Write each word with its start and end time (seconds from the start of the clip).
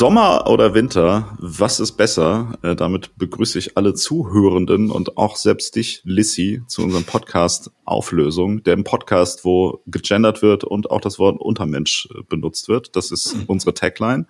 Sommer 0.00 0.46
oder 0.46 0.74
Winter, 0.74 1.36
was 1.38 1.80
ist 1.80 1.92
besser? 1.92 2.58
Äh, 2.62 2.76
damit 2.76 3.16
begrüße 3.16 3.58
ich 3.58 3.76
alle 3.76 3.94
Zuhörenden 3.94 4.90
und 4.90 5.16
auch 5.16 5.36
selbst 5.36 5.74
dich, 5.74 6.02
Lissy, 6.04 6.62
zu 6.66 6.82
unserem 6.82 7.04
Podcast 7.04 7.70
Auflösung, 7.84 8.62
dem 8.62 8.84
Podcast, 8.84 9.44
wo 9.44 9.82
gegendert 9.86 10.42
wird 10.42 10.64
und 10.64 10.90
auch 10.90 11.00
das 11.00 11.18
Wort 11.18 11.40
Untermensch 11.40 12.08
äh, 12.14 12.22
benutzt 12.28 12.68
wird. 12.68 12.94
Das 12.94 13.10
ist 13.10 13.36
unsere 13.46 13.74
Tagline. 13.74 14.26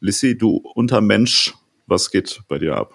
Lissy, 0.00 0.36
du 0.36 0.62
Untermensch, 0.74 1.54
was 1.86 2.10
geht 2.10 2.40
bei 2.48 2.58
dir 2.58 2.76
ab? 2.76 2.92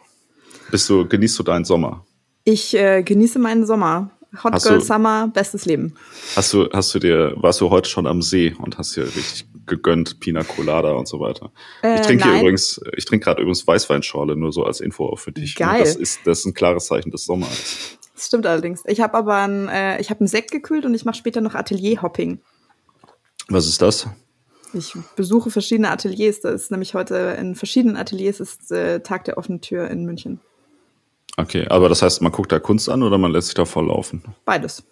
Bist 0.69 0.89
du, 0.89 1.07
genießt 1.07 1.39
du 1.39 1.43
deinen 1.43 1.65
Sommer? 1.65 2.05
Ich 2.43 2.75
äh, 2.75 3.03
genieße 3.03 3.39
meinen 3.39 3.65
Sommer. 3.65 4.11
Hot 4.43 4.53
Hast 4.53 4.63
Girl 4.67 4.77
du- 4.79 4.83
Summer, 4.85 5.27
bestes 5.27 5.65
Leben. 5.65 5.93
Hast 6.35 6.53
du, 6.53 6.69
hast 6.71 6.93
du 6.95 6.99
dir, 6.99 7.33
warst 7.35 7.59
du 7.59 7.69
heute 7.69 7.89
schon 7.89 8.07
am 8.07 8.21
See 8.21 8.55
und 8.59 8.77
hast 8.77 8.95
dir 8.95 9.03
richtig 9.03 9.45
gegönnt, 9.65 10.19
Pina 10.21 10.43
Colada 10.43 10.91
und 10.93 11.07
so 11.07 11.19
weiter? 11.19 11.51
Äh, 11.83 11.95
ich 11.95 12.01
trinke 12.01 12.23
hier 12.29 12.39
übrigens, 12.39 12.79
ich 12.95 13.03
trinke 13.05 13.25
gerade 13.25 13.41
übrigens 13.41 13.67
Weißweinschorle, 13.67 14.35
nur 14.37 14.53
so 14.53 14.63
als 14.63 14.79
Info 14.79 15.05
auch 15.07 15.19
für 15.19 15.31
dich. 15.33 15.55
Geil. 15.55 15.81
Das 15.81 15.95
ist, 15.95 16.21
das 16.25 16.39
ist 16.39 16.45
ein 16.45 16.53
klares 16.53 16.85
Zeichen 16.87 17.11
des 17.11 17.25
Sommers. 17.25 17.97
Das 18.15 18.27
stimmt 18.27 18.45
allerdings. 18.45 18.83
Ich 18.85 19.01
habe 19.01 19.15
aber 19.15 19.35
ein, 19.35 19.67
äh, 19.67 19.99
ich 19.99 20.09
habe 20.09 20.21
einen 20.21 20.27
Sekt 20.27 20.51
gekühlt 20.51 20.85
und 20.85 20.93
ich 20.93 21.03
mache 21.05 21.17
später 21.17 21.41
noch 21.41 21.55
Atelierhopping. 21.55 22.39
Was 23.49 23.67
ist 23.67 23.81
das? 23.81 24.07
Ich 24.73 24.93
besuche 25.17 25.51
verschiedene 25.51 25.89
Ateliers. 25.91 26.39
Das 26.39 26.53
ist 26.53 26.71
nämlich 26.71 26.93
heute 26.93 27.35
in 27.37 27.55
verschiedenen 27.55 27.97
Ateliers 27.97 28.39
ist 28.39 28.71
äh, 28.71 29.01
Tag 29.01 29.25
der 29.25 29.37
offenen 29.37 29.59
Tür 29.59 29.89
in 29.89 30.05
München. 30.05 30.39
Okay, 31.37 31.65
aber 31.69 31.89
das 31.89 32.01
heißt, 32.01 32.21
man 32.21 32.31
guckt 32.31 32.51
da 32.51 32.59
Kunst 32.59 32.89
an 32.89 33.03
oder 33.03 33.17
man 33.17 33.31
lässt 33.31 33.47
sich 33.47 33.55
da 33.55 33.65
voll 33.65 33.87
laufen? 33.87 34.23
Beides. 34.45 34.83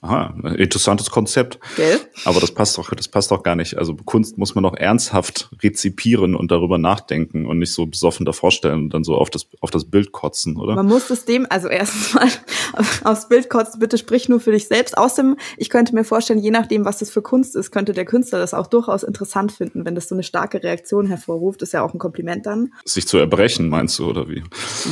Aha, 0.00 0.32
interessantes 0.56 1.10
Konzept. 1.10 1.58
Gell? 1.76 1.98
Aber 2.24 2.38
das 2.40 2.52
passt 2.52 2.78
doch, 2.78 2.88
das 2.94 3.08
passt 3.08 3.30
doch 3.32 3.42
gar 3.42 3.56
nicht. 3.56 3.76
Also 3.76 3.96
Kunst 3.96 4.38
muss 4.38 4.54
man 4.54 4.62
doch 4.62 4.76
ernsthaft 4.76 5.50
rezipieren 5.60 6.36
und 6.36 6.52
darüber 6.52 6.78
nachdenken 6.78 7.46
und 7.46 7.58
nicht 7.58 7.72
so 7.72 7.84
besoffen 7.86 8.24
davor 8.24 8.52
stellen 8.52 8.84
und 8.84 8.94
dann 8.94 9.02
so 9.02 9.16
auf 9.16 9.28
das, 9.30 9.46
auf 9.60 9.70
das 9.70 9.86
Bild 9.86 10.12
kotzen, 10.12 10.56
oder? 10.56 10.76
Man 10.76 10.86
muss 10.86 11.08
das 11.08 11.24
dem, 11.24 11.46
also 11.50 11.66
erstens 11.68 12.14
mal 12.14 12.28
aufs 13.04 13.28
Bild 13.28 13.50
kotzen, 13.50 13.80
bitte 13.80 13.98
sprich 13.98 14.28
nur 14.28 14.38
für 14.38 14.52
dich 14.52 14.68
selbst. 14.68 14.96
Außerdem, 14.96 15.36
ich 15.56 15.68
könnte 15.68 15.94
mir 15.94 16.04
vorstellen, 16.04 16.38
je 16.38 16.50
nachdem, 16.52 16.84
was 16.84 16.98
das 16.98 17.10
für 17.10 17.22
Kunst 17.22 17.56
ist, 17.56 17.72
könnte 17.72 17.92
der 17.92 18.04
Künstler 18.04 18.38
das 18.38 18.54
auch 18.54 18.68
durchaus 18.68 19.02
interessant 19.02 19.50
finden, 19.50 19.84
wenn 19.84 19.96
das 19.96 20.08
so 20.08 20.14
eine 20.14 20.22
starke 20.22 20.62
Reaktion 20.62 21.06
hervorruft. 21.06 21.62
Ist 21.62 21.72
ja 21.72 21.82
auch 21.82 21.92
ein 21.92 21.98
Kompliment 21.98 22.46
dann. 22.46 22.72
Sich 22.84 23.08
zu 23.08 23.18
erbrechen, 23.18 23.68
meinst 23.68 23.98
du, 23.98 24.08
oder 24.08 24.28
wie? 24.28 24.44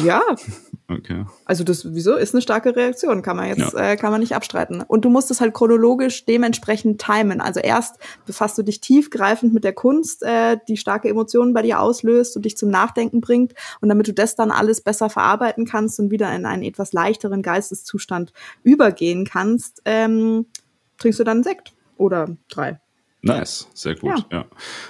Ja, 0.04 0.22
Okay. 0.88 1.24
also 1.44 1.64
das, 1.64 1.94
wieso, 1.94 2.14
ist 2.14 2.32
eine 2.32 2.42
starke 2.42 2.76
Reaktion, 2.76 3.20
kann 3.22 3.36
man 3.36 3.48
jetzt, 3.48 3.72
Ja. 3.74 3.90
äh, 3.92 3.96
kann 3.96 4.12
man 4.12 4.20
nicht 4.20 4.36
abstreiten. 4.36 4.82
Und 4.86 4.95
du 5.04 5.10
musst 5.10 5.30
es 5.30 5.40
halt 5.40 5.54
chronologisch 5.54 6.24
dementsprechend 6.24 7.02
timen. 7.02 7.40
Also 7.40 7.60
erst 7.60 7.96
befasst 8.24 8.56
du 8.58 8.62
dich 8.62 8.80
tiefgreifend 8.80 9.52
mit 9.52 9.64
der 9.64 9.72
Kunst, 9.72 10.22
äh, 10.22 10.58
die 10.68 10.76
starke 10.76 11.08
Emotionen 11.08 11.54
bei 11.54 11.62
dir 11.62 11.80
auslöst 11.80 12.36
und 12.36 12.44
dich 12.44 12.56
zum 12.56 12.70
Nachdenken 12.70 13.20
bringt. 13.20 13.54
Und 13.80 13.88
damit 13.88 14.08
du 14.08 14.12
das 14.12 14.36
dann 14.36 14.50
alles 14.50 14.80
besser 14.80 15.10
verarbeiten 15.10 15.66
kannst 15.66 15.98
und 16.00 16.10
wieder 16.10 16.34
in 16.34 16.46
einen 16.46 16.62
etwas 16.62 16.92
leichteren 16.92 17.42
Geisteszustand 17.42 18.32
übergehen 18.62 19.24
kannst, 19.24 19.82
ähm, 19.84 20.46
trinkst 20.98 21.20
du 21.20 21.24
dann 21.24 21.38
einen 21.38 21.44
Sekt 21.44 21.72
oder 21.96 22.36
drei. 22.48 22.80
Nice, 23.22 23.68
sehr 23.74 23.96
gut. 23.96 24.24
Ja. 24.30 24.44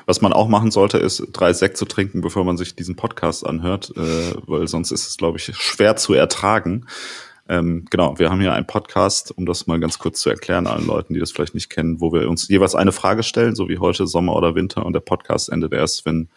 Was 0.05 0.21
man 0.21 0.33
auch 0.33 0.49
machen 0.49 0.71
sollte, 0.71 0.99
ist 0.99 1.23
drei 1.33 1.53
Sekt 1.55 1.79
zu 1.79 1.87
trinken, 1.87 2.21
bevor 2.21 2.45
man 2.45 2.59
sich 2.59 2.75
diesen 2.75 2.95
Podcast 2.95 3.47
anhört, 3.47 3.93
äh, 3.97 4.35
weil 4.47 4.69
sonst 4.69 4.91
ist 4.91 5.09
es, 5.09 5.17
glaube 5.17 5.39
ich, 5.39 5.45
schwer 5.57 5.97
zu 5.97 6.13
ertragen. 6.13 6.87
Ähm, 7.49 7.85
genau, 7.91 8.19
wir 8.19 8.31
haben 8.31 8.41
hier 8.41 8.53
einen 8.53 8.67
Podcast, 8.67 9.37
um 9.37 9.47
das 9.47 9.67
mal 9.67 9.79
ganz 9.79 9.99
kurz 9.99 10.21
zu 10.21 10.31
erklären 10.31 10.67
allen 10.67 10.87
Leuten, 10.87 11.15
die 11.15 11.21
das 11.21 11.31
vielleicht 11.31 11.55
nicht 11.55 11.71
kennen, 11.71 12.01
wo 12.01 12.13
wir 12.13 12.29
uns 12.29 12.49
jeweils 12.49 12.75
eine 12.75 12.93
Frage 12.93 13.23
stellen, 13.23 13.55
so 13.55 13.69
wie 13.69 13.79
heute 13.79 14.07
Sommer 14.07 14.35
oder 14.35 14.55
Winter. 14.55 14.85
Und 14.85 14.95
der 14.95 15.01
Podcast 15.01 15.49
endet 15.49 15.73
erst, 15.73 16.05
wenn 16.07 16.29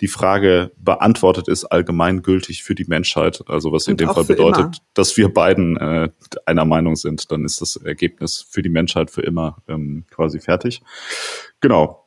die 0.00 0.08
Frage 0.08 0.70
beantwortet 0.76 1.48
ist, 1.48 1.64
allgemeingültig 1.64 2.62
für 2.62 2.74
die 2.74 2.84
Menschheit. 2.84 3.42
Also 3.48 3.72
was 3.72 3.86
in 3.88 3.92
Und 3.92 4.00
dem 4.00 4.10
Fall 4.10 4.24
bedeutet, 4.24 4.60
immer. 4.60 4.72
dass 4.94 5.16
wir 5.16 5.32
beiden 5.32 5.76
äh, 5.76 6.10
einer 6.46 6.64
Meinung 6.64 6.96
sind. 6.96 7.32
Dann 7.32 7.44
ist 7.44 7.60
das 7.60 7.76
Ergebnis 7.76 8.46
für 8.48 8.62
die 8.62 8.68
Menschheit 8.68 9.10
für 9.10 9.22
immer 9.22 9.58
ähm, 9.68 10.04
quasi 10.10 10.38
fertig. 10.38 10.82
Genau. 11.60 12.01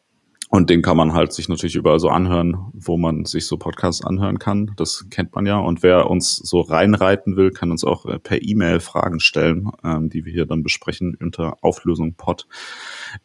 Und 0.56 0.70
den 0.70 0.82
kann 0.82 0.96
man 0.96 1.12
halt 1.12 1.34
sich 1.34 1.50
natürlich 1.50 1.76
überall 1.76 2.00
so 2.00 2.08
anhören, 2.08 2.72
wo 2.72 2.96
man 2.96 3.26
sich 3.26 3.46
so 3.46 3.58
Podcasts 3.58 4.06
anhören 4.06 4.40
kann. 4.40 4.72
Das 4.78 5.08
kennt 5.10 5.36
man 5.36 5.46
ja. 5.46 5.58
Und 5.58 5.84
wer 5.84 6.10
uns 6.10 6.38
so 6.38 6.62
reinreiten 6.62 7.36
will, 7.36 7.52
kann 7.52 7.72
uns 7.72 7.84
auch 7.84 8.06
äh, 8.06 8.20
per 8.20 8.42
E-Mail 8.42 8.80
Fragen 8.80 9.20
stellen, 9.20 9.70
ähm, 9.84 10.10
die 10.10 10.24
wir 10.24 10.32
hier 10.32 10.46
dann 10.46 10.64
besprechen 10.64 11.18
unter 11.22 11.58
auflösungpod 11.62 12.48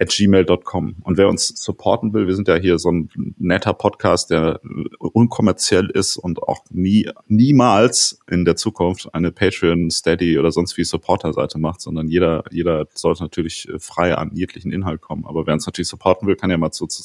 at 0.00 0.08
gmail.com. 0.08 0.96
Und 1.04 1.18
wer 1.18 1.28
uns 1.28 1.46
supporten 1.48 2.12
will, 2.14 2.26
wir 2.26 2.34
sind 2.34 2.48
ja 2.48 2.56
hier 2.56 2.80
so 2.80 2.90
ein 2.90 3.10
netter 3.38 3.74
Podcast, 3.74 4.30
der 4.30 4.60
äh, 4.64 4.84
unkommerziell 4.98 5.88
ist 5.88 6.16
und 6.16 6.42
auch 6.42 6.64
nie, 6.70 7.08
niemals 7.28 8.18
in 8.28 8.44
der 8.44 8.56
Zukunft 8.56 9.14
eine 9.14 9.30
Patreon, 9.30 9.92
Steady 9.92 10.36
oder 10.36 10.50
sonst 10.50 10.76
wie 10.76 10.82
Supporter-Seite 10.82 11.60
macht, 11.60 11.80
sondern 11.80 12.08
jeder, 12.08 12.42
jeder 12.50 12.88
sollte 12.92 13.22
natürlich 13.22 13.68
äh, 13.68 13.78
frei 13.78 14.16
an 14.16 14.34
jeglichen 14.34 14.72
Inhalt 14.72 15.00
kommen. 15.00 15.26
Aber 15.26 15.46
wer 15.46 15.54
uns 15.54 15.66
natürlich 15.66 15.88
supporten 15.88 16.26
will, 16.26 16.34
kann 16.34 16.50
ja 16.50 16.58
mal 16.58 16.72
so 16.72 16.86
zu 16.86 17.04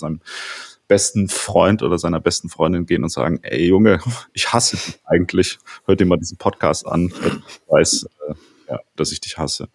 besten 0.87 1.29
Freund 1.29 1.81
oder 1.81 1.97
seiner 1.97 2.19
besten 2.19 2.49
Freundin 2.49 2.85
gehen 2.85 3.03
und 3.03 3.09
sagen, 3.09 3.39
ey 3.41 3.67
Junge, 3.67 3.99
ich 4.33 4.53
hasse 4.53 4.77
dich 4.77 4.99
eigentlich. 5.05 5.59
Hör 5.85 5.95
dir 5.95 6.05
mal 6.05 6.17
diesen 6.17 6.37
Podcast 6.37 6.85
an. 6.85 7.07
Ich 7.07 7.61
weiß, 7.67 8.07
äh, 8.29 8.33
ja, 8.69 8.79
dass 8.95 9.11
ich 9.11 9.21
dich 9.21 9.37
hasse. 9.37 9.69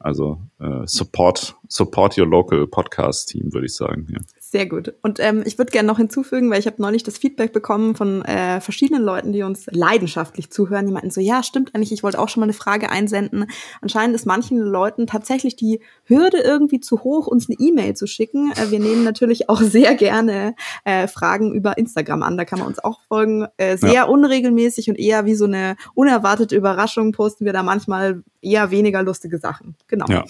Also 0.00 0.38
äh, 0.60 0.86
support, 0.86 1.56
support 1.68 2.16
your 2.18 2.26
local 2.26 2.66
podcast 2.66 3.28
team, 3.28 3.52
würde 3.52 3.66
ich 3.66 3.74
sagen. 3.74 4.06
Ja. 4.10 4.18
Sehr 4.40 4.66
gut. 4.66 4.94
Und 5.02 5.20
ähm, 5.20 5.42
ich 5.44 5.58
würde 5.58 5.70
gerne 5.72 5.86
noch 5.86 5.98
hinzufügen, 5.98 6.50
weil 6.50 6.58
ich 6.58 6.66
habe 6.66 6.80
neulich 6.80 7.02
das 7.02 7.18
Feedback 7.18 7.52
bekommen 7.52 7.94
von 7.94 8.22
äh, 8.24 8.60
verschiedenen 8.62 9.02
Leuten, 9.02 9.32
die 9.32 9.42
uns 9.42 9.66
leidenschaftlich 9.70 10.50
zuhören. 10.50 10.86
Die 10.86 10.92
meinten 10.92 11.10
so, 11.10 11.20
ja, 11.20 11.42
stimmt 11.42 11.74
eigentlich, 11.74 11.92
ich 11.92 12.02
wollte 12.02 12.18
auch 12.18 12.30
schon 12.30 12.40
mal 12.40 12.46
eine 12.46 12.54
Frage 12.54 12.90
einsenden. 12.90 13.44
Anscheinend 13.82 14.14
ist 14.14 14.24
manchen 14.24 14.58
Leuten 14.58 15.06
tatsächlich 15.06 15.56
die 15.56 15.80
Hürde 16.04 16.38
irgendwie 16.38 16.80
zu 16.80 17.04
hoch, 17.04 17.26
uns 17.26 17.48
eine 17.50 17.58
E-Mail 17.60 17.94
zu 17.94 18.06
schicken. 18.06 18.52
Äh, 18.52 18.70
wir 18.70 18.80
nehmen 18.80 19.04
natürlich 19.04 19.50
auch 19.50 19.60
sehr 19.60 19.94
gerne 19.94 20.54
äh, 20.84 21.08
Fragen 21.08 21.52
über 21.52 21.76
Instagram 21.76 22.22
an. 22.22 22.38
Da 22.38 22.46
kann 22.46 22.60
man 22.60 22.68
uns 22.68 22.78
auch 22.78 23.00
folgen. 23.08 23.46
Äh, 23.58 23.76
sehr 23.76 23.92
Ja. 23.92 24.04
unregelmäßig 24.04 24.88
und 24.88 24.98
eher 24.98 25.26
wie 25.26 25.34
so 25.34 25.44
eine 25.44 25.76
unerwartete 25.94 26.56
Überraschung 26.56 27.12
posten 27.12 27.44
wir 27.44 27.52
da 27.52 27.62
manchmal 27.62 28.22
eher 28.40 28.70
weniger 28.70 29.02
lustige 29.02 29.38
Sachen. 29.38 29.74
Genau. 29.88 30.06
ja. 30.08 30.24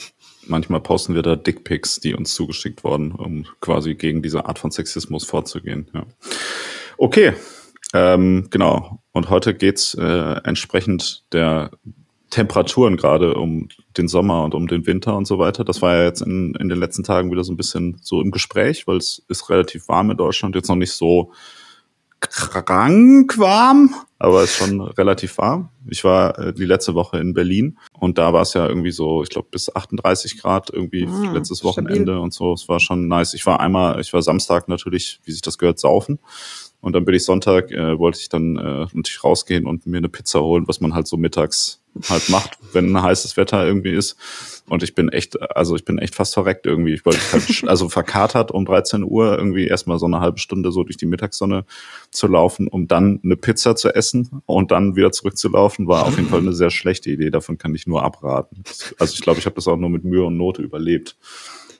Manchmal 0.47 0.81
posten 0.81 1.15
wir 1.15 1.23
da 1.23 1.37
Dickpics, 1.37 2.01
die 2.01 2.15
uns 2.15 2.33
zugeschickt 2.35 2.85
wurden, 2.85 3.13
um 3.13 3.45
quasi 3.61 3.95
gegen 3.95 4.23
diese 4.23 4.47
Art 4.47 4.59
von 4.59 4.71
Sexismus 4.71 5.25
vorzugehen. 5.25 5.91
Ja. 5.93 6.07
Okay, 6.97 7.35
ähm, 7.93 8.47
genau. 8.51 9.03
Und 9.13 9.31
heute 9.31 9.55
geht's 9.55 9.95
äh, 9.95 10.41
entsprechend 10.45 11.25
der 11.33 11.71
Temperaturen 12.31 12.97
gerade 12.97 13.35
um 13.35 13.69
den 13.97 14.07
Sommer 14.09 14.45
und 14.45 14.55
um 14.55 14.67
den 14.69 14.87
Winter 14.87 15.17
und 15.17 15.27
so 15.27 15.39
weiter. 15.39 15.65
Das 15.65 15.81
war 15.81 15.97
ja 15.97 16.05
jetzt 16.05 16.21
in, 16.21 16.55
in 16.57 16.69
den 16.69 16.79
letzten 16.79 17.03
Tagen 17.03 17.31
wieder 17.31 17.45
so 17.45 17.53
ein 17.53 17.57
bisschen 17.57 17.99
so 18.03 18.21
im 18.21 18.31
Gespräch, 18.31 18.87
weil 18.87 18.99
es 18.99 19.25
ist 19.29 19.49
relativ 19.49 19.89
warm 19.89 20.11
in 20.11 20.17
Deutschland, 20.17 20.55
jetzt 20.55 20.69
noch 20.69 20.77
nicht 20.77 20.93
so 20.93 21.33
krank 22.21 23.39
warm, 23.39 23.95
aber 24.19 24.43
es 24.43 24.51
ist 24.51 24.57
schon 24.57 24.81
relativ 24.81 25.39
warm. 25.39 25.69
Ich 25.89 26.03
war 26.05 26.39
äh, 26.39 26.53
die 26.53 26.65
letzte 26.65 26.95
Woche 26.95 27.19
in 27.19 27.35
Berlin 27.35 27.79
und 27.93 28.19
da 28.19 28.33
war 28.33 28.43
es 28.43 28.55
ja 28.55 28.67
irgendwie 28.67 28.91
so, 28.91 29.23
ich 29.23 29.29
glaube 29.29 29.49
bis 29.51 29.75
38 29.75 30.39
Grad 30.41 30.71
irgendwie 30.71 31.07
Ah, 31.07 31.33
letztes 31.33 31.59
stabil. 31.59 31.71
Wochenende 31.71 32.21
und 32.21 32.33
so. 32.35 32.53
Es 32.53 32.69
war 32.69 32.81
schon 32.81 33.07
nice. 33.09 33.35
Ich 33.35 33.47
war 33.47 33.61
einmal, 33.61 34.01
ich 34.01 34.13
war 34.13 34.23
Samstag 34.23 34.69
natürlich, 34.69 35.21
wie 35.25 35.33
sich 35.33 35.43
das 35.43 35.59
gehört, 35.59 35.79
saufen. 35.79 36.19
Und 36.89 36.95
dann 36.95 37.05
bin 37.05 37.15
ich 37.15 37.25
Sonntag, 37.27 37.71
äh, 37.71 37.99
wollte 37.99 38.19
ich 38.19 38.31
dann 38.31 38.57
äh, 38.57 38.87
natürlich 38.95 39.23
rausgehen 39.23 39.67
und 39.67 39.87
mir 39.87 39.99
eine 39.99 40.09
Pizza 40.09 40.41
holen, 40.41 40.67
was 40.69 40.81
man 40.81 40.95
halt 40.95 41.07
so 41.07 41.19
mittags 41.19 41.83
halt 42.09 42.31
macht, 42.31 42.57
wenn 42.73 42.97
ein 42.97 43.03
heißes 43.03 43.37
Wetter 43.37 43.67
irgendwie 43.67 43.93
ist. 43.93 44.17
Und 44.71 44.83
ich 44.83 44.95
bin 44.95 45.11
echt, 45.11 45.39
also 45.55 45.77
ich 45.77 45.85
bin 45.85 45.99
echt 45.99 46.15
fast 46.15 46.33
verreckt 46.33 46.65
irgendwie. 46.65 46.95
Ich 46.95 47.05
wollte 47.05 47.21
halt, 47.31 47.69
also 47.69 47.91
verkatert 47.91 48.53
um 48.53 48.65
13 48.65 49.05
Uhr 49.05 49.37
irgendwie 49.37 49.67
erstmal 49.67 49.99
so 49.99 50.07
eine 50.07 50.21
halbe 50.21 50.39
Stunde 50.39 50.73
so 50.73 50.83
durch 50.83 50.97
die 50.97 51.05
Mittagssonne 51.05 51.67
zu 52.11 52.27
laufen, 52.27 52.69
um 52.69 52.89
dann 52.89 53.21
eine 53.23 53.37
Pizza 53.37 53.77
zu 53.77 53.95
essen 53.95 54.41
und 54.47 54.71
dann 54.71 54.97
wieder 54.97 55.13
zurückzulaufen, 55.13 55.89
war 55.89 56.07
auf 56.07 56.17
jeden 56.17 56.31
Fall 56.31 56.41
eine 56.41 56.55
sehr 56.55 56.71
schlechte 56.71 57.11
Idee. 57.11 57.29
Davon 57.29 57.59
kann 57.59 57.75
ich 57.75 57.87
nur 57.87 58.03
abraten. 58.03 58.63
Also 58.99 59.13
ich 59.13 59.21
glaube, 59.21 59.41
ich 59.41 59.45
habe 59.45 59.57
das 59.57 59.69
auch 59.69 59.77
nur 59.77 59.91
mit 59.91 60.05
Mühe 60.05 60.25
und 60.25 60.39
Not 60.39 60.59
überlebt. 60.59 61.19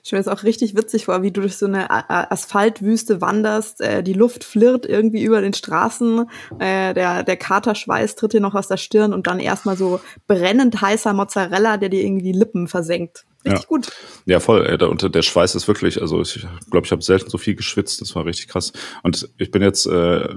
Ich 0.01 0.07
stelle 0.07 0.21
mir 0.21 0.25
das 0.25 0.39
auch 0.39 0.43
richtig 0.43 0.75
witzig 0.75 1.05
vor, 1.05 1.21
wie 1.21 1.31
du 1.31 1.41
durch 1.41 1.57
so 1.57 1.65
eine 1.65 1.87
Asphaltwüste 1.89 3.21
wanderst, 3.21 3.81
äh, 3.81 4.03
die 4.03 4.13
Luft 4.13 4.43
flirrt 4.43 4.85
irgendwie 4.85 5.23
über 5.23 5.41
den 5.41 5.53
Straßen, 5.53 6.29
äh, 6.59 6.93
der, 6.93 7.23
der 7.23 7.37
Katerschweiß 7.37 8.15
tritt 8.15 8.33
dir 8.33 8.41
noch 8.41 8.55
aus 8.55 8.67
der 8.67 8.77
Stirn 8.77 9.13
und 9.13 9.27
dann 9.27 9.39
erstmal 9.39 9.77
so 9.77 9.99
brennend 10.27 10.81
heißer 10.81 11.13
Mozzarella, 11.13 11.77
der 11.77 11.89
dir 11.89 12.03
irgendwie 12.03 12.31
die 12.31 12.37
Lippen 12.37 12.67
versenkt. 12.67 13.25
Richtig 13.45 13.61
Ja. 13.61 13.67
gut. 13.67 13.91
Ja, 14.25 14.39
voll. 14.39 14.65
Ey, 14.65 14.77
der, 14.77 14.89
und 14.89 15.15
der 15.15 15.21
Schweiß 15.21 15.55
ist 15.55 15.67
wirklich, 15.67 16.01
also 16.01 16.21
ich 16.21 16.45
glaube, 16.69 16.85
ich 16.85 16.91
habe 16.91 17.01
selten 17.01 17.29
so 17.29 17.37
viel 17.37 17.55
geschwitzt. 17.55 18.01
Das 18.01 18.13
war 18.15 18.25
richtig 18.25 18.49
krass. 18.49 18.73
Und 19.01 19.29
ich 19.37 19.51
bin 19.51 19.61
jetzt 19.61 19.85
äh, 19.85 20.27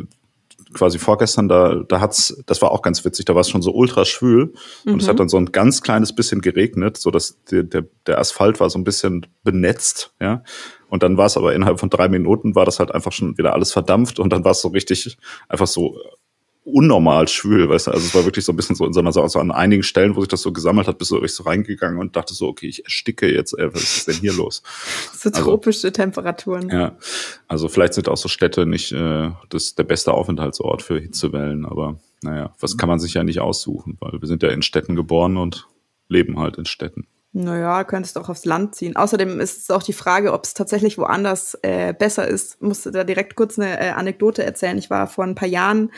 quasi 0.72 0.98
vorgestern, 0.98 1.48
da, 1.48 1.82
da 1.88 2.00
hat's, 2.00 2.42
das 2.46 2.62
war 2.62 2.70
auch 2.72 2.82
ganz 2.82 3.04
witzig, 3.04 3.24
da 3.24 3.34
war 3.34 3.40
es 3.40 3.50
schon 3.50 3.62
so 3.62 3.72
ultra 3.72 4.04
schwül 4.04 4.54
mhm. 4.84 4.92
und 4.92 5.02
es 5.02 5.08
hat 5.08 5.14
mhm. 5.14 5.18
dann 5.18 5.28
so 5.28 5.36
ein 5.36 5.52
ganz 5.52 5.82
kleines 5.82 6.14
bisschen 6.14 6.40
geregnet, 6.40 6.96
so 6.96 7.10
dass 7.10 7.42
der, 7.44 7.62
der, 7.62 7.84
der 8.06 8.18
Asphalt 8.18 8.60
war 8.60 8.70
so 8.70 8.78
ein 8.78 8.84
bisschen 8.84 9.26
benetzt, 9.42 10.14
ja. 10.20 10.42
Und 10.88 11.02
dann 11.02 11.16
war 11.16 11.24
es 11.24 11.38
aber 11.38 11.54
innerhalb 11.54 11.80
von 11.80 11.88
drei 11.88 12.08
Minuten 12.08 12.54
war 12.54 12.66
das 12.66 12.78
halt 12.78 12.94
einfach 12.94 13.12
schon 13.12 13.38
wieder 13.38 13.54
alles 13.54 13.72
verdampft 13.72 14.18
und 14.18 14.30
dann 14.30 14.44
war 14.44 14.52
es 14.52 14.60
so 14.60 14.68
richtig 14.68 15.16
einfach 15.48 15.66
so 15.66 15.96
unnormal 16.64 17.26
schwül, 17.26 17.68
weißt 17.68 17.88
du, 17.88 17.90
also 17.90 18.06
es 18.06 18.14
war 18.14 18.24
wirklich 18.24 18.44
so 18.44 18.52
ein 18.52 18.56
bisschen 18.56 18.76
so 18.76 18.86
in 18.86 18.92
so 18.92 19.00
einer, 19.00 19.12
so 19.12 19.38
an 19.38 19.50
einigen 19.50 19.82
Stellen, 19.82 20.14
wo 20.14 20.20
sich 20.20 20.28
das 20.28 20.42
so 20.42 20.52
gesammelt 20.52 20.86
hat, 20.86 20.98
bist 20.98 21.10
du 21.10 21.16
richtig 21.16 21.36
so 21.36 21.42
reingegangen 21.42 21.98
und 21.98 22.14
dachte 22.14 22.34
so, 22.34 22.46
okay, 22.46 22.68
ich 22.68 22.84
ersticke 22.84 23.32
jetzt, 23.32 23.52
ey, 23.58 23.72
was 23.74 23.82
ist 23.82 24.08
denn 24.08 24.16
hier 24.16 24.32
los? 24.32 24.62
So 25.12 25.28
also, 25.28 25.42
tropische 25.42 25.92
Temperaturen. 25.92 26.68
Ja, 26.68 26.96
also 27.48 27.68
vielleicht 27.68 27.94
sind 27.94 28.08
auch 28.08 28.16
so 28.16 28.28
Städte 28.28 28.66
nicht 28.66 28.92
äh, 28.92 29.30
das 29.48 29.74
der 29.74 29.84
beste 29.84 30.12
Aufenthaltsort 30.12 30.82
für 30.82 31.00
Hitzewellen, 31.00 31.66
aber 31.66 31.98
naja, 32.22 32.54
was 32.60 32.76
kann 32.76 32.88
man 32.88 33.00
sich 33.00 33.14
ja 33.14 33.24
nicht 33.24 33.40
aussuchen, 33.40 33.96
weil 34.00 34.20
wir 34.20 34.28
sind 34.28 34.42
ja 34.42 34.50
in 34.50 34.62
Städten 34.62 34.94
geboren 34.94 35.36
und 35.36 35.66
leben 36.08 36.38
halt 36.38 36.58
in 36.58 36.66
Städten. 36.66 37.08
Naja, 37.34 37.82
könntest 37.84 38.18
auch 38.18 38.28
aufs 38.28 38.44
Land 38.44 38.74
ziehen. 38.74 38.94
Außerdem 38.94 39.40
ist 39.40 39.62
es 39.62 39.70
auch 39.70 39.82
die 39.82 39.94
Frage, 39.94 40.34
ob 40.34 40.44
es 40.44 40.52
tatsächlich 40.52 40.98
woanders 40.98 41.58
äh, 41.62 41.94
besser 41.98 42.28
ist. 42.28 42.56
Ich 42.56 42.60
musste 42.60 42.90
da 42.90 43.04
direkt 43.04 43.36
kurz 43.36 43.58
eine 43.58 43.80
äh, 43.80 43.90
Anekdote 43.90 44.44
erzählen. 44.44 44.76
Ich 44.76 44.90
war 44.90 45.06
vor 45.06 45.24
ein 45.24 45.34
paar 45.34 45.48
Jahren 45.48 45.90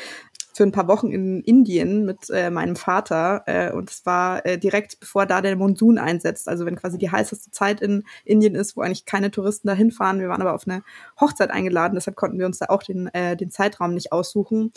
für 0.55 0.63
ein 0.63 0.73
paar 0.73 0.87
Wochen 0.87 1.11
in 1.11 1.43
Indien 1.43 2.05
mit 2.05 2.31
äh, 2.31 2.49
meinem 2.49 2.77
Vater 2.77 3.43
äh, 3.47 3.73
und 3.73 3.91
es 3.91 4.07
war 4.07 4.47
äh, 4.47 4.57
direkt 4.57 5.01
bevor 5.01 5.27
da 5.27 5.43
der 5.43 5.57
Monsun 5.57 5.99
einsetzt, 5.99 6.49
also 6.49 6.65
wenn 6.65 6.77
quasi 6.77 6.97
die 6.97 7.11
heißeste 7.11 7.51
Zeit 7.51 7.81
in 7.81 8.05
Indien 8.25 8.55
ist, 8.55 8.77
wo 8.77 8.83
eigentlich 8.83 9.05
keine 9.05 9.33
Touristen 9.33 9.67
dahin 9.67 9.91
fahren. 9.91 10.21
Wir 10.21 10.29
waren 10.29 10.41
aber 10.41 10.55
auf 10.55 10.67
eine 10.67 10.85
Hochzeit 11.21 11.51
eingeladen, 11.51 11.97
deshalb 11.97 12.17
konnten 12.17 12.39
wir 12.39 12.47
uns 12.47 12.59
da 12.59 12.67
auch 12.67 12.85
den, 12.85 13.09
äh, 13.09 13.37
den 13.37 13.51
Zeitraum 13.51 13.95
nicht 13.95 14.13
aussuchen 14.13 14.73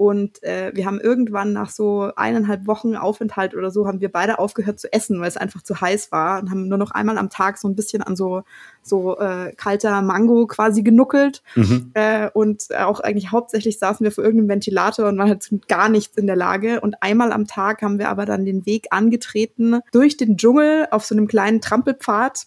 und 0.00 0.42
äh, 0.42 0.72
wir 0.74 0.86
haben 0.86 0.98
irgendwann 0.98 1.52
nach 1.52 1.68
so 1.68 2.10
eineinhalb 2.16 2.66
Wochen 2.66 2.96
Aufenthalt 2.96 3.54
oder 3.54 3.70
so, 3.70 3.86
haben 3.86 4.00
wir 4.00 4.10
beide 4.10 4.38
aufgehört 4.38 4.80
zu 4.80 4.90
essen, 4.90 5.20
weil 5.20 5.28
es 5.28 5.36
einfach 5.36 5.60
zu 5.60 5.78
heiß 5.78 6.10
war 6.10 6.40
und 6.40 6.50
haben 6.50 6.68
nur 6.68 6.78
noch 6.78 6.92
einmal 6.92 7.18
am 7.18 7.28
Tag 7.28 7.58
so 7.58 7.68
ein 7.68 7.76
bisschen 7.76 8.02
an 8.02 8.16
so, 8.16 8.42
so 8.80 9.18
äh, 9.18 9.52
kalter 9.58 10.00
Mango 10.00 10.46
quasi 10.46 10.82
genuckelt. 10.82 11.42
Mhm. 11.54 11.90
Äh, 11.92 12.30
und 12.32 12.74
auch 12.78 13.00
eigentlich 13.00 13.30
hauptsächlich 13.30 13.78
saßen 13.78 14.02
wir 14.02 14.10
vor 14.10 14.24
irgendeinem 14.24 14.48
Ventilator 14.48 15.06
und 15.06 15.18
waren 15.18 15.28
halt 15.28 15.50
gar 15.68 15.90
nichts 15.90 16.16
in 16.16 16.26
der 16.26 16.36
Lage. 16.36 16.80
Und 16.80 17.02
einmal 17.02 17.30
am 17.30 17.46
Tag 17.46 17.82
haben 17.82 17.98
wir 17.98 18.08
aber 18.08 18.24
dann 18.24 18.46
den 18.46 18.64
Weg 18.64 18.86
angetreten 18.92 19.80
durch 19.92 20.16
den 20.16 20.38
Dschungel 20.38 20.88
auf 20.92 21.04
so 21.04 21.14
einem 21.14 21.28
kleinen 21.28 21.60
Trampelpfad 21.60 22.46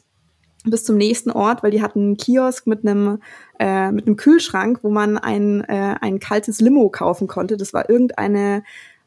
bis 0.64 0.84
zum 0.84 0.98
nächsten 0.98 1.32
Ort, 1.32 1.64
weil 1.64 1.72
die 1.72 1.82
hatten 1.82 2.00
einen 2.00 2.18
Kiosk 2.18 2.68
mit 2.68 2.86
einem 2.86 3.20
äh, 3.60 3.92
mit 3.92 4.08
einem 4.08 4.16
Kühlschrank, 4.16 4.80
wo 4.82 4.90
man 4.90 5.18
ein 5.18 5.62
äh, 5.62 5.96
ein 6.00 6.20
kaltes 6.20 6.62
Limo 6.62 6.90
kaufen 6.90 7.28
konnte. 7.28 7.58
Das 7.58 7.74
war 7.74 7.90
irgendeine 7.90 8.64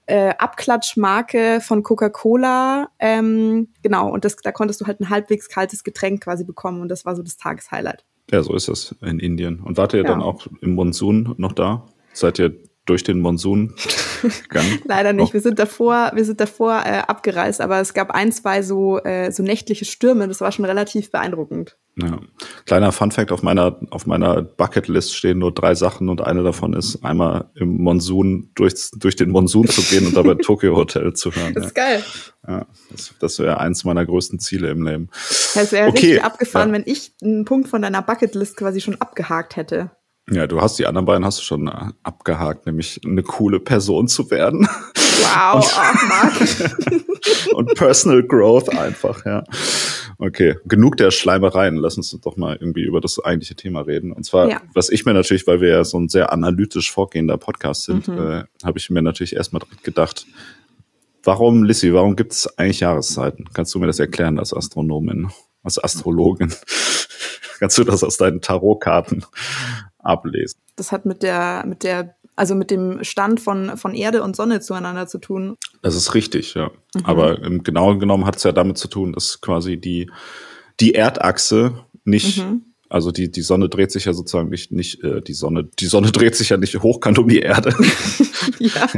äh, 0.07 0.35
Abklatschmarke 0.39 1.61
von 1.61 1.83
Coca-Cola, 1.83 2.89
ähm, 2.99 3.69
genau. 3.83 4.09
Und 4.11 4.25
das, 4.25 4.37
da 4.37 4.53
konntest 4.53 4.81
du 4.81 4.87
halt 4.87 5.01
ein 5.01 5.11
halbwegs 5.11 5.49
kaltes 5.49 5.83
Getränk 5.85 6.23
quasi 6.23 6.45
bekommen 6.45 6.81
und 6.81 6.89
das 6.89 7.05
war 7.05 7.17
so 7.17 7.23
das 7.23 7.37
Tageshighlight. 7.37 8.05
Ja, 8.31 8.43
so 8.43 8.55
ist 8.55 8.69
das 8.69 8.95
in 9.03 9.19
Indien. 9.19 9.61
Und 9.61 9.77
wart 9.77 9.95
ihr 9.95 10.03
ja. 10.03 10.09
dann 10.09 10.23
auch 10.23 10.47
im 10.61 10.75
Monsun 10.75 11.35
noch 11.39 11.53
da? 11.53 11.87
Seid 12.13 12.39
ihr 12.39 12.57
durch 12.87 13.05
den 13.05 13.21
Monsun 13.21 13.75
gegangen? 14.23 14.81
Leider 14.85 15.13
nicht. 15.13 15.31
Oh. 15.31 15.33
Wir 15.35 15.41
sind 15.41 15.59
davor, 15.59 16.13
wir 16.15 16.25
sind 16.25 16.41
davor 16.41 16.83
äh, 16.85 16.99
abgereist, 17.07 17.61
aber 17.61 17.81
es 17.81 17.95
gab 17.95 18.11
ein, 18.11 18.33
zwei 18.33 18.63
so, 18.63 18.99
äh, 18.99 19.31
so 19.31 19.43
nächtliche 19.43 19.85
Stürme. 19.85 20.29
Das 20.29 20.41
war 20.41 20.53
schon 20.53 20.65
relativ 20.65 21.11
beeindruckend. 21.11 21.77
Ja. 21.99 22.21
Kleiner 22.67 22.93
Funfact 22.93 23.33
auf 23.33 23.43
meiner, 23.43 23.81
auf 23.91 24.07
meiner 24.07 24.43
Bucketlist 24.43 25.17
stehen 25.17 25.39
nur 25.39 25.53
drei 25.53 25.75
Sachen 25.75 26.11
und 26.11 26.21
eine 26.21 26.43
davon 26.43 26.75
ist 26.75 27.03
einmal 27.03 27.51
im 27.55 27.79
Monsun 27.79 28.51
durch, 28.55 28.91
durch 28.93 29.17
den 29.17 29.31
Monsun 29.31 29.67
zu 29.67 29.81
gehen 29.81 30.07
und 30.07 30.15
dabei 30.15 30.35
Tokyo 30.43 30.77
Hotel 30.77 31.15
zu 31.15 31.33
hören. 31.33 31.55
Das 31.55 31.67
ist 31.67 31.77
ja. 31.77 31.85
geil. 31.85 32.05
Ja, 32.47 32.67
das, 32.91 33.15
das 33.19 33.39
wäre 33.39 33.59
eins 33.61 33.85
meiner 33.85 34.05
größten 34.05 34.39
Ziele 34.41 34.71
im 34.71 34.85
Leben. 34.87 35.09
Das 35.55 35.73
wäre 35.73 35.89
okay. 35.89 35.99
richtig 35.99 36.25
abgefahren, 36.25 36.69
ja. 36.69 36.75
wenn 36.75 36.85
ich 36.85 37.15
einen 37.23 37.47
Punkt 37.47 37.69
von 37.69 37.81
deiner 37.81 38.03
Bucketlist 38.03 38.59
quasi 38.59 38.83
schon 38.83 39.01
abgehakt 39.01 39.57
hätte. 39.57 39.91
Ja, 40.31 40.47
du 40.49 40.61
hast 40.61 40.79
die 40.79 40.87
anderen 40.87 41.07
beiden 41.07 41.25
hast 41.25 41.39
du 41.39 41.43
schon 41.45 41.69
äh, 41.69 41.93
abgehakt, 42.03 42.67
nämlich 42.67 43.01
eine 43.05 43.23
coole 43.23 43.61
Person 43.61 44.09
zu 44.09 44.31
werden. 44.31 44.69
Wow, 45.23 45.79
und, 46.41 47.55
und 47.55 47.75
Personal 47.75 48.23
Growth 48.25 48.69
einfach, 48.71 49.25
ja. 49.25 49.45
Okay, 50.19 50.57
genug 50.65 50.97
der 50.97 51.11
Schleimereien. 51.11 51.77
Lass 51.77 51.97
uns 51.97 52.11
doch 52.23 52.37
mal 52.37 52.57
irgendwie 52.57 52.83
über 52.83 53.01
das 53.01 53.23
eigentliche 53.23 53.55
Thema 53.55 53.83
reden. 53.83 54.13
Und 54.13 54.25
zwar, 54.25 54.49
ja. 54.49 54.61
was 54.75 54.89
ich 54.89 55.05
mir 55.05 55.15
natürlich, 55.15 55.47
weil 55.47 55.61
wir 55.61 55.69
ja 55.69 55.85
so 55.85 55.99
ein 55.99 56.09
sehr 56.09 56.33
analytisch 56.33 56.91
vorgehender 56.91 57.37
Podcast 57.37 57.85
sind, 57.85 58.09
mhm. 58.09 58.19
äh, 58.19 58.45
habe 58.65 58.79
ich 58.79 58.91
mir 58.91 59.03
natürlich 59.03 59.37
erstmal 59.37 59.63
gedacht, 59.83 60.27
warum, 61.23 61.65
Lissy, 61.65 61.93
warum 61.93 62.17
gibt 62.17 62.33
es 62.33 62.59
eigentlich 62.59 62.81
Jahreszeiten? 62.81 63.47
Kannst 63.53 63.75
du 63.75 63.79
mir 63.79 63.87
das 63.87 64.01
erklären 64.01 64.39
als 64.39 64.55
Astronomin, 64.55 65.31
als 65.63 65.83
Astrologin? 65.83 66.53
Kannst 67.59 67.79
du 67.79 67.85
das 67.85 68.05
aus 68.05 68.17
deinen 68.17 68.41
Tarotkarten 68.41 69.25
ablesen. 70.07 70.59
Das 70.77 70.93
hat 70.93 71.07
mit 71.07 71.23
der, 71.23 71.65
mit 71.67 71.83
der, 71.83 72.17
also 72.37 72.55
mit 72.55 72.71
dem 72.71 73.03
Stand 73.03 73.41
von, 73.41 73.77
von 73.77 73.95
Erde 73.95 74.23
und 74.23 74.37
Sonne 74.37 74.61
zueinander 74.61 75.07
zu 75.07 75.19
tun. 75.19 75.57
Das 75.83 75.95
ist 75.95 76.15
richtig, 76.15 76.55
ja. 76.55 76.71
Mhm. 76.95 77.05
Aber 77.05 77.43
im 77.43 77.63
Genauen 77.63 77.99
genommen 77.99 78.27
hat 78.27 78.37
es 78.37 78.43
ja 78.43 78.53
damit 78.53 78.79
zu 78.79 78.89
tun, 78.89 79.13
dass 79.13 79.41
quasi 79.41 79.79
die, 79.79 80.11
die 80.81 80.95
Erdachse 80.95 81.85
nicht 82.05 82.39
mhm. 82.39 82.66
Also 82.89 83.11
die, 83.11 83.31
die 83.31 83.43
Sonne 83.43 83.69
dreht 83.69 83.91
sich 83.91 84.05
ja 84.05 84.13
sozusagen 84.13 84.49
nicht, 84.49 84.73
nicht 84.73 85.03
äh, 85.03 85.21
die 85.21 85.35
Sonne, 85.35 85.69
die 85.79 85.87
Sonne 85.87 86.11
dreht 86.13 86.37
sich 86.37 86.51
ja 86.51 86.57
nicht 86.57 86.83
hochkant 86.83 87.19
um 87.19 87.29
die 87.29 87.41
Erde. 87.41 87.71
ja. 88.59 88.89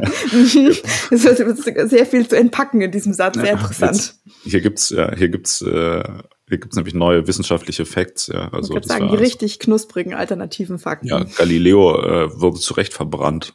es 1.10 1.24
wird 1.24 1.90
sehr 1.90 2.06
viel 2.06 2.28
zu 2.28 2.36
entpacken 2.36 2.80
in 2.80 2.90
diesem 2.90 3.12
Satz, 3.12 3.36
sehr 3.36 3.52
interessant. 3.52 3.96
Jetzt, 3.96 4.20
hier 4.44 4.60
gibt's 4.60 4.90
ja, 4.90 5.14
hier 5.14 5.28
gibt's 5.28 5.62
äh, 5.62 6.02
hier 6.48 6.58
gibt's 6.58 6.76
nämlich 6.76 6.94
neue 6.94 7.26
wissenschaftliche 7.26 7.84
Facts, 7.84 8.28
ja. 8.28 8.48
Also 8.52 8.74
ich 8.74 8.86
sagen, 8.86 9.08
die 9.10 9.16
richtig 9.16 9.58
knusprigen 9.58 10.14
alternativen 10.14 10.78
Fakten. 10.78 11.06
Ja, 11.06 11.24
Galileo 11.36 12.00
äh, 12.00 12.40
wurde 12.40 12.58
zu 12.58 12.72
Recht 12.74 12.94
verbrannt. 12.94 13.54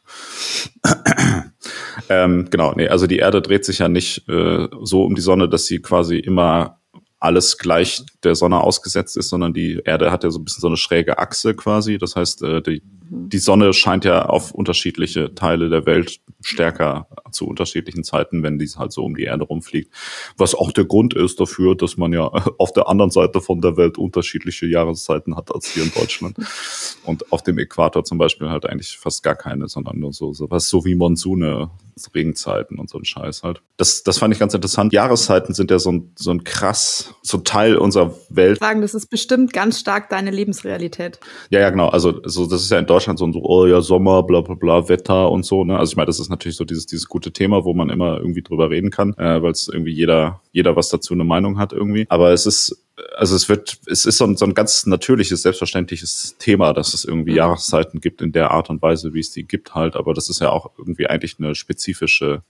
ähm, 2.09 2.47
genau, 2.51 2.74
nee, 2.75 2.88
also 2.88 3.07
die 3.07 3.18
Erde 3.18 3.41
dreht 3.41 3.65
sich 3.65 3.80
ja 3.80 3.89
nicht 3.89 4.30
äh, 4.30 4.68
so 4.83 5.03
um 5.03 5.15
die 5.15 5.21
Sonne, 5.21 5.50
dass 5.50 5.65
sie 5.65 5.80
quasi 5.80 6.18
immer 6.18 6.82
alles 7.23 7.57
gleich 7.57 8.03
der 8.23 8.35
Sonne 8.35 8.59
ausgesetzt 8.59 9.15
ist, 9.15 9.29
sondern 9.29 9.53
die 9.53 9.81
Erde 9.85 10.11
hat 10.11 10.25
ja 10.25 10.29
so 10.29 10.39
ein 10.39 10.43
bisschen 10.43 10.59
so 10.59 10.67
eine 10.67 10.75
schräge 10.75 11.19
Achse 11.19 11.55
quasi. 11.55 11.97
Das 11.97 12.17
heißt, 12.17 12.43
äh, 12.43 12.61
die, 12.61 12.81
die 13.09 13.38
Sonne 13.38 13.73
scheint 13.73 14.05
ja 14.05 14.25
auf 14.25 14.51
unterschiedliche 14.51 15.35
Teile 15.35 15.69
der 15.69 15.85
Welt 15.85 16.19
stärker 16.41 17.07
zu 17.31 17.47
unterschiedlichen 17.47 18.03
Zeiten, 18.03 18.44
wenn 18.44 18.59
die 18.59 18.67
halt 18.67 18.91
so 18.91 19.03
um 19.03 19.15
die 19.15 19.23
Erde 19.23 19.44
rumfliegt. 19.44 19.94
Was 20.38 20.55
auch 20.55 20.71
der 20.71 20.85
Grund 20.85 21.13
ist 21.13 21.39
dafür, 21.39 21.75
dass 21.75 21.97
man 21.97 22.13
ja 22.13 22.27
auf 22.57 22.73
der 22.73 22.88
anderen 22.88 23.11
Seite 23.11 23.41
von 23.41 23.61
der 23.61 23.77
Welt 23.77 23.97
unterschiedliche 23.97 24.65
Jahreszeiten 24.65 25.35
hat 25.35 25.54
als 25.54 25.68
hier 25.68 25.83
in 25.83 25.92
Deutschland. 25.94 26.37
Und 27.04 27.31
auf 27.31 27.44
dem 27.44 27.57
Äquator 27.57 28.04
zum 28.04 28.18
Beispiel 28.18 28.49
halt 28.49 28.66
eigentlich 28.66 28.97
fast 28.97 29.23
gar 29.23 29.35
keine, 29.35 29.68
sondern 29.68 29.99
nur 29.99 30.13
so, 30.13 30.33
so 30.33 30.49
was 30.49 30.69
so 30.69 30.85
wie 30.85 30.95
Monsune, 30.95 31.69
Regenzeiten 32.16 32.80
und 32.80 32.89
so 32.89 32.97
ein 32.97 33.06
Scheiß 33.06 33.44
halt. 33.44 33.61
Das, 33.78 34.04
das 34.04 34.18
fand 34.18 34.33
ich 34.33 34.39
ganz 34.39 34.54
interessant. 34.54 34.94
Jahreszeiten 34.94 35.54
sind 35.54 35.71
ja 35.71 35.80
so 35.80 35.92
ein, 35.92 36.11
so 36.16 36.31
ein 36.31 36.44
krass, 36.44 37.13
so 37.21 37.37
Teil 37.39 37.75
unserer 37.78 38.16
Welt. 38.30 38.59
Sagen, 38.59 38.81
das 38.81 38.94
ist 38.94 39.07
bestimmt 39.07 39.54
ganz 39.54 39.80
stark 39.80 40.09
deine 40.09 40.31
Lebensrealität. 40.31 41.19
Ja, 41.49 41.59
ja, 41.59 41.69
genau. 41.69 41.89
Also, 41.89 42.21
so, 42.25 42.47
das 42.47 42.61
ist 42.61 42.71
ja 42.71 42.80
in 42.80 42.85
Deutschland 42.94 43.19
so 43.19 43.26
ein 43.26 43.33
so, 43.33 43.42
oh 43.44 43.66
ja, 43.66 43.81
Sommer, 43.81 44.23
bla, 44.23 44.42
bla, 44.42 44.56
bla, 44.56 44.88
Wetter 44.88 45.31
und 45.31 45.45
so, 45.45 45.64
ne? 45.64 45.78
Also 45.78 45.92
ich 45.92 45.97
meine, 45.97 46.07
das 46.07 46.19
ist 46.19 46.30
natürlich 46.30 46.57
so 46.57 46.66
dieses, 46.66 46.85
dieses 46.85 47.07
gute 47.07 47.31
Thema, 47.31 47.66
wo 47.66 47.73
man 47.73 47.90
immer 47.90 48.18
irgendwie 48.18 48.44
drüber 48.44 48.69
reden 48.69 48.92
kann, 48.92 49.14
äh, 49.16 49.42
weil 49.42 49.52
es 49.52 49.68
irgendwie 49.68 49.92
jeder, 49.92 50.42
jeder 50.52 50.76
was 50.76 50.90
dazu 50.90 51.14
eine 51.14 51.23
Meinung 51.23 51.57
hat 51.57 51.73
irgendwie. 51.73 52.06
Aber 52.09 52.31
es 52.31 52.45
ist, 52.45 52.85
also 53.18 53.35
es 53.35 53.50
wird, 53.50 53.80
es 53.88 54.06
ist 54.06 54.18
so 54.18 54.26
ein, 54.26 54.38
so 54.38 54.45
ein 54.45 54.54
ganz 54.54 54.85
natürliches, 54.85 55.42
selbstverständliches 55.42 56.35
Thema, 56.38 56.73
dass 56.73 56.94
es 56.94 57.04
irgendwie 57.04 57.31
mhm. 57.31 57.38
Jahreszeiten 57.38 58.00
gibt 58.00 58.21
in 58.21 58.31
der 58.31 58.52
Art 58.52 58.69
und 58.69 58.81
Weise, 58.81 59.14
wie 59.14 59.19
es 59.19 59.31
die 59.31 59.45
gibt 59.45 59.73
halt. 59.73 59.95
Aber 59.95 60.14
das 60.14 60.30
ist 60.30 60.40
ja 60.40 60.52
auch 60.52 60.71
irgendwie 60.78 61.07
eigentlich 61.07 61.38
eine 61.40 61.56
spezifische 61.56 62.44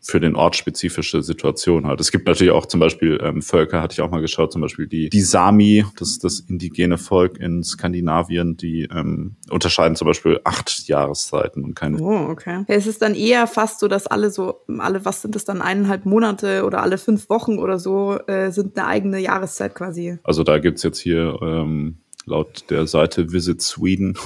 für 0.00 0.20
den 0.20 0.36
Ort 0.36 0.56
spezifische 0.56 1.22
Situation 1.22 1.86
halt. 1.86 2.00
Es 2.00 2.10
gibt 2.10 2.26
natürlich 2.26 2.52
auch 2.52 2.66
zum 2.66 2.80
Beispiel 2.80 3.20
ähm, 3.22 3.42
Völker, 3.42 3.82
hatte 3.82 3.92
ich 3.92 4.00
auch 4.00 4.10
mal 4.10 4.20
geschaut, 4.20 4.52
zum 4.52 4.62
Beispiel 4.62 4.86
die, 4.86 5.10
die 5.10 5.20
Sami, 5.20 5.84
das 5.98 6.18
das 6.18 6.40
indigene 6.40 6.98
Volk 6.98 7.38
in 7.38 7.62
Skandinavien, 7.62 8.56
die 8.56 8.88
ähm, 8.92 9.36
unterscheiden 9.50 9.96
zum 9.96 10.06
Beispiel 10.06 10.40
acht 10.44 10.88
Jahreszeiten 10.88 11.64
und 11.64 11.74
keine. 11.74 12.00
Oh, 12.00 12.30
okay. 12.30 12.64
Ja, 12.68 12.74
es 12.74 12.86
ist 12.86 13.02
dann 13.02 13.14
eher 13.14 13.46
fast 13.46 13.80
so, 13.80 13.88
dass 13.88 14.06
alle 14.06 14.30
so, 14.30 14.60
alle, 14.78 15.04
was 15.04 15.22
sind 15.22 15.34
das 15.34 15.44
dann, 15.44 15.60
eineinhalb 15.62 16.06
Monate 16.06 16.64
oder 16.64 16.82
alle 16.82 16.98
fünf 16.98 17.28
Wochen 17.28 17.58
oder 17.58 17.78
so, 17.78 18.18
äh, 18.26 18.50
sind 18.50 18.78
eine 18.78 18.86
eigene 18.86 19.18
Jahreszeit 19.18 19.74
quasi. 19.74 20.18
Also 20.22 20.42
da 20.42 20.58
gibt's 20.58 20.82
jetzt 20.82 20.98
hier 20.98 21.38
ähm, 21.42 21.99
laut 22.30 22.64
der 22.70 22.86
Seite 22.86 23.32
Visit 23.32 23.60
Sweden 23.60 24.16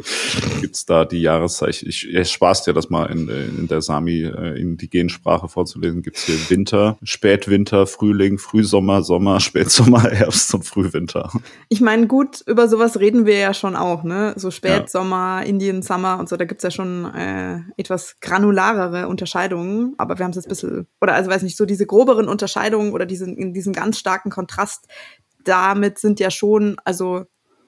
gibt's 0.60 0.84
da 0.84 1.04
die 1.04 1.22
Jahreszeichen. 1.22 1.88
Ich, 1.88 2.12
ich 2.12 2.30
spaß 2.30 2.64
dir 2.64 2.72
das 2.72 2.90
mal 2.90 3.06
in, 3.06 3.28
in 3.28 3.68
der 3.68 3.80
Sami 3.80 4.22
äh, 4.22 4.60
indigenen 4.60 5.08
Sprache 5.08 5.48
vorzulesen. 5.48 6.02
Gibt's 6.02 6.24
hier 6.24 6.38
Winter, 6.50 6.98
Spätwinter, 7.02 7.86
Frühling, 7.86 8.38
Frühsommer, 8.38 9.02
Sommer, 9.02 9.40
Spätsommer, 9.40 10.02
Herbst 10.10 10.52
und 10.54 10.64
Frühwinter. 10.64 11.30
Ich 11.68 11.80
meine, 11.80 12.06
gut, 12.06 12.42
über 12.46 12.68
sowas 12.68 12.98
reden 12.98 13.26
wir 13.26 13.38
ja 13.38 13.54
schon 13.54 13.76
auch, 13.76 14.02
ne? 14.02 14.34
So 14.36 14.50
Spätsommer, 14.50 15.40
ja. 15.42 15.48
Indian 15.48 15.82
Summer 15.82 16.18
und 16.18 16.28
so, 16.28 16.36
da 16.36 16.44
gibt's 16.44 16.64
ja 16.64 16.70
schon 16.70 17.12
äh, 17.14 17.60
etwas 17.76 18.16
granularere 18.20 19.08
Unterscheidungen, 19.08 19.94
aber 19.98 20.18
wir 20.18 20.24
haben 20.24 20.30
es 20.30 20.36
jetzt 20.36 20.46
ein 20.46 20.50
bisschen, 20.50 20.86
oder 21.00 21.14
also 21.14 21.30
weiß 21.30 21.42
nicht, 21.42 21.56
so 21.56 21.64
diese 21.64 21.86
groberen 21.86 22.28
Unterscheidungen 22.28 22.92
oder 22.92 23.06
diesen, 23.06 23.36
in 23.36 23.54
diesem 23.54 23.72
ganz 23.72 23.98
starken 23.98 24.30
Kontrast, 24.30 24.86
damit 25.44 25.98
sind 25.98 26.20
ja 26.20 26.30
schon, 26.30 26.76
also 26.84 27.26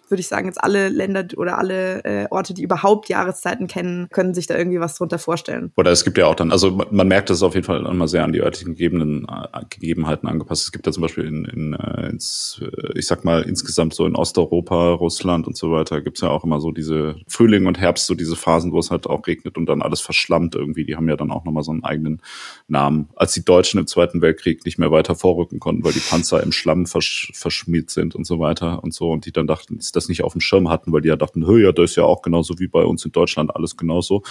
würde 0.08 0.20
ich 0.20 0.28
sagen, 0.28 0.46
jetzt 0.46 0.62
alle 0.62 0.88
Länder 0.88 1.24
oder 1.36 1.58
alle 1.58 2.04
äh, 2.04 2.26
Orte, 2.30 2.54
die 2.54 2.62
überhaupt 2.62 3.08
Jahreszeiten 3.08 3.66
kennen, 3.66 4.08
können 4.10 4.34
sich 4.34 4.46
da 4.46 4.56
irgendwie 4.56 4.80
was 4.80 4.96
drunter 4.96 5.18
vorstellen. 5.18 5.72
Oder 5.76 5.90
es 5.90 6.04
gibt 6.04 6.18
ja 6.18 6.26
auch 6.26 6.34
dann, 6.34 6.52
also 6.52 6.82
man 6.90 7.08
merkt 7.08 7.30
das 7.30 7.42
auf 7.42 7.54
jeden 7.54 7.66
Fall 7.66 7.84
immer 7.84 8.08
sehr 8.08 8.24
an 8.24 8.32
die 8.32 8.40
örtlichen 8.40 8.74
äh, 8.74 9.64
Gegebenheiten 9.70 10.28
angepasst. 10.28 10.64
Es 10.64 10.72
gibt 10.72 10.86
ja 10.86 10.92
zum 10.92 11.02
Beispiel 11.02 11.24
in, 11.24 11.44
in 11.44 11.74
äh, 11.74 12.08
ins, 12.08 12.60
äh, 12.62 12.98
ich 12.98 13.06
sag 13.06 13.24
mal, 13.24 13.42
insgesamt 13.42 13.94
so 13.94 14.06
in 14.06 14.16
Osteuropa, 14.16 14.92
Russland 14.92 15.46
und 15.46 15.56
so 15.56 15.70
weiter, 15.72 16.00
gibt's 16.00 16.20
ja 16.20 16.30
auch 16.30 16.44
immer 16.44 16.60
so 16.60 16.72
diese 16.72 17.16
Frühling 17.28 17.66
und 17.66 17.78
Herbst, 17.78 18.06
so 18.06 18.14
diese 18.14 18.36
Phasen, 18.36 18.72
wo 18.72 18.78
es 18.78 18.90
halt 18.90 19.06
auch 19.06 19.26
regnet 19.26 19.56
und 19.56 19.66
dann 19.66 19.82
alles 19.82 20.00
verschlammt 20.00 20.54
irgendwie. 20.54 20.84
Die 20.84 20.96
haben 20.96 21.08
ja 21.08 21.16
dann 21.16 21.30
auch 21.30 21.44
nochmal 21.44 21.62
so 21.62 21.72
einen 21.72 21.84
eigenen 21.84 22.22
Namen. 22.68 23.08
Als 23.16 23.32
die 23.32 23.44
Deutschen 23.44 23.80
im 23.80 23.86
Zweiten 23.86 24.22
Weltkrieg 24.22 24.64
nicht 24.64 24.78
mehr 24.78 24.90
weiter 24.90 25.14
vorrücken 25.14 25.60
konnten, 25.60 25.84
weil 25.84 25.92
die 25.92 26.00
Panzer 26.00 26.42
im 26.42 26.52
Schlamm 26.52 26.86
versch 26.86 27.32
verschmiert 27.34 27.90
sind 27.90 28.14
und 28.14 28.26
so 28.26 28.38
weiter 28.38 28.82
und 28.82 28.94
so 28.94 29.10
und 29.10 29.26
die 29.26 29.32
dann 29.32 29.46
dachten, 29.46 29.76
ist 29.76 29.93
das 29.96 30.08
nicht 30.08 30.22
auf 30.22 30.32
dem 30.32 30.40
Schirm 30.40 30.68
hatten, 30.68 30.92
weil 30.92 31.00
die 31.00 31.08
ja 31.08 31.16
dachten, 31.16 31.46
ja, 31.56 31.72
das 31.72 31.90
ist 31.90 31.96
ja 31.96 32.04
auch 32.04 32.22
genauso 32.22 32.58
wie 32.58 32.68
bei 32.68 32.84
uns 32.84 33.04
in 33.04 33.12
Deutschland 33.12 33.54
alles 33.54 33.76
genauso. 33.76 34.22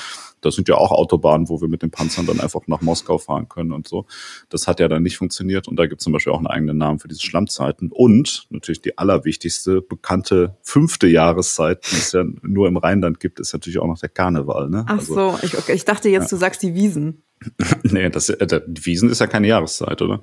Das 0.46 0.56
sind 0.56 0.68
ja 0.68 0.76
auch 0.76 0.92
Autobahnen, 0.92 1.50
wo 1.50 1.62
wir 1.62 1.68
mit 1.68 1.82
den 1.82 1.92
Panzern 1.92 2.26
dann 2.26 2.40
einfach 2.40 2.62
nach 2.68 2.82
Moskau 2.82 3.18
fahren 3.18 3.50
können 3.50 3.72
und 3.72 3.88
so. 3.88 4.06
Das 4.50 4.68
hat 4.68 4.80
ja 4.80 4.88
dann 4.88 5.04
nicht 5.04 5.18
funktioniert 5.18 5.68
und 5.68 5.78
da 5.78 5.86
gibt 5.86 6.02
es 6.02 6.04
zum 6.04 6.14
Beispiel 6.14 6.34
auch 6.34 6.38
einen 6.38 6.48
eigenen 6.48 6.78
Namen 6.78 7.00
für 7.00 7.08
diese 7.08 7.22
Schlammzeiten. 7.22 7.92
Und 7.92 8.48
natürlich 8.50 8.82
die 8.82 8.98
allerwichtigste, 8.98 9.82
bekannte 9.82 10.58
fünfte 10.62 11.08
Jahreszeit, 11.08 11.86
die 11.92 11.96
es 11.96 12.12
ja 12.12 12.24
nur 12.42 12.68
im 12.68 12.78
Rheinland 12.78 13.20
gibt, 13.20 13.40
ist 13.40 13.54
natürlich 13.54 13.80
auch 13.80 13.88
noch 13.88 14.00
der 14.00 14.10
Karneval. 14.10 14.70
Ne? 14.70 14.86
Ach 14.88 15.00
also, 15.00 15.14
so, 15.14 15.40
ich, 15.42 15.58
okay, 15.58 15.74
ich 15.74 15.86
dachte 15.86 16.10
jetzt, 16.10 16.24
ja. 16.24 16.30
du 16.30 16.36
sagst 16.38 16.62
die 16.64 16.74
Wiesen. 16.74 17.24
nee, 17.84 18.10
das, 18.10 18.30
äh, 18.30 18.62
die 18.66 18.86
Wiesen 18.86 19.10
ist 19.10 19.20
ja 19.20 19.28
keine 19.28 19.48
Jahreszeit, 19.48 20.02
oder? 20.02 20.22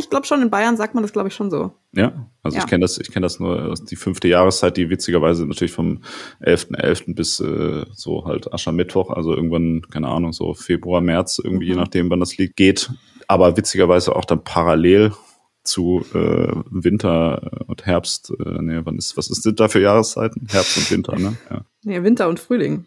ich 0.00 0.08
glaube 0.08 0.26
schon, 0.26 0.42
in 0.42 0.50
Bayern 0.50 0.76
sagt 0.76 0.94
man 0.94 1.02
das, 1.02 1.12
glaube 1.12 1.28
ich, 1.28 1.34
schon 1.34 1.50
so. 1.50 1.72
Ja, 1.92 2.28
also 2.42 2.56
ja. 2.56 2.64
ich 2.64 2.70
kenne 2.70 2.82
das, 2.82 2.98
ich 2.98 3.10
kenne 3.10 3.24
das 3.24 3.38
nur, 3.38 3.74
die 3.88 3.96
fünfte 3.96 4.28
Jahreszeit, 4.28 4.76
die 4.76 4.90
witzigerweise 4.90 5.46
natürlich 5.46 5.72
vom 5.72 6.00
11.11. 6.40 6.74
.11. 6.76 7.14
bis 7.14 7.40
äh, 7.40 7.84
so 7.92 8.24
halt 8.24 8.52
Aschermittwoch, 8.52 9.10
also 9.10 9.36
irgendwann, 9.40 9.82
keine 9.90 10.08
Ahnung, 10.08 10.32
so 10.32 10.54
Februar, 10.54 11.00
März, 11.00 11.40
irgendwie, 11.42 11.66
mhm. 11.66 11.72
je 11.72 11.76
nachdem, 11.76 12.10
wann 12.10 12.20
das 12.20 12.36
liegt, 12.36 12.56
geht. 12.56 12.90
Aber 13.26 13.56
witzigerweise 13.56 14.14
auch 14.14 14.24
dann 14.24 14.44
parallel 14.44 15.12
zu 15.62 16.04
äh, 16.14 16.52
Winter 16.70 17.64
und 17.66 17.86
Herbst. 17.86 18.32
Äh, 18.38 18.62
nee, 18.62 18.80
wann 18.84 18.96
ist, 18.96 19.16
was 19.16 19.30
ist 19.30 19.46
das 19.46 19.54
da 19.54 19.68
für 19.68 19.80
Jahreszeiten? 19.80 20.46
Herbst 20.50 20.76
und 20.76 20.90
Winter, 20.90 21.18
ne? 21.18 21.36
Ja. 21.50 21.64
Nee, 21.84 22.02
Winter 22.02 22.28
und 22.28 22.40
Frühling. 22.40 22.86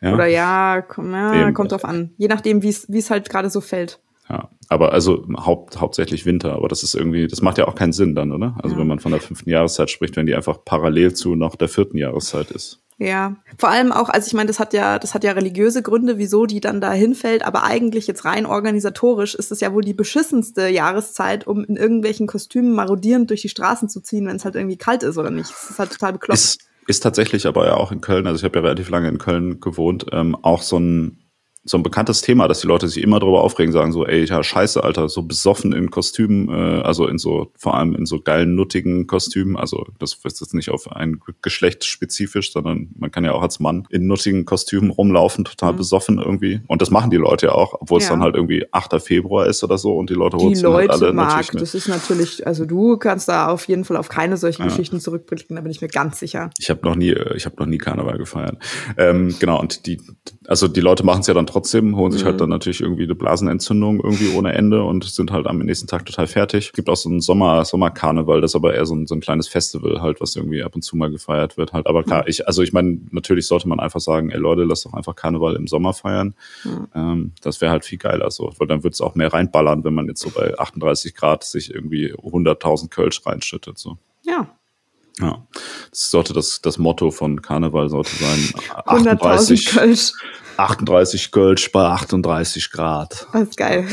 Ja. 0.00 0.14
Oder 0.14 0.26
ja, 0.26 0.82
komm, 0.82 1.12
ja 1.12 1.50
kommt 1.52 1.72
drauf 1.72 1.84
an. 1.84 2.12
Je 2.16 2.28
nachdem, 2.28 2.62
wie 2.62 2.68
es 2.68 3.10
halt 3.10 3.28
gerade 3.30 3.50
so 3.50 3.60
fällt. 3.60 4.00
Ja, 4.28 4.50
aber 4.68 4.92
also 4.92 5.26
haupt, 5.38 5.80
hauptsächlich 5.80 6.26
Winter, 6.26 6.52
aber 6.52 6.68
das 6.68 6.82
ist 6.82 6.94
irgendwie, 6.94 7.26
das 7.26 7.40
macht 7.40 7.56
ja 7.56 7.66
auch 7.66 7.74
keinen 7.74 7.94
Sinn 7.94 8.14
dann, 8.14 8.30
oder? 8.32 8.56
Also 8.62 8.74
ja. 8.74 8.80
wenn 8.80 8.86
man 8.86 8.98
von 8.98 9.12
der 9.12 9.22
fünften 9.22 9.48
Jahreszeit 9.48 9.90
spricht, 9.90 10.16
wenn 10.16 10.26
die 10.26 10.34
einfach 10.34 10.64
parallel 10.64 11.14
zu 11.14 11.34
noch 11.34 11.56
der 11.56 11.68
vierten 11.68 11.96
Jahreszeit 11.96 12.50
ist. 12.50 12.82
Ja, 13.00 13.36
vor 13.58 13.68
allem 13.68 13.92
auch, 13.92 14.08
also 14.08 14.26
ich 14.26 14.34
meine, 14.34 14.48
das 14.48 14.58
hat 14.58 14.72
ja, 14.72 14.98
das 14.98 15.14
hat 15.14 15.22
ja 15.22 15.30
religiöse 15.30 15.82
Gründe, 15.82 16.18
wieso 16.18 16.46
die 16.46 16.58
dann 16.58 16.80
da 16.80 16.92
hinfällt, 16.92 17.46
aber 17.46 17.62
eigentlich 17.62 18.08
jetzt 18.08 18.24
rein 18.24 18.44
organisatorisch 18.44 19.36
ist 19.36 19.52
es 19.52 19.60
ja 19.60 19.72
wohl 19.72 19.84
die 19.84 19.94
beschissenste 19.94 20.66
Jahreszeit, 20.66 21.46
um 21.46 21.64
in 21.64 21.76
irgendwelchen 21.76 22.26
Kostümen 22.26 22.72
marodierend 22.72 23.30
durch 23.30 23.42
die 23.42 23.48
Straßen 23.48 23.88
zu 23.88 24.00
ziehen, 24.00 24.26
wenn 24.26 24.34
es 24.34 24.44
halt 24.44 24.56
irgendwie 24.56 24.76
kalt 24.76 25.04
ist 25.04 25.16
oder 25.16 25.30
nicht. 25.30 25.48
Das 25.48 25.70
ist 25.70 25.78
halt 25.78 25.92
total 25.92 26.14
bekloppt. 26.14 26.40
Ist, 26.40 26.68
ist 26.88 27.00
tatsächlich 27.00 27.46
aber 27.46 27.66
ja 27.66 27.76
auch 27.76 27.92
in 27.92 28.00
Köln, 28.00 28.26
also 28.26 28.38
ich 28.38 28.44
habe 28.44 28.58
ja 28.58 28.64
relativ 28.64 28.90
lange 28.90 29.08
in 29.08 29.18
Köln 29.18 29.60
gewohnt, 29.60 30.06
ähm, 30.10 30.34
auch 30.34 30.62
so 30.62 30.80
ein 30.80 31.27
so 31.68 31.76
ein 31.76 31.82
bekanntes 31.82 32.22
Thema, 32.22 32.48
dass 32.48 32.60
die 32.60 32.66
Leute 32.66 32.88
sich 32.88 33.02
immer 33.02 33.20
darüber 33.20 33.42
aufregen, 33.42 33.72
sagen 33.72 33.92
so, 33.92 34.06
ey, 34.06 34.24
ja, 34.24 34.42
scheiße, 34.42 34.82
Alter, 34.82 35.08
so 35.08 35.22
besoffen 35.22 35.72
in 35.72 35.90
Kostümen, 35.90 36.48
äh, 36.48 36.80
also 36.82 37.06
in 37.06 37.18
so, 37.18 37.52
vor 37.58 37.76
allem 37.76 37.94
in 37.94 38.06
so 38.06 38.20
geilen, 38.20 38.54
nuttigen 38.54 39.06
Kostümen, 39.06 39.56
also 39.56 39.86
das 39.98 40.14
ist 40.14 40.40
jetzt 40.40 40.54
nicht 40.54 40.70
auf 40.70 40.90
ein 40.90 41.20
Geschlecht 41.42 41.84
spezifisch, 41.84 42.52
sondern 42.52 42.88
man 42.96 43.10
kann 43.10 43.24
ja 43.24 43.32
auch 43.32 43.42
als 43.42 43.60
Mann 43.60 43.86
in 43.90 44.06
nuttigen 44.06 44.46
Kostümen 44.46 44.90
rumlaufen, 44.90 45.44
total 45.44 45.72
mhm. 45.72 45.76
besoffen 45.76 46.18
irgendwie. 46.18 46.60
Und 46.68 46.80
das 46.80 46.90
machen 46.90 47.10
die 47.10 47.18
Leute 47.18 47.46
ja 47.46 47.52
auch, 47.52 47.74
obwohl 47.80 48.00
ja. 48.00 48.04
es 48.04 48.08
dann 48.08 48.22
halt 48.22 48.34
irgendwie 48.34 48.64
8. 48.72 49.00
Februar 49.02 49.46
ist 49.46 49.62
oder 49.62 49.76
so 49.76 49.94
und 49.96 50.08
die 50.08 50.14
Leute 50.14 50.38
Die 50.38 50.54
Leute 50.54 50.92
halt 50.92 51.02
alle 51.02 51.12
mag, 51.12 51.46
das 51.52 51.74
ist 51.74 51.88
natürlich, 51.88 52.46
also 52.46 52.64
du 52.64 52.96
kannst 52.96 53.28
da 53.28 53.48
auf 53.48 53.68
jeden 53.68 53.84
Fall 53.84 53.98
auf 53.98 54.08
keine 54.08 54.38
solchen 54.38 54.62
ja. 54.62 54.68
Geschichten 54.68 55.00
zurückblicken, 55.00 55.56
da 55.56 55.62
bin 55.62 55.70
ich 55.70 55.82
mir 55.82 55.88
ganz 55.88 56.18
sicher. 56.18 56.50
Ich 56.58 56.70
habe 56.70 56.80
noch 56.84 56.94
nie, 56.94 57.14
ich 57.34 57.44
habe 57.44 57.56
noch 57.58 57.66
nie 57.66 57.78
Karneval 57.78 58.16
gefeiert. 58.16 58.56
Ähm, 58.96 59.34
genau, 59.38 59.60
und 59.60 59.86
die, 59.86 60.00
also 60.46 60.66
die 60.66 60.80
Leute 60.80 61.04
machen 61.04 61.20
es 61.20 61.26
ja 61.26 61.34
dann 61.34 61.46
trotzdem, 61.46 61.57
holen 61.96 62.12
sich 62.12 62.24
halt 62.24 62.34
mhm. 62.36 62.40
halt 62.40 62.40
dann 62.42 62.48
natürlich 62.50 62.80
irgendwie 62.80 63.04
eine 63.04 63.14
Blasenentzündung 63.14 64.00
irgendwie 64.00 64.34
ohne 64.36 64.52
Ende 64.52 64.82
und 64.82 65.04
sind 65.04 65.30
halt 65.30 65.46
am 65.46 65.58
nächsten 65.58 65.86
Tag 65.86 66.06
total 66.06 66.26
fertig. 66.26 66.66
Es 66.66 66.72
gibt 66.72 66.88
auch 66.88 66.96
so 66.96 67.08
einen 67.08 67.20
Sommer, 67.20 67.64
Sommerkarneval, 67.64 68.40
das 68.40 68.52
ist 68.52 68.56
aber 68.56 68.74
eher 68.74 68.86
so 68.86 68.94
ein, 68.94 69.06
so 69.06 69.14
ein 69.14 69.20
kleines 69.20 69.48
Festival 69.48 70.00
halt, 70.00 70.20
was 70.20 70.36
irgendwie 70.36 70.62
ab 70.62 70.74
und 70.74 70.82
zu 70.82 70.96
mal 70.96 71.10
gefeiert 71.10 71.56
wird 71.56 71.72
halt. 71.72 71.86
Aber 71.86 72.02
klar, 72.02 72.22
mhm. 72.22 72.28
ich, 72.28 72.46
also 72.46 72.62
ich 72.62 72.72
meine, 72.72 73.00
natürlich 73.10 73.46
sollte 73.46 73.68
man 73.68 73.80
einfach 73.80 74.00
sagen, 74.00 74.30
ey 74.30 74.38
Leute, 74.38 74.64
lasst 74.64 74.86
doch 74.86 74.94
einfach 74.94 75.16
Karneval 75.16 75.56
im 75.56 75.66
Sommer 75.66 75.92
feiern. 75.92 76.34
Mhm. 76.64 76.88
Ähm, 76.94 77.32
das 77.42 77.60
wäre 77.60 77.72
halt 77.72 77.84
viel 77.84 77.98
geiler 77.98 78.30
so, 78.30 78.52
weil 78.58 78.66
dann 78.66 78.84
wird 78.84 78.94
es 78.94 79.00
auch 79.00 79.14
mehr 79.14 79.32
reinballern, 79.32 79.84
wenn 79.84 79.94
man 79.94 80.06
jetzt 80.06 80.20
so 80.20 80.30
bei 80.30 80.58
38 80.58 81.14
Grad 81.14 81.44
sich 81.44 81.74
irgendwie 81.74 82.12
100.000 82.12 82.90
Kölsch 82.90 83.24
reinschüttet 83.24 83.78
so. 83.78 83.98
Ja, 84.24 84.57
ja, 85.20 85.46
das 85.90 86.10
sollte 86.10 86.32
das, 86.32 86.60
das 86.62 86.78
Motto 86.78 87.10
von 87.10 87.42
Karneval 87.42 87.88
sollte 87.88 88.14
sein. 88.16 88.38
38 88.84 89.66
Kölsch. 89.66 90.12
38 90.56 91.30
Kölsch 91.30 91.70
bei 91.70 91.84
38 91.84 92.70
Grad. 92.70 93.26
Das 93.32 93.42
ist 93.42 93.56
geil. 93.56 93.86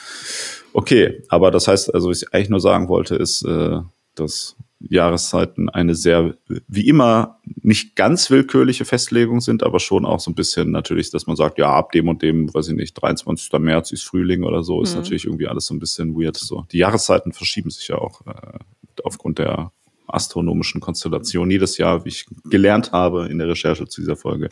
okay, 0.72 1.22
aber 1.28 1.50
das 1.50 1.68
heißt, 1.68 1.94
also 1.94 2.10
was 2.10 2.22
ich 2.22 2.34
eigentlich 2.34 2.50
nur 2.50 2.60
sagen 2.60 2.88
wollte, 2.88 3.14
ist, 3.14 3.42
äh, 3.42 3.78
dass 4.14 4.56
Jahreszeiten 4.80 5.68
eine 5.68 5.94
sehr, 5.94 6.34
wie 6.66 6.88
immer, 6.88 7.38
nicht 7.44 7.94
ganz 7.94 8.30
willkürliche 8.30 8.84
Festlegung 8.84 9.40
sind, 9.40 9.62
aber 9.62 9.78
schon 9.78 10.04
auch 10.04 10.20
so 10.20 10.30
ein 10.30 10.34
bisschen 10.34 10.70
natürlich, 10.70 11.10
dass 11.10 11.26
man 11.26 11.36
sagt, 11.36 11.58
ja, 11.58 11.72
ab 11.72 11.92
dem 11.92 12.08
und 12.08 12.22
dem, 12.22 12.52
weiß 12.52 12.68
ich 12.68 12.74
nicht, 12.74 12.94
23. 12.94 13.52
März 13.60 13.92
ist 13.92 14.02
Frühling 14.02 14.42
oder 14.42 14.62
so, 14.62 14.82
ist 14.82 14.94
mhm. 14.94 15.02
natürlich 15.02 15.24
irgendwie 15.24 15.46
alles 15.46 15.66
so 15.66 15.74
ein 15.74 15.78
bisschen 15.78 16.14
weird. 16.14 16.36
So. 16.36 16.66
Die 16.72 16.78
Jahreszeiten 16.78 17.32
verschieben 17.32 17.70
sich 17.70 17.88
ja 17.88 17.96
auch 17.96 18.26
äh, 18.26 18.58
aufgrund 19.04 19.38
der 19.38 19.70
astronomischen 20.12 20.80
Konstellation 20.80 21.50
jedes 21.50 21.78
Jahr, 21.78 22.04
wie 22.04 22.10
ich 22.10 22.26
gelernt 22.44 22.92
habe 22.92 23.26
in 23.26 23.38
der 23.38 23.48
Recherche 23.48 23.86
zu 23.86 24.00
dieser 24.00 24.16
Folge, 24.16 24.48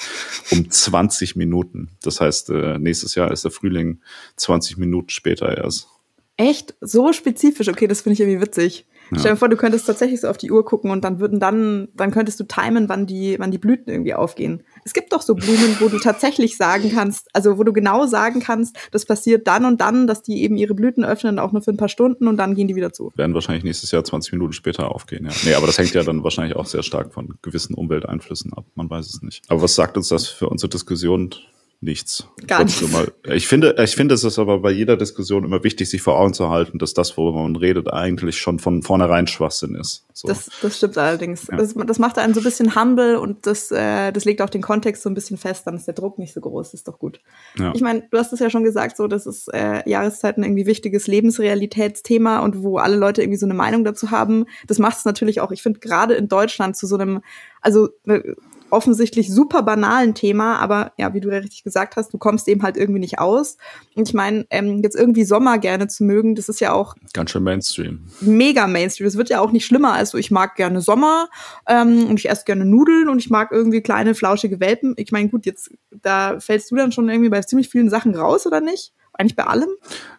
um 0.51 0.71
20 0.71 1.37
Minuten. 1.37 1.91
Das 2.03 2.21
heißt, 2.21 2.51
äh, 2.51 2.79
nächstes 2.79 3.15
Jahr 3.15 3.31
ist 3.31 3.45
der 3.45 3.51
Frühling 3.51 4.01
20 4.37 4.77
Minuten 4.79 5.11
später 5.11 5.57
erst. 5.57 5.89
Echt? 6.37 6.75
So 6.81 7.13
spezifisch? 7.13 7.69
Okay, 7.69 7.87
das 7.87 8.01
finde 8.01 8.15
ich 8.15 8.21
irgendwie 8.21 8.41
witzig. 8.41 8.87
Ja. 9.13 9.19
Stell 9.19 9.33
dir 9.33 9.37
vor, 9.37 9.49
du 9.49 9.57
könntest 9.57 9.87
tatsächlich 9.87 10.21
so 10.21 10.29
auf 10.29 10.39
die 10.39 10.51
Uhr 10.51 10.65
gucken 10.65 10.91
und 10.91 11.05
dann 11.05 11.21
würden 11.21 11.41
dann, 11.41 11.89
dann 11.95 12.11
könntest 12.11 12.39
du 12.41 12.45
timen, 12.45 12.89
wann 12.89 13.07
die, 13.07 13.37
wann 13.39 13.51
die 13.51 13.59
Blüten 13.59 13.91
irgendwie 13.91 14.15
aufgehen. 14.15 14.63
Es 14.85 14.93
gibt 14.93 15.13
doch 15.13 15.23
so 15.23 15.35
Blumen, 15.35 15.77
wo 15.81 15.89
du 15.89 15.99
tatsächlich 15.99 16.57
sagen 16.57 16.91
kannst, 16.95 17.29
also 17.33 17.59
wo 17.59 17.65
du 17.65 17.73
genau 17.73 18.07
sagen 18.07 18.41
kannst, 18.41 18.77
das 18.93 19.05
passiert 19.05 19.47
dann 19.47 19.65
und 19.65 19.81
dann, 19.81 20.07
dass 20.07 20.23
die 20.23 20.43
eben 20.43 20.57
ihre 20.57 20.75
Blüten 20.75 21.05
öffnen, 21.05 21.39
auch 21.39 21.53
nur 21.53 21.63
für 21.63 21.71
ein 21.71 21.77
paar 21.77 21.89
Stunden 21.89 22.29
und 22.29 22.37
dann 22.37 22.55
gehen 22.55 22.69
die 22.69 22.77
wieder 22.77 22.93
zu. 22.93 23.13
Werden 23.17 23.35
wahrscheinlich 23.35 23.65
nächstes 23.65 23.91
Jahr 23.91 24.05
20 24.05 24.33
Minuten 24.33 24.53
später 24.53 24.95
aufgehen, 24.95 25.25
ja. 25.25 25.33
Nee, 25.45 25.55
aber 25.55 25.67
das 25.67 25.79
hängt 25.79 25.95
ja 25.95 26.03
dann 26.03 26.23
wahrscheinlich 26.23 26.57
auch 26.57 26.67
sehr 26.67 26.83
stark 26.83 27.13
von 27.13 27.35
gewissen 27.43 27.75
Umwelteinflüssen 27.75 28.53
ab. 28.53 28.67
Man 28.75 28.89
weiß 28.89 29.07
es 29.07 29.23
nicht. 29.23 29.43
Aber 29.49 29.63
was 29.63 29.75
sagt 29.75 29.97
uns 29.97 30.09
das 30.09 30.29
für 30.29 30.49
unsere 30.49 30.69
Diskussion? 30.69 31.35
Nichts. 31.83 32.27
Gar 32.47 32.65
nichts. 32.65 32.85
Ich 33.25 33.49
finde, 33.49 33.75
ich 33.83 33.97
finde, 33.97 34.15
es 34.15 34.23
ist 34.23 34.39
aber 34.39 34.61
bei 34.61 34.71
jeder 34.71 34.99
Diskussion 34.99 35.45
immer 35.45 35.65
wichtig, 35.65 35.89
sich 35.89 36.03
vor 36.03 36.19
Augen 36.19 36.35
zu 36.35 36.51
halten, 36.51 36.79
dass 36.79 36.93
das, 36.93 37.17
worüber 37.17 37.43
man 37.43 37.57
redet, 37.57 37.91
eigentlich 37.91 38.39
schon 38.39 38.59
von 38.59 38.83
vornherein 38.83 39.27
Schwachsinn 39.27 39.75
ist. 39.75 40.05
So. 40.13 40.29
Das, 40.29 40.51
das 40.61 40.77
stimmt 40.77 40.99
allerdings. 40.99 41.47
Ja. 41.51 41.57
Das, 41.57 41.75
das 41.75 41.99
macht 41.99 42.19
einen 42.19 42.35
so 42.35 42.41
ein 42.41 42.45
bisschen 42.45 42.75
humble 42.75 43.19
und 43.19 43.47
das, 43.47 43.71
äh, 43.71 44.13
das 44.13 44.27
legt 44.27 44.43
auch 44.43 44.51
den 44.51 44.61
Kontext 44.61 45.03
so 45.03 45.09
ein 45.09 45.15
bisschen 45.15 45.39
fest, 45.39 45.67
dann 45.67 45.77
ist 45.77 45.87
der 45.87 45.95
Druck 45.95 46.19
nicht 46.19 46.35
so 46.35 46.43
groß, 46.43 46.73
das 46.73 46.81
ist 46.81 46.89
doch 46.89 46.99
gut. 46.99 47.21
Ja. 47.59 47.73
Ich 47.75 47.81
meine, 47.81 48.03
du 48.11 48.19
hast 48.19 48.33
es 48.35 48.41
ja 48.41 48.51
schon 48.51 48.65
gesagt, 48.65 48.99
so, 48.99 49.07
das 49.07 49.25
ist 49.25 49.49
äh, 49.49 49.89
Jahreszeiten 49.89 50.45
irgendwie 50.45 50.67
wichtiges 50.67 51.07
Lebensrealitätsthema 51.07 52.41
und 52.41 52.63
wo 52.63 52.77
alle 52.77 52.97
Leute 52.97 53.23
irgendwie 53.23 53.39
so 53.39 53.47
eine 53.47 53.55
Meinung 53.55 53.85
dazu 53.85 54.11
haben. 54.11 54.45
Das 54.67 54.79
macht 54.79 54.99
es 54.99 55.07
natürlich 55.07 55.41
auch, 55.41 55.51
ich 55.51 55.63
finde, 55.63 55.81
gerade 55.81 56.13
in 56.13 56.29
Deutschland 56.29 56.77
zu 56.77 56.87
so 56.87 56.99
einem, 56.99 57.23
also 57.63 57.89
äh, 58.07 58.35
offensichtlich 58.71 59.33
super 59.33 59.63
banalen 59.63 60.15
Thema, 60.15 60.59
aber 60.59 60.93
ja, 60.99 61.15
wie 61.15 61.21
du 61.21 61.31
ja 61.31 61.39
richtig 61.39 61.65
gesagt 61.65 61.97
hast, 61.97 62.13
du 62.13 62.19
kommst 62.19 62.47
dem 62.47 62.63
halt 62.63 62.77
irgendwie 62.77 63.01
nicht 63.01 63.19
aus. 63.19 63.57
Und 63.95 64.09
ich 64.09 64.15
meine, 64.15 64.47
ähm, 64.51 64.81
jetzt 64.83 64.97
irgendwie 64.97 65.25
Sommer 65.25 65.59
gerne 65.59 65.89
zu 65.89 66.05
mögen, 66.05 66.35
das 66.35 66.49
ist 66.49 66.61
ja 66.61 66.73
auch 66.73 66.95
ganz 67.13 67.31
schön 67.31 67.43
Mainstream. 67.43 68.07
Mega 68.21 68.67
Mainstream. 68.67 69.07
Es 69.07 69.17
wird 69.17 69.31
ja 69.31 69.41
auch 69.41 69.53
nicht 69.53 69.67
schlimmer 69.67 69.95
als 69.95 70.11
so, 70.11 70.19
ich 70.19 70.31
mag 70.31 70.57
gerne 70.57 70.81
Sommer 70.81 71.29
ähm, 71.69 72.07
und 72.07 72.19
ich 72.19 72.29
esse 72.29 72.45
gerne 72.45 72.65
Nudeln 72.65 73.09
und 73.09 73.19
ich 73.19 73.31
mag 73.31 73.53
irgendwie 73.53 73.81
kleine 73.81 74.15
flauschige 74.15 74.61
Welpen. 74.61 74.95
Ich 74.97 75.13
meine, 75.13 75.29
gut, 75.29 75.47
jetzt 75.47 75.71
da 75.91 76.39
fällst 76.41 76.71
du 76.71 76.77
dann 76.77 76.93
schon 76.93 77.09
irgendwie 77.09 77.31
bei 77.31 77.41
ziemlich 77.43 77.69
vielen 77.69 77.91
Sachen 77.91 78.15
raus, 78.15 78.47
oder 78.47 78.61
nicht? 78.61 78.93
Eigentlich 79.13 79.37
bei 79.37 79.45
allem? 79.45 79.71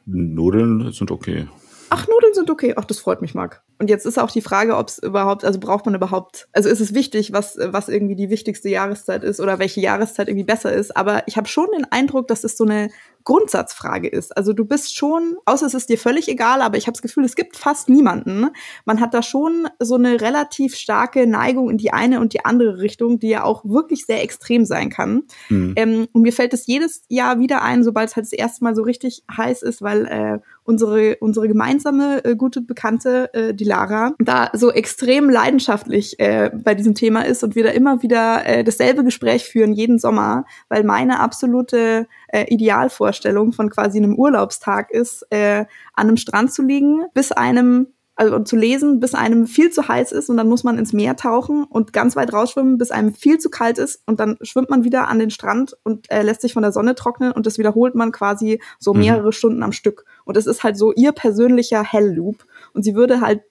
Nudeln 0.06 0.92
sind 0.92 1.12
okay. 1.12 1.48
Ach, 1.90 2.08
Nudeln 2.08 2.34
sind 2.34 2.50
okay. 2.50 2.74
Ach, 2.78 2.86
das 2.86 3.00
freut 3.00 3.22
mich, 3.22 3.34
Marc. 3.34 3.64
Und 3.82 3.90
jetzt 3.90 4.06
ist 4.06 4.20
auch 4.20 4.30
die 4.30 4.44
Frage, 4.44 4.78
ob 4.78 4.90
es 4.90 5.00
überhaupt, 5.00 5.44
also 5.44 5.60
braucht 5.60 5.88
man 5.88 5.96
überhaupt, 5.96 6.48
also 6.54 6.70
ist 6.70 6.82
es 6.82 6.94
wichtig, 6.94 7.34
was, 7.34 7.58
was 7.60 7.90
irgendwie 7.90 8.16
die 8.16 8.30
wichtigste 8.30 8.70
Jahreszeit 8.70 9.24
ist 9.24 9.40
oder 9.40 9.58
welche 9.58 9.82
Jahreszeit 9.82 10.28
irgendwie 10.28 10.44
besser 10.44 10.72
ist. 10.72 10.96
Aber 10.96 11.24
ich 11.26 11.36
habe 11.36 11.48
schon 11.48 11.66
den 11.76 11.92
Eindruck, 11.92 12.28
dass 12.28 12.44
es 12.44 12.56
so 12.56 12.64
eine 12.64 12.92
Grundsatzfrage 13.24 14.08
ist. 14.08 14.38
Also 14.38 14.54
du 14.54 14.66
bist 14.66 14.96
schon, 14.96 15.36
außer 15.46 15.66
es 15.66 15.74
ist 15.74 15.90
dir 15.90 15.98
völlig 15.98 16.28
egal, 16.28 16.62
aber 16.62 16.78
ich 16.78 16.86
habe 16.86 16.94
das 16.94 17.02
Gefühl, 17.02 17.26
es 17.26 17.36
gibt 17.36 17.58
fast 17.58 17.90
niemanden. 17.90 18.50
Man 18.86 19.00
hat 19.00 19.16
da 19.16 19.24
schon 19.24 19.68
so 19.80 19.96
eine 19.96 20.22
relativ 20.22 20.76
starke 20.76 21.26
Neigung 21.26 21.72
in 21.72 21.78
die 21.78 21.92
eine 21.92 22.20
und 22.20 22.34
die 22.34 22.46
andere 22.46 22.80
Richtung, 22.80 23.18
die 23.18 23.30
ja 23.30 23.44
auch 23.44 23.66
wirklich 23.66 24.06
sehr 24.06 24.22
extrem 24.22 24.64
sein 24.64 24.92
kann. 24.92 25.24
Mhm. 25.50 25.74
Ähm, 25.76 26.08
und 26.14 26.22
mir 26.22 26.34
fällt 26.34 26.54
es 26.54 26.68
jedes 26.68 27.04
Jahr 27.10 27.40
wieder 27.40 27.64
ein, 27.64 27.84
sobald 27.84 28.10
es 28.10 28.16
halt 28.16 28.28
das 28.28 28.34
erste 28.34 28.64
Mal 28.64 28.76
so 28.76 28.84
richtig 28.84 29.24
heiß 29.36 29.64
ist, 29.64 29.82
weil 29.82 30.06
äh, 30.06 30.40
unsere, 30.72 31.18
unsere 31.18 31.48
gemeinsame 31.48 32.24
äh, 32.24 32.36
gute 32.36 32.62
Bekannte, 32.62 33.34
äh, 33.34 33.54
die 33.54 33.66
Lara, 33.66 34.14
da 34.20 34.50
so 34.54 34.72
extrem 34.72 35.30
leidenschaftlich 35.30 36.20
äh, 36.20 36.50
bei 36.54 36.74
diesem 36.74 36.96
Thema 36.96 37.26
ist 37.26 37.44
und 37.44 37.56
wir 37.56 37.64
da 37.64 37.70
immer 37.70 38.02
wieder 38.02 38.46
äh, 38.46 38.64
dasselbe 38.64 39.04
Gespräch 39.04 39.46
führen, 39.46 39.74
jeden 39.74 40.00
Sommer, 40.00 40.46
weil 40.70 40.84
meine 40.84 41.20
absolute 41.20 42.08
äh, 42.30 42.46
Idealvorstellung 42.48 43.52
von 43.52 43.70
quasi 43.70 43.98
einem 43.98 44.16
Urlaubstag 44.16 44.92
ist, 44.92 45.26
äh, 45.30 45.66
an 45.94 46.08
einem 46.08 46.18
Strand 46.18 46.54
zu 46.54 46.64
liegen, 46.64 47.06
bis 47.14 47.32
einem 47.32 47.88
also 48.22 48.38
zu 48.40 48.56
lesen, 48.56 49.00
bis 49.00 49.16
einem 49.16 49.48
viel 49.48 49.72
zu 49.72 49.88
heiß 49.88 50.12
ist 50.12 50.30
und 50.30 50.38
dann 50.38 50.48
muss 50.48 50.64
man 50.64 50.78
ins 50.78 50.94
Meer 50.94 51.16
tauchen 51.16 51.64
und 51.64 51.92
ganz 51.92 52.16
weit 52.16 52.32
rausschwimmen, 52.32 52.78
bis 52.78 52.92
einem 52.92 53.16
viel 53.16 53.40
zu 53.40 53.50
kalt 53.50 53.80
ist 53.80 54.04
und 54.06 54.20
dann 54.20 54.38
schwimmt 54.44 54.70
man 54.70 54.84
wieder 54.84 55.08
an 55.08 55.18
den 55.18 55.32
Strand 55.32 55.76
und 55.84 56.10
äh, 56.12 56.22
lässt 56.22 56.42
sich 56.42 56.54
von 56.54 56.62
der 56.62 56.72
Sonne 56.72 56.94
trocknen 56.94 57.32
und 57.32 57.48
das 57.48 57.58
wiederholt 57.58 57.96
man 57.96 58.12
quasi 58.12 58.62
so 58.78 58.94
mhm. 58.94 59.00
mehrere 59.00 59.26
mhm. 59.26 59.32
Stunden 59.32 59.64
am 59.64 59.72
Stück. 59.72 60.06
Und 60.24 60.38
es 60.38 60.46
ist 60.46 60.64
halt 60.64 60.78
so 60.78 60.94
ihr 60.94 61.14
persönlicher 61.14 61.84
Hell-Loop 61.84 62.46
und 62.76 62.84
sie 62.84 62.94
würde 62.94 63.22
halt 63.22 63.42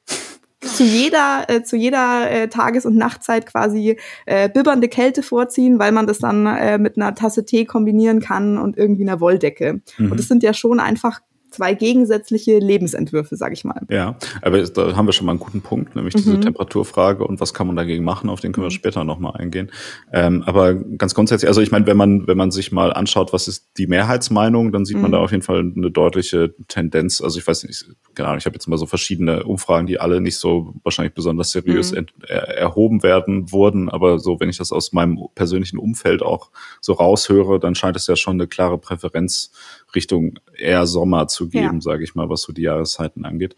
zu 0.60 0.84
jeder, 0.84 1.46
äh, 1.48 1.64
zu 1.64 1.76
jeder 1.76 2.30
äh, 2.30 2.48
Tages- 2.48 2.86
und 2.86 2.96
Nachtzeit 2.96 3.46
quasi 3.46 3.98
äh, 4.26 4.48
bibbernde 4.48 4.88
Kälte 4.88 5.24
vorziehen, 5.24 5.80
weil 5.80 5.90
man 5.90 6.06
das 6.06 6.18
dann 6.18 6.46
äh, 6.46 6.78
mit 6.78 6.96
einer 6.96 7.14
Tasse 7.16 7.44
Tee 7.44 7.64
kombinieren 7.64 8.20
kann 8.20 8.56
und 8.56 8.76
irgendwie 8.76 9.02
einer 9.02 9.20
Wolldecke. 9.20 9.80
Mhm. 9.98 10.12
Und 10.12 10.20
das 10.20 10.28
sind 10.28 10.44
ja 10.44 10.54
schon 10.54 10.78
einfach 10.78 11.20
zwei 11.50 11.74
gegensätzliche 11.74 12.58
Lebensentwürfe, 12.58 13.36
sage 13.36 13.54
ich 13.54 13.64
mal. 13.64 13.82
Ja, 13.88 14.16
aber 14.42 14.62
da 14.62 14.96
haben 14.96 15.06
wir 15.06 15.12
schon 15.12 15.26
mal 15.26 15.32
einen 15.32 15.40
guten 15.40 15.60
Punkt, 15.60 15.96
nämlich 15.96 16.14
diese 16.14 16.36
mhm. 16.36 16.40
Temperaturfrage 16.42 17.26
und 17.26 17.40
was 17.40 17.54
kann 17.54 17.66
man 17.66 17.76
dagegen 17.76 18.04
machen, 18.04 18.30
auf 18.30 18.40
den 18.40 18.52
können 18.52 18.64
wir 18.64 18.70
mhm. 18.70 18.74
später 18.74 19.04
nochmal 19.04 19.36
eingehen. 19.36 19.70
Ähm, 20.12 20.42
aber 20.46 20.74
ganz 20.74 21.14
grundsätzlich, 21.14 21.48
also 21.48 21.60
ich 21.60 21.70
meine, 21.70 21.86
wenn 21.86 21.96
man, 21.96 22.26
wenn 22.26 22.36
man 22.36 22.50
sich 22.50 22.72
mal 22.72 22.92
anschaut, 22.92 23.32
was 23.32 23.48
ist 23.48 23.70
die 23.76 23.86
Mehrheitsmeinung, 23.86 24.72
dann 24.72 24.84
sieht 24.84 24.96
mhm. 24.96 25.02
man 25.02 25.12
da 25.12 25.18
auf 25.18 25.30
jeden 25.30 25.42
Fall 25.42 25.60
eine 25.60 25.90
deutliche 25.90 26.54
Tendenz. 26.68 27.20
Also 27.20 27.38
ich 27.38 27.46
weiß 27.46 27.64
nicht, 27.64 27.86
genau, 28.14 28.34
ich 28.36 28.46
habe 28.46 28.54
jetzt 28.54 28.66
mal 28.66 28.78
so 28.78 28.86
verschiedene 28.86 29.44
Umfragen, 29.44 29.86
die 29.86 30.00
alle 30.00 30.20
nicht 30.20 30.36
so 30.36 30.74
wahrscheinlich 30.82 31.14
besonders 31.14 31.50
seriös 31.50 31.92
mhm. 31.92 32.06
er, 32.26 32.48
erhoben 32.56 33.02
werden 33.02 33.52
wurden, 33.52 33.88
aber 33.88 34.18
so, 34.18 34.40
wenn 34.40 34.48
ich 34.48 34.58
das 34.58 34.72
aus 34.72 34.92
meinem 34.92 35.18
persönlichen 35.34 35.78
Umfeld 35.78 36.22
auch 36.22 36.50
so 36.80 36.92
raushöre, 36.92 37.58
dann 37.58 37.74
scheint 37.74 37.96
es 37.96 38.06
ja 38.06 38.16
schon 38.16 38.34
eine 38.34 38.46
klare 38.46 38.78
Präferenz 38.78 39.52
Richtung 39.94 40.38
eher 40.56 40.86
Sommer 40.86 41.28
zu 41.28 41.48
geben, 41.48 41.76
ja. 41.76 41.80
sage 41.80 42.04
ich 42.04 42.14
mal, 42.14 42.28
was 42.28 42.42
so 42.42 42.52
die 42.52 42.62
Jahreszeiten 42.62 43.24
angeht. 43.24 43.56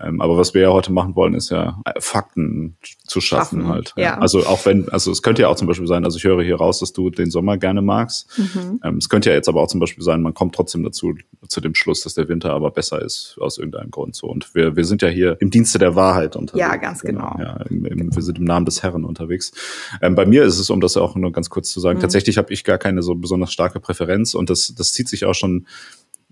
Ähm, 0.00 0.20
aber 0.20 0.36
was 0.36 0.54
wir 0.54 0.62
ja 0.62 0.70
heute 0.70 0.92
machen 0.92 1.16
wollen, 1.16 1.34
ist 1.34 1.50
ja 1.50 1.80
äh, 1.84 2.00
Fakten 2.00 2.76
zu 3.06 3.20
schaffen, 3.20 3.62
schaffen 3.62 3.68
halt. 3.68 3.94
Ja. 3.96 4.18
Also 4.18 4.46
auch 4.46 4.64
wenn, 4.66 4.88
also 4.88 5.10
es 5.10 5.22
könnte 5.22 5.42
ja 5.42 5.48
auch 5.48 5.56
zum 5.56 5.68
Beispiel 5.68 5.86
sein, 5.86 6.04
also 6.04 6.16
ich 6.16 6.24
höre 6.24 6.42
hier 6.42 6.56
raus, 6.56 6.80
dass 6.80 6.92
du 6.92 7.10
den 7.10 7.30
Sommer 7.30 7.58
gerne 7.58 7.82
magst. 7.82 8.28
Mhm. 8.38 8.80
Ähm, 8.82 8.96
es 8.96 9.08
könnte 9.08 9.30
ja 9.30 9.36
jetzt 9.36 9.48
aber 9.48 9.60
auch 9.60 9.68
zum 9.68 9.80
Beispiel 9.80 10.02
sein, 10.04 10.22
man 10.22 10.34
kommt 10.34 10.54
trotzdem 10.54 10.82
dazu, 10.82 11.14
zu 11.48 11.60
dem 11.60 11.74
Schluss, 11.74 12.02
dass 12.02 12.14
der 12.14 12.28
Winter 12.28 12.52
aber 12.52 12.70
besser 12.70 13.02
ist 13.02 13.36
aus 13.40 13.58
irgendeinem 13.58 13.90
Grund 13.90 14.16
so. 14.16 14.26
Und 14.26 14.54
wir, 14.54 14.76
wir 14.76 14.84
sind 14.84 15.02
ja 15.02 15.08
hier 15.08 15.36
im 15.40 15.50
Dienste 15.50 15.78
der 15.78 15.94
Wahrheit 15.94 16.36
unterwegs. 16.36 16.60
Ja, 16.66 16.76
ganz 16.76 17.02
genau. 17.02 17.32
genau. 17.36 17.44
Ja, 17.44 17.56
im, 17.68 17.84
im, 17.84 18.14
wir 18.14 18.22
sind 18.22 18.38
im 18.38 18.44
Namen 18.44 18.66
des 18.66 18.82
Herren 18.82 19.04
unterwegs. 19.04 19.52
Ähm, 20.00 20.14
bei 20.14 20.26
mir 20.26 20.44
ist 20.44 20.58
es, 20.58 20.70
um 20.70 20.80
das 20.80 20.96
auch 20.96 21.14
nur 21.14 21.32
ganz 21.32 21.50
kurz 21.50 21.70
zu 21.70 21.80
sagen, 21.80 21.98
mhm. 21.98 22.02
tatsächlich 22.02 22.38
habe 22.38 22.52
ich 22.52 22.64
gar 22.64 22.78
keine 22.78 23.02
so 23.02 23.14
besonders 23.14 23.52
starke 23.52 23.80
Präferenz 23.80 24.34
und 24.34 24.50
das, 24.50 24.74
das 24.74 24.92
zieht 24.92 25.08
sich 25.08 25.24
auch 25.24 25.34
schon 25.34 25.66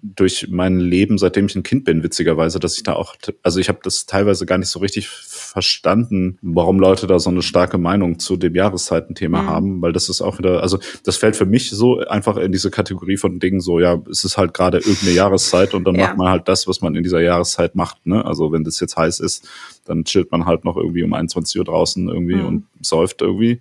durch 0.03 0.49
mein 0.51 0.81
Leben, 0.81 1.17
seitdem 1.17 1.47
ich 1.47 1.55
ein 1.55 1.63
Kind 1.63 1.85
bin, 1.85 2.03
witzigerweise, 2.03 2.59
dass 2.59 2.77
ich 2.77 2.83
da 2.83 2.95
auch, 2.95 3.15
also 3.45 3.61
ich 3.61 3.69
habe 3.69 3.79
das 3.85 4.05
teilweise 4.05 4.47
gar 4.47 4.59
nicht 4.59 4.69
so 4.69 4.81
richtig 4.81 5.09
verstanden, 5.09 6.39
warum 6.43 6.81
Leute 6.81 7.07
da 7.07 7.21
so 7.21 7.31
eine 7.31 7.43
starke 7.43 7.79
Meinung 7.79 8.19
zu 8.19 8.37
dem 8.37 8.57
Jahreszeitenthema 8.57 9.43
mhm. 9.43 9.47
haben, 9.47 9.83
weil 9.83 9.93
das 9.93 10.09
ist 10.09 10.21
auch 10.21 10.39
wieder, 10.39 10.61
also 10.61 10.81
das 11.05 11.17
fällt 11.17 11.37
für 11.37 11.47
mich 11.47 11.71
so 11.71 12.01
einfach 12.01 12.37
in 12.37 12.51
diese 12.51 12.73
Kategorie 12.73 13.17
von 13.17 13.39
Dingen 13.39 13.61
so, 13.61 13.79
ja, 13.79 14.03
es 14.11 14.25
ist 14.25 14.37
halt 14.37 14.55
gerade 14.55 14.79
irgendeine 14.79 15.13
Jahreszeit 15.13 15.73
und 15.73 15.85
dann 15.85 15.95
ja. 15.95 16.09
macht 16.09 16.17
man 16.17 16.29
halt 16.29 16.49
das, 16.49 16.67
was 16.67 16.81
man 16.81 16.97
in 16.97 17.05
dieser 17.05 17.21
Jahreszeit 17.21 17.77
macht, 17.77 18.05
ne? 18.05 18.25
Also 18.25 18.51
wenn 18.51 18.65
das 18.65 18.81
jetzt 18.81 18.97
heiß 18.97 19.21
ist, 19.21 19.49
dann 19.85 20.05
chillt 20.05 20.33
man 20.33 20.47
halt 20.47 20.65
noch 20.65 20.77
irgendwie 20.77 21.05
um 21.05 21.13
21 21.13 21.59
Uhr 21.59 21.65
draußen 21.65 22.09
irgendwie 22.09 22.37
mhm. 22.37 22.47
und 22.47 22.65
säuft 22.81 23.23
irgendwie. 23.23 23.61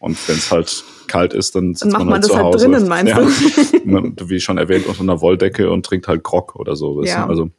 Und 0.00 0.16
wenn 0.28 0.36
es 0.36 0.50
halt 0.50 0.82
kalt 1.08 1.34
ist, 1.34 1.54
dann 1.54 1.74
sitzt 1.74 1.92
dann 1.92 2.06
man, 2.06 2.12
halt 2.14 2.22
man 2.22 2.22
zu 2.22 2.34
halt 2.34 2.46
Hause. 2.46 2.66
drinnen, 2.66 2.88
meinst 2.88 3.12
ja. 3.12 3.20
du? 3.20 4.28
Wie 4.28 4.40
schon 4.40 4.56
erwähnt, 4.56 4.86
unter 4.86 5.02
einer 5.02 5.20
Wolldecke 5.20 5.70
und 5.70 5.84
trinkt 5.84 6.08
halt 6.08 6.24
Grog 6.24 6.56
oder 6.56 6.74
so. 6.74 7.04
Ja. 7.04 7.26
Also 7.26 7.50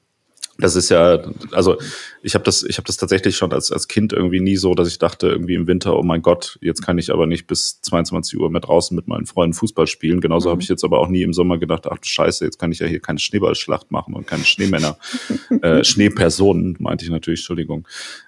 das 0.61 0.75
ist 0.75 0.89
ja, 0.89 1.19
also 1.51 1.77
ich 2.21 2.35
habe 2.35 2.43
das, 2.43 2.63
ich 2.63 2.77
habe 2.77 2.85
das 2.85 2.97
tatsächlich 2.97 3.35
schon 3.35 3.51
als 3.51 3.71
als 3.71 3.87
Kind 3.87 4.13
irgendwie 4.13 4.39
nie 4.39 4.55
so, 4.55 4.73
dass 4.75 4.87
ich 4.87 4.99
dachte 4.99 5.27
irgendwie 5.27 5.55
im 5.55 5.67
Winter, 5.67 5.97
oh 5.97 6.03
mein 6.03 6.21
Gott, 6.21 6.57
jetzt 6.61 6.81
kann 6.81 6.97
ich 6.97 7.11
aber 7.11 7.27
nicht 7.27 7.47
bis 7.47 7.81
22 7.81 8.39
Uhr 8.39 8.49
mehr 8.49 8.61
draußen 8.61 8.95
mit 8.95 9.07
meinen 9.07 9.25
Freunden 9.25 9.53
Fußball 9.53 9.87
spielen. 9.87 10.21
Genauso 10.21 10.49
mhm. 10.49 10.51
habe 10.51 10.61
ich 10.61 10.69
jetzt 10.69 10.83
aber 10.83 10.99
auch 10.99 11.07
nie 11.07 11.23
im 11.23 11.33
Sommer 11.33 11.57
gedacht, 11.57 11.87
ach 11.89 11.97
du 11.97 12.07
Scheiße, 12.07 12.45
jetzt 12.45 12.59
kann 12.59 12.71
ich 12.71 12.79
ja 12.79 12.87
hier 12.87 12.99
keine 12.99 13.19
Schneeballschlacht 13.19 13.91
machen 13.91 14.13
und 14.13 14.27
keine 14.27 14.43
Schneemänner, 14.43 14.97
äh, 15.61 15.83
Schneepersonen, 15.83 16.77
meinte 16.79 17.05
ich 17.05 17.11
natürlich, 17.11 17.41
Entschuldigung, 17.41 17.87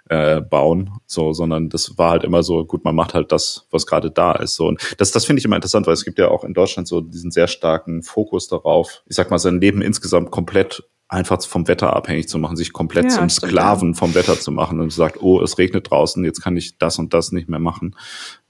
äh, 0.09 0.41
bauen, 0.41 0.91
so, 1.05 1.33
sondern 1.33 1.69
das 1.69 1.97
war 1.97 2.11
halt 2.11 2.23
immer 2.23 2.43
so, 2.43 2.65
gut, 2.65 2.83
man 2.83 2.95
macht 2.95 3.13
halt 3.13 3.31
das, 3.31 3.67
was 3.71 3.85
gerade 3.85 4.11
da 4.11 4.33
ist. 4.33 4.55
So 4.55 4.67
und 4.67 4.81
das, 4.97 5.11
das 5.11 5.25
finde 5.25 5.39
ich 5.39 5.45
immer 5.45 5.55
interessant, 5.55 5.87
weil 5.87 5.93
es 5.93 6.05
gibt 6.05 6.19
ja 6.19 6.29
auch 6.29 6.43
in 6.43 6.53
Deutschland 6.53 6.87
so 6.87 7.01
diesen 7.01 7.31
sehr 7.31 7.47
starken 7.47 8.03
Fokus 8.03 8.47
darauf, 8.47 9.03
ich 9.07 9.15
sag 9.15 9.29
mal, 9.29 9.39
sein 9.39 9.61
Leben 9.61 9.81
insgesamt 9.81 10.31
komplett 10.31 10.83
einfach 11.13 11.41
vom 11.43 11.67
Wetter 11.67 11.95
abhängig 11.95 12.27
zu 12.27 12.39
machen, 12.39 12.57
sich 12.57 12.73
komplett 12.73 13.05
ja, 13.05 13.11
zum 13.11 13.29
Sklaven 13.29 13.91
ja. 13.91 13.97
vom 13.97 14.15
Wetter 14.15 14.39
zu 14.39 14.51
machen 14.51 14.79
und 14.79 14.91
sagt, 14.91 15.21
oh, 15.21 15.41
es 15.41 15.57
regnet 15.57 15.89
draußen, 15.89 16.25
jetzt 16.25 16.41
kann 16.41 16.57
ich 16.57 16.77
das 16.77 16.97
und 16.97 17.13
das 17.13 17.31
nicht 17.31 17.47
mehr 17.47 17.59
machen. 17.59 17.95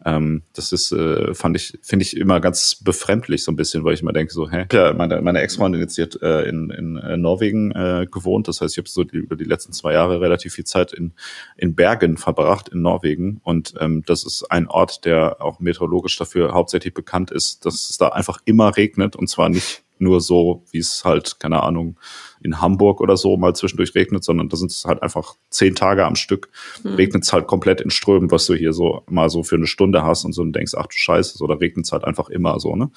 Ähm, 0.06 0.44
das 0.54 0.72
ist, 0.72 0.92
äh, 0.92 1.34
fand 1.34 1.56
ich, 1.56 1.78
finde 1.82 2.04
ich 2.04 2.18
immer 2.18 2.40
ganz 2.40 2.76
befremdlich 2.76 3.44
so 3.44 3.52
ein 3.52 3.56
bisschen, 3.56 3.84
weil 3.84 3.94
ich 3.94 4.02
immer 4.02 4.14
denke 4.14 4.34
so, 4.34 4.50
hä, 4.50 4.66
ja, 4.72 4.94
meine, 4.94 5.22
meine 5.22 5.42
Ex-Freundin 5.42 5.82
jetzt 5.82 5.96
hier 5.96 6.10
äh, 6.22 6.48
in, 6.48 6.70
in 6.70 6.98
äh, 6.98 7.18
Norwegen 7.18 7.72
äh, 7.72 8.08
gewohnt, 8.10 8.48
das 8.48 8.62
heißt, 8.62 8.74
ich 8.74 8.78
habe 8.78 8.90
so 8.90 9.04
die, 9.04 9.18
über 9.18 9.36
die 9.36 9.44
letzten 9.44 9.74
zwei 9.74 9.94
Jahre 9.94 10.22
relativ 10.22 10.54
viel 10.54 10.66
Zeit 10.66 10.94
in, 10.94 11.14
in 11.58 11.76
Bergen 11.76 12.18
verbracht 12.18 12.70
in 12.70 12.82
Norwegen 12.82 13.40
und 13.44 13.74
ähm, 13.80 14.04
das 14.06 14.26
ist 14.26 14.46
ein 14.50 14.68
Ort, 14.68 15.06
der 15.06 15.42
auch 15.42 15.60
meteorologisch 15.60 16.18
dafür 16.18 16.54
hauptsächlich 16.54 16.94
bekannt 16.94 17.32
ist, 17.32 17.66
dass 17.66 17.90
es 17.90 17.98
da 17.98 18.10
einfach 18.10 18.40
immer 18.46 18.76
regnet 18.76 19.16
und 19.16 19.28
zwar 19.28 19.50
nicht 19.50 19.84
nur 20.04 20.22
so, 20.22 20.64
wie 20.72 20.78
es 20.78 21.04
halt, 21.04 21.40
keine 21.40 21.64
Ahnung, 21.64 21.98
in 22.44 22.62
Hamburg 22.62 23.00
oder 23.02 23.18
so 23.18 23.38
mal 23.38 23.56
zwischendurch 23.56 23.96
regnet, 23.96 24.24
sondern 24.24 24.50
da 24.50 24.58
sind 24.58 24.70
es 24.70 24.86
halt 24.86 25.02
einfach 25.02 25.36
zehn 25.50 25.76
Tage 25.76 26.06
am 26.06 26.16
Stück, 26.16 26.50
mhm. 26.84 26.96
regnet 26.96 27.24
es 27.24 27.34
halt 27.34 27.48
komplett 27.48 27.82
in 27.82 27.90
Strömen, 27.90 28.30
was 28.32 28.46
du 28.46 28.54
hier 28.54 28.74
so 28.74 29.04
mal 29.10 29.30
so 29.30 29.44
für 29.44 29.56
eine 29.56 29.66
Stunde 29.66 30.04
hast 30.04 30.26
und 30.26 30.34
so 30.34 30.42
und 30.42 30.54
denkst, 30.54 30.74
ach 30.78 30.88
du 30.88 30.96
Scheiße, 30.96 31.38
so 31.38 31.48
da 31.48 31.56
regnet 31.56 31.86
es 31.86 31.92
halt 31.92 32.04
einfach 32.04 32.30
immer 32.30 32.60
so, 32.60 32.76
ne? 32.76 32.92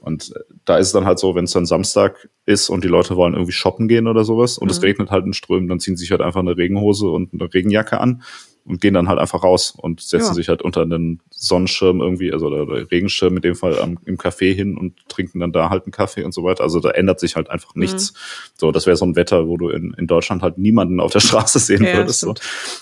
Und 0.00 0.32
äh, 0.34 0.40
da 0.64 0.78
ist 0.78 0.88
es 0.88 0.92
dann 0.92 1.04
halt 1.04 1.18
so, 1.18 1.34
wenn 1.34 1.44
es 1.44 1.52
dann 1.52 1.66
Samstag 1.66 2.28
ist 2.46 2.70
und 2.70 2.82
die 2.82 2.88
Leute 2.88 3.16
wollen 3.16 3.34
irgendwie 3.34 3.52
shoppen 3.52 3.88
gehen 3.88 4.06
oder 4.06 4.24
sowas 4.24 4.56
und 4.56 4.68
mhm. 4.68 4.72
es 4.72 4.82
regnet 4.82 5.10
halt 5.10 5.26
in 5.26 5.34
Strömen, 5.34 5.68
dann 5.68 5.80
ziehen 5.80 5.96
sie 5.96 6.02
sich 6.02 6.10
halt 6.10 6.22
einfach 6.22 6.40
eine 6.40 6.56
Regenhose 6.56 7.08
und 7.08 7.34
eine 7.34 7.52
Regenjacke 7.52 8.00
an 8.00 8.22
und 8.68 8.80
gehen 8.80 8.94
dann 8.94 9.08
halt 9.08 9.18
einfach 9.18 9.42
raus 9.42 9.74
und 9.76 10.00
setzen 10.00 10.28
ja. 10.28 10.34
sich 10.34 10.48
halt 10.48 10.62
unter 10.62 10.82
einen 10.82 11.20
Sonnenschirm 11.30 12.00
irgendwie, 12.00 12.32
also 12.32 12.50
der 12.50 12.90
Regenschirm 12.90 13.36
in 13.36 13.42
dem 13.42 13.54
Fall 13.54 13.78
am, 13.80 13.98
im 14.04 14.18
Café 14.18 14.54
hin 14.54 14.76
und 14.76 14.94
trinken 15.08 15.40
dann 15.40 15.52
da 15.52 15.70
halt 15.70 15.84
einen 15.84 15.92
Kaffee 15.92 16.22
und 16.22 16.32
so 16.32 16.44
weiter. 16.44 16.62
Also 16.62 16.80
da 16.80 16.90
ändert 16.90 17.18
sich 17.18 17.36
halt 17.36 17.48
einfach 17.50 17.74
nichts. 17.74 18.12
Mhm. 18.12 18.16
So, 18.58 18.72
das 18.72 18.86
wäre 18.86 18.96
so 18.96 19.06
ein 19.06 19.16
Wetter, 19.16 19.48
wo 19.48 19.56
du 19.56 19.70
in, 19.70 19.94
in 19.94 20.06
Deutschland 20.06 20.42
halt 20.42 20.58
niemanden 20.58 21.00
auf 21.00 21.12
der 21.12 21.20
Straße 21.28 21.58
sehen 21.58 21.84
ja, 21.84 21.94
würdest. 21.94 22.20
So. 22.20 22.34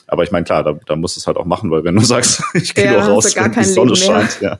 Aber 0.07 0.25
ich 0.25 0.33
meine, 0.33 0.44
klar, 0.44 0.64
da, 0.64 0.79
da 0.87 0.96
musst 0.96 1.16
du 1.16 1.20
es 1.20 1.27
halt 1.27 1.37
auch 1.37 1.46
machen, 1.46 1.70
weil 1.70 1.85
wenn 1.85 1.94
du 1.94 2.01
sagst, 2.05 2.42
ich 2.55 2.75
gehe 2.75 2.87
ja, 2.87 2.92
nur 2.92 3.03
raus, 3.03 3.37
wenn 3.37 3.53
die 3.53 3.64
Sonne 3.64 3.94
scheint, 3.96 4.40
ja, 4.40 4.59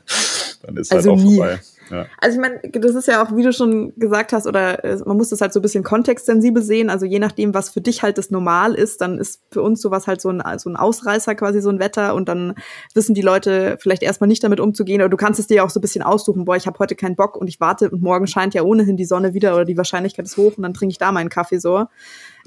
dann 0.63 0.77
ist 0.77 0.91
halt 0.91 0.99
also 0.99 1.11
halt 1.11 1.19
auch 1.19 1.23
nie. 1.23 1.35
vorbei. 1.37 1.59
Ja. 1.89 2.05
Also 2.19 2.37
ich 2.37 2.41
meine, 2.41 2.59
das 2.71 2.95
ist 2.95 3.07
ja 3.07 3.23
auch, 3.23 3.35
wie 3.35 3.43
du 3.43 3.53
schon 3.53 3.93
gesagt 3.97 4.33
hast, 4.33 4.47
oder 4.47 4.83
äh, 4.83 4.97
man 5.05 5.17
muss 5.17 5.29
das 5.29 5.41
halt 5.41 5.53
so 5.53 5.59
ein 5.59 5.61
bisschen 5.61 5.83
kontextsensibel 5.83 6.61
sehen. 6.61 6.89
Also 6.89 7.05
je 7.05 7.19
nachdem, 7.19 7.53
was 7.53 7.69
für 7.69 7.81
dich 7.81 8.03
halt 8.03 8.17
das 8.17 8.31
Normal 8.31 8.73
ist, 8.73 9.01
dann 9.01 9.17
ist 9.17 9.41
für 9.51 9.61
uns 9.61 9.81
sowas 9.81 10.07
halt 10.07 10.21
so 10.21 10.29
ein, 10.29 10.41
so 10.59 10.69
ein 10.69 10.75
Ausreißer 10.75 11.35
quasi 11.35 11.61
so 11.61 11.69
ein 11.69 11.79
Wetter 11.79 12.15
und 12.15 12.29
dann 12.29 12.55
wissen 12.93 13.13
die 13.13 13.21
Leute 13.21 13.77
vielleicht 13.79 14.03
erstmal 14.03 14.27
nicht 14.27 14.43
damit 14.43 14.59
umzugehen. 14.59 15.01
Oder 15.01 15.09
du 15.09 15.17
kannst 15.17 15.39
es 15.39 15.47
dir 15.47 15.63
auch 15.63 15.69
so 15.69 15.79
ein 15.79 15.81
bisschen 15.81 16.03
aussuchen, 16.03 16.45
boah, 16.45 16.55
ich 16.55 16.67
habe 16.67 16.79
heute 16.79 16.95
keinen 16.95 17.15
Bock 17.15 17.37
und 17.37 17.47
ich 17.47 17.59
warte 17.59 17.89
und 17.89 18.01
morgen 18.01 18.27
scheint 18.27 18.53
ja 18.53 18.63
ohnehin 18.63 18.97
die 18.97 19.05
Sonne 19.05 19.33
wieder 19.33 19.55
oder 19.55 19.65
die 19.65 19.77
Wahrscheinlichkeit 19.77 20.25
ist 20.25 20.37
hoch 20.37 20.57
und 20.57 20.63
dann 20.63 20.73
trinke 20.73 20.91
ich 20.91 20.97
da 20.97 21.11
meinen 21.11 21.29
Kaffee 21.29 21.59
so. 21.59 21.85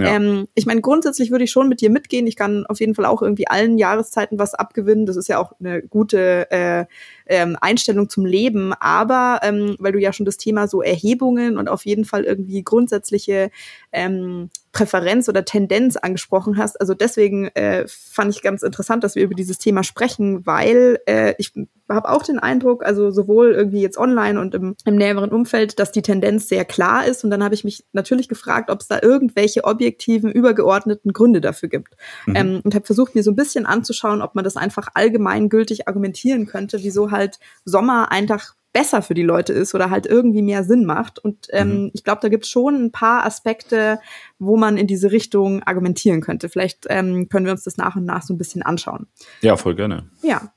Ähm, 0.06 0.48
ich 0.54 0.66
meine, 0.66 0.80
grundsätzlich 0.80 1.30
würde 1.30 1.44
ich 1.44 1.50
schon 1.50 1.68
mit 1.68 1.80
dir 1.80 1.90
mitgehen. 1.90 2.26
Ich 2.26 2.36
kann 2.36 2.66
auf 2.66 2.80
jeden 2.80 2.94
Fall 2.94 3.04
auch 3.04 3.22
irgendwie 3.22 3.48
allen 3.48 3.78
Jahreszeiten 3.78 4.38
was 4.38 4.54
abgewinnen. 4.54 5.06
Das 5.06 5.16
ist 5.16 5.28
ja 5.28 5.38
auch 5.38 5.52
eine 5.60 5.82
gute 5.82 6.50
äh, 6.50 6.86
ähm, 7.26 7.56
Einstellung 7.60 8.08
zum 8.08 8.26
Leben. 8.26 8.72
Aber 8.78 9.40
ähm, 9.42 9.76
weil 9.78 9.92
du 9.92 9.98
ja 9.98 10.12
schon 10.12 10.26
das 10.26 10.36
Thema 10.36 10.68
so 10.68 10.82
Erhebungen 10.82 11.58
und 11.58 11.68
auf 11.68 11.86
jeden 11.86 12.04
Fall 12.04 12.24
irgendwie 12.24 12.62
grundsätzliche 12.62 13.50
ähm, 13.92 14.50
Präferenz 14.72 15.28
oder 15.28 15.44
Tendenz 15.44 15.96
angesprochen 15.96 16.56
hast. 16.56 16.80
Also 16.80 16.94
deswegen 16.94 17.48
äh, 17.48 17.86
fand 17.88 18.34
ich 18.34 18.42
ganz 18.42 18.62
interessant, 18.62 19.02
dass 19.02 19.16
wir 19.16 19.24
über 19.24 19.34
dieses 19.34 19.58
Thema 19.58 19.82
sprechen, 19.82 20.46
weil 20.46 21.00
äh, 21.06 21.34
ich 21.38 21.52
habe 21.88 22.08
auch 22.08 22.22
den 22.22 22.38
Eindruck, 22.38 22.84
also 22.84 23.10
sowohl 23.10 23.52
irgendwie 23.52 23.82
jetzt 23.82 23.98
online 23.98 24.40
und 24.40 24.54
im, 24.54 24.76
im 24.84 24.94
näheren 24.94 25.30
Umfeld, 25.30 25.80
dass 25.80 25.90
die 25.90 26.02
Tendenz 26.02 26.48
sehr 26.48 26.64
klar 26.64 27.04
ist. 27.04 27.24
Und 27.24 27.30
dann 27.30 27.42
habe 27.42 27.54
ich 27.54 27.64
mich 27.64 27.84
natürlich 27.92 28.28
gefragt, 28.28 28.70
ob 28.70 28.80
es 28.80 28.86
da 28.86 29.00
irgendwelche 29.02 29.64
objektiven, 29.64 30.30
übergeordneten 30.30 31.12
Gründe 31.12 31.40
dafür 31.40 31.68
gibt. 31.68 31.96
Mhm. 32.26 32.36
Ähm, 32.36 32.60
und 32.62 32.74
habe 32.74 32.86
versucht, 32.86 33.16
mir 33.16 33.24
so 33.24 33.32
ein 33.32 33.36
bisschen 33.36 33.66
anzuschauen, 33.66 34.22
ob 34.22 34.36
man 34.36 34.44
das 34.44 34.56
einfach 34.56 34.88
allgemeingültig 34.94 35.88
argumentieren 35.88 36.46
könnte, 36.46 36.78
wieso 36.82 37.10
halt 37.10 37.40
Sommer 37.64 38.12
einfach 38.12 38.54
besser 38.72 39.02
für 39.02 39.14
die 39.14 39.22
Leute 39.22 39.52
ist 39.52 39.74
oder 39.74 39.90
halt 39.90 40.06
irgendwie 40.06 40.42
mehr 40.42 40.64
Sinn 40.64 40.84
macht. 40.84 41.18
Und 41.18 41.48
ähm, 41.50 41.84
mhm. 41.84 41.90
ich 41.92 42.04
glaube, 42.04 42.20
da 42.22 42.28
gibt 42.28 42.44
es 42.44 42.50
schon 42.50 42.84
ein 42.84 42.92
paar 42.92 43.24
Aspekte, 43.24 43.98
wo 44.38 44.56
man 44.56 44.76
in 44.76 44.86
diese 44.86 45.10
Richtung 45.10 45.62
argumentieren 45.64 46.20
könnte. 46.20 46.48
Vielleicht 46.48 46.86
ähm, 46.88 47.28
können 47.28 47.46
wir 47.46 47.52
uns 47.52 47.64
das 47.64 47.76
nach 47.76 47.96
und 47.96 48.04
nach 48.04 48.22
so 48.22 48.32
ein 48.32 48.38
bisschen 48.38 48.62
anschauen. 48.62 49.06
Ja, 49.40 49.56
voll 49.56 49.74
gerne. 49.74 50.08
Ja. 50.22 50.52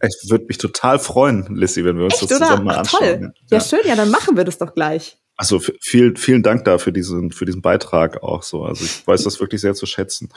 Es 0.00 0.30
würde 0.30 0.46
mich 0.46 0.58
total 0.58 0.98
freuen, 0.98 1.54
Lissy, 1.54 1.84
wenn 1.84 1.96
wir 1.96 2.04
uns 2.04 2.14
Echt, 2.14 2.30
das 2.30 2.38
zusammen 2.38 2.64
mal 2.64 2.76
anschauen. 2.76 3.00
Toll. 3.00 3.32
Ja. 3.50 3.58
ja, 3.58 3.60
schön, 3.60 3.80
ja, 3.84 3.96
dann 3.96 4.10
machen 4.10 4.36
wir 4.36 4.44
das 4.44 4.58
doch 4.58 4.74
gleich. 4.74 5.18
Also 5.38 5.60
vielen, 5.80 6.16
vielen 6.16 6.42
Dank 6.42 6.64
da 6.64 6.78
für 6.78 6.92
diesen, 6.92 7.30
für 7.30 7.44
diesen 7.44 7.60
Beitrag 7.60 8.22
auch 8.22 8.42
so. 8.42 8.64
Also 8.64 8.84
ich 8.86 9.06
weiß 9.06 9.22
das 9.24 9.38
wirklich 9.38 9.60
sehr 9.60 9.74
zu 9.74 9.84
schätzen. 9.84 10.30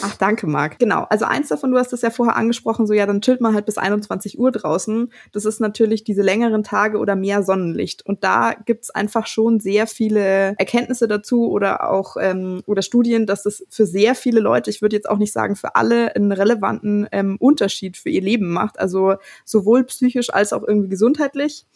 Ach, 0.00 0.14
danke, 0.14 0.46
Marc. 0.46 0.78
Genau. 0.78 1.06
Also 1.10 1.24
eins 1.24 1.48
davon, 1.48 1.72
du 1.72 1.78
hast 1.78 1.92
das 1.92 2.02
ja 2.02 2.10
vorher 2.10 2.36
angesprochen, 2.36 2.86
so 2.86 2.92
ja, 2.92 3.04
dann 3.04 3.20
chillt 3.20 3.40
man 3.40 3.54
halt 3.54 3.66
bis 3.66 3.78
21 3.78 4.38
Uhr 4.38 4.52
draußen. 4.52 5.10
Das 5.32 5.44
ist 5.44 5.60
natürlich 5.60 6.04
diese 6.04 6.22
längeren 6.22 6.62
Tage 6.62 6.98
oder 6.98 7.16
mehr 7.16 7.42
Sonnenlicht. 7.42 8.06
Und 8.06 8.22
da 8.22 8.54
gibt's 8.64 8.90
einfach 8.90 9.26
schon 9.26 9.58
sehr 9.58 9.88
viele 9.88 10.54
Erkenntnisse 10.56 11.08
dazu 11.08 11.50
oder 11.50 11.90
auch 11.90 12.16
ähm, 12.20 12.62
oder 12.66 12.82
Studien, 12.82 13.26
dass 13.26 13.46
es 13.46 13.66
für 13.68 13.86
sehr 13.86 14.14
viele 14.14 14.38
Leute, 14.38 14.70
ich 14.70 14.82
würde 14.82 14.94
jetzt 14.94 15.10
auch 15.10 15.18
nicht 15.18 15.32
sagen 15.32 15.56
für 15.56 15.74
alle, 15.74 16.14
einen 16.14 16.30
relevanten 16.30 17.08
ähm, 17.10 17.38
Unterschied 17.40 17.96
für 17.96 18.10
ihr 18.10 18.22
Leben 18.22 18.52
macht. 18.52 18.78
Also 18.78 19.16
sowohl 19.44 19.82
psychisch 19.82 20.32
als 20.32 20.52
auch 20.52 20.62
irgendwie 20.62 20.90
gesundheitlich. 20.90 21.66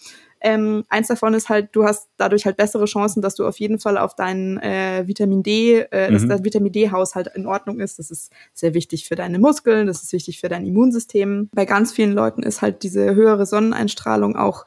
Ähm, 0.41 0.85
eins 0.89 1.09
davon 1.09 1.35
ist 1.35 1.49
halt, 1.49 1.71
du 1.73 1.85
hast 1.85 2.09
dadurch 2.17 2.47
halt 2.47 2.57
bessere 2.57 2.85
Chancen, 2.85 3.23
dass 3.23 3.35
du 3.35 3.47
auf 3.47 3.59
jeden 3.59 3.79
Fall 3.79 3.99
auf 3.99 4.15
deinen 4.15 4.59
äh, 4.59 5.07
Vitamin 5.07 5.43
D, 5.43 5.81
äh, 5.81 6.09
mhm. 6.09 6.15
dass 6.15 6.27
der 6.27 6.45
Vitamin 6.45 6.73
D-Haushalt 6.73 7.31
in 7.35 7.47
Ordnung 7.47 7.81
ist. 7.81 7.99
Das 7.99 8.11
ist 8.11 8.33
sehr 8.55 8.75
wichtig 8.75 9.07
für 9.07 9.17
deine 9.17 9.39
Muskeln, 9.39 9.87
das 9.87 10.03
ist 10.03 10.13
wichtig 10.13 10.41
für 10.41 10.49
dein 10.49 10.67
Immunsystem. 10.67 11.49
Bei 11.53 11.65
ganz 11.65 11.93
vielen 11.93 12.13
Leuten 12.13 12.43
ist 12.43 12.63
halt 12.63 12.83
diese 12.83 13.15
höhere 13.15 13.47
Sonneneinstrahlung 13.47 14.37
auch 14.37 14.65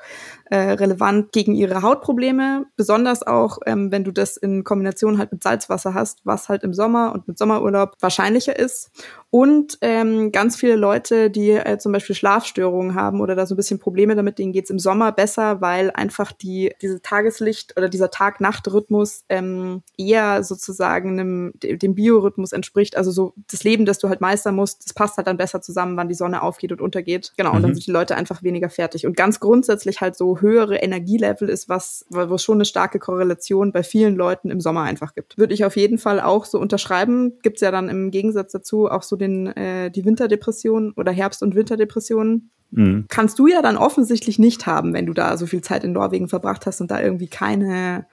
äh, 0.52 0.74
relevant 0.74 1.32
gegen 1.32 1.56
ihre 1.56 1.82
Hautprobleme, 1.82 2.66
besonders 2.76 3.26
auch, 3.26 3.60
ähm, 3.66 3.90
wenn 3.90 4.04
du 4.04 4.12
das 4.12 4.36
in 4.36 4.66
Kombination 4.66 5.18
halt 5.18 5.32
mit 5.32 5.42
Salzwasser 5.42 5.94
hast, 5.94 6.26
was 6.26 6.50
halt 6.50 6.64
im 6.64 6.74
Sommer 6.74 7.14
und 7.14 7.26
mit 7.26 7.38
Sommerurlaub 7.38 7.96
wahrscheinlicher 8.02 8.60
ist. 8.60 8.92
Und 9.30 9.78
ähm, 9.80 10.34
ganz 10.34 10.58
viele 10.58 10.76
Leute, 10.76 11.30
die 11.30 11.52
äh, 11.52 11.78
zum 11.78 11.94
Beispiel 11.94 12.18
Schlafstörungen 12.18 12.96
haben 12.96 13.22
oder 13.22 13.34
da 13.34 13.46
so 13.46 13.54
ein 13.54 13.58
bisschen 13.58 13.80
Probleme 13.80 14.14
damit, 14.14 14.40
denen 14.40 14.52
geht's 14.52 14.70
im 14.70 14.78
Sommer 14.78 15.14
besser, 15.14 15.62
weil 15.62 15.90
einfach 15.92 16.34
die 16.34 16.74
diese 16.82 17.02
Tageslicht 17.02 17.78
oder 17.78 17.88
dieser 17.88 18.12
Tag-Nacht-Rhythmus 18.12 19.24
ähm, 19.30 19.84
eher 19.98 20.44
sozusagen 20.44 21.18
einem, 21.18 21.54
dem 21.64 21.96
Biorhythmus 21.96 22.52
entspricht. 22.52 22.98
Also 22.98 23.12
so 23.12 23.34
das 23.50 23.64
Leben, 23.64 23.86
das 23.86 24.00
du 24.00 24.10
halt 24.10 24.20
meistern 24.20 24.56
musst, 24.56 24.84
das 24.84 24.94
passt 24.94 25.16
halt 25.16 25.28
dann 25.28 25.38
besser 25.38 25.62
zusammen, 25.62 25.96
wann 25.96 26.10
die 26.10 26.16
Sonne 26.16 26.42
aufgeht 26.42 26.74
und 26.74 26.82
untergeht. 26.82 27.32
Genau, 27.38 27.52
mhm. 27.52 27.56
und 27.56 27.62
dann 27.62 27.72
mhm. 27.72 27.76
sind 27.76 27.88
die 27.88 27.92
Leute 27.92 28.18
einfach 28.18 28.44
weniger 28.44 28.70
fertig. 28.70 29.06
Und 29.08 29.16
ganz 29.16 29.40
grundsätzlich 29.40 30.02
halt 30.02 30.18
so 30.18 30.41
höhere 30.42 30.78
Energielevel 30.78 31.50
ist, 31.50 31.70
was, 31.70 32.06
wo 32.10 32.36
es 32.36 32.44
schon 32.44 32.58
eine 32.58 32.66
starke 32.66 33.00
Korrelation 33.00 33.72
bei 33.72 33.84
vielen 33.84 34.16
Leuten 34.16 34.50
im 34.50 34.60
Sommer 34.60 34.84
einfach 34.84 35.14
gibt. 35.14 35.38
Würde 35.38 35.54
ich 35.54 35.66
auf 35.66 35.78
jeden 35.78 35.98
Fall 35.98 36.20
auch 36.20 36.46
so 36.46 36.60
unterschreiben. 36.60 37.40
Gibt 37.42 37.58
es 37.58 37.62
ja 37.62 37.72
dann 37.72 37.90
im 37.90 38.12
Gegensatz 38.12 38.52
dazu 38.52 38.90
auch 38.90 39.04
so 39.04 39.16
den, 39.16 39.48
äh, 39.48 39.92
die 39.92 40.06
Winterdepression 40.06 40.94
oder 40.94 41.12
Herbst- 41.12 41.44
und 41.44 41.56
Winterdepressionen. 41.56 42.52
Mhm. 42.72 43.06
Kannst 43.10 43.38
du 43.40 43.48
ja 43.48 43.62
dann 43.62 43.78
offensichtlich 43.78 44.40
nicht 44.40 44.66
haben, 44.66 44.94
wenn 44.94 45.06
du 45.06 45.14
da 45.14 45.38
so 45.38 45.46
viel 45.46 45.62
Zeit 45.62 45.84
in 45.84 45.92
Norwegen 45.92 46.28
verbracht 46.30 46.66
hast 46.66 46.82
und 46.82 46.90
da 46.90 47.02
irgendwie 47.02 47.28
keine 47.28 48.06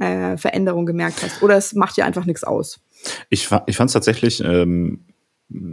äh, 0.00 0.36
Veränderung 0.36 0.86
gemerkt 0.86 1.22
hast. 1.22 1.42
Oder 1.42 1.56
es 1.56 1.74
macht 1.74 1.96
dir 1.96 2.04
einfach 2.04 2.24
nichts 2.24 2.44
aus. 2.44 2.80
Ich, 3.30 3.48
ich 3.66 3.76
fand 3.76 3.88
es 3.88 3.92
tatsächlich, 3.92 4.42
ähm, 4.42 5.00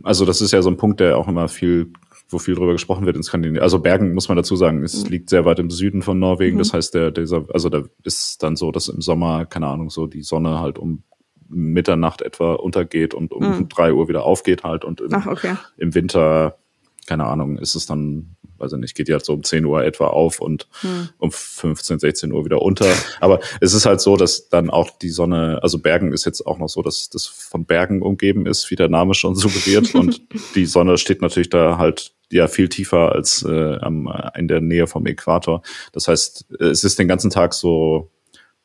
also 0.04 0.26
das 0.26 0.42
ist 0.42 0.52
ja 0.52 0.62
so 0.62 0.70
ein 0.70 0.78
Punkt, 0.78 1.00
der 1.00 1.18
auch 1.18 1.28
immer 1.28 1.48
viel 1.48 1.92
wo 2.34 2.40
viel 2.40 2.56
drüber 2.56 2.74
gesprochen 2.74 3.06
wird 3.06 3.16
in 3.16 3.24
Skandinavien. 3.24 3.64
Also 3.64 3.80
Bergen 3.80 4.14
muss 4.14 4.28
man 4.28 4.38
dazu 4.38 4.56
sagen, 4.56 4.84
es 4.84 5.04
mhm. 5.04 5.10
liegt 5.10 5.30
sehr 5.30 5.46
weit 5.46 5.60
im 5.60 5.70
Süden 5.70 6.02
von 6.02 6.20
Norwegen. 6.20 6.56
Mhm. 6.56 6.60
Das 6.60 6.74
heißt, 6.74 6.94
der, 6.94 7.12
dieser, 7.12 7.46
also 7.54 7.70
da 7.70 7.84
ist 8.04 8.44
dann 8.44 8.56
so, 8.56 8.72
dass 8.72 8.90
im 8.90 9.02
Sommer, 9.02 9.46
keine 9.46 9.68
Ahnung, 9.68 9.90
so 9.90 10.08
die 10.08 10.24
Sonne 10.24 10.60
halt 10.60 10.78
um 10.78 11.04
Mitternacht 11.48 12.22
etwa 12.22 12.54
untergeht 12.54 13.14
und 13.14 13.32
um 13.32 13.44
mhm. 13.44 13.70
drei 13.70 13.94
Uhr 13.94 14.08
wieder 14.08 14.24
aufgeht 14.24 14.64
halt 14.64 14.84
und 14.84 15.02
im, 15.02 15.14
Ach, 15.14 15.28
okay. 15.28 15.56
im 15.78 15.94
Winter, 15.94 16.58
keine 17.06 17.26
Ahnung, 17.26 17.58
ist 17.58 17.76
es 17.76 17.86
dann 17.86 18.36
weiß 18.64 18.74
ich 18.74 18.80
nicht, 18.80 18.96
geht 18.96 19.10
ja 19.10 19.20
so 19.20 19.34
um 19.34 19.44
10 19.44 19.66
Uhr 19.66 19.84
etwa 19.84 20.08
auf 20.08 20.40
und 20.40 20.68
hm. 20.82 21.10
um 21.18 21.32
15, 21.32 22.00
16 22.00 22.32
Uhr 22.32 22.46
wieder 22.46 22.62
unter. 22.62 22.88
Aber 23.20 23.40
es 23.62 23.74
ist 23.74 23.86
halt 23.86 24.02
so, 24.02 24.18
dass 24.18 24.50
dann 24.50 24.70
auch 24.70 24.90
die 24.90 25.10
Sonne, 25.10 25.60
also 25.62 25.80
Bergen 25.80 26.14
ist 26.14 26.26
jetzt 26.26 26.46
auch 26.46 26.58
noch 26.58 26.70
so, 26.70 26.82
dass 26.82 27.10
das 27.10 27.26
von 27.26 27.66
Bergen 27.66 28.02
umgeben 28.02 28.46
ist, 28.46 28.72
wie 28.72 28.76
der 28.76 28.90
Name 28.90 29.14
schon 29.14 29.36
suggeriert. 29.36 29.94
und 29.96 30.22
die 30.56 30.66
Sonne 30.66 30.98
steht 30.98 31.22
natürlich 31.22 31.50
da 31.50 31.78
halt 31.78 32.14
ja 32.34 32.48
viel 32.48 32.70
tiefer 32.70 33.14
als 33.14 33.44
äh, 33.44 33.78
am, 33.78 34.12
in 34.36 34.48
der 34.48 34.62
Nähe 34.62 34.88
vom 34.88 35.06
Äquator. 35.06 35.62
Das 35.92 36.08
heißt, 36.08 36.46
es 36.60 36.84
ist 36.84 37.00
den 37.00 37.08
ganzen 37.08 37.30
Tag 37.30 37.54
so, 37.54 38.10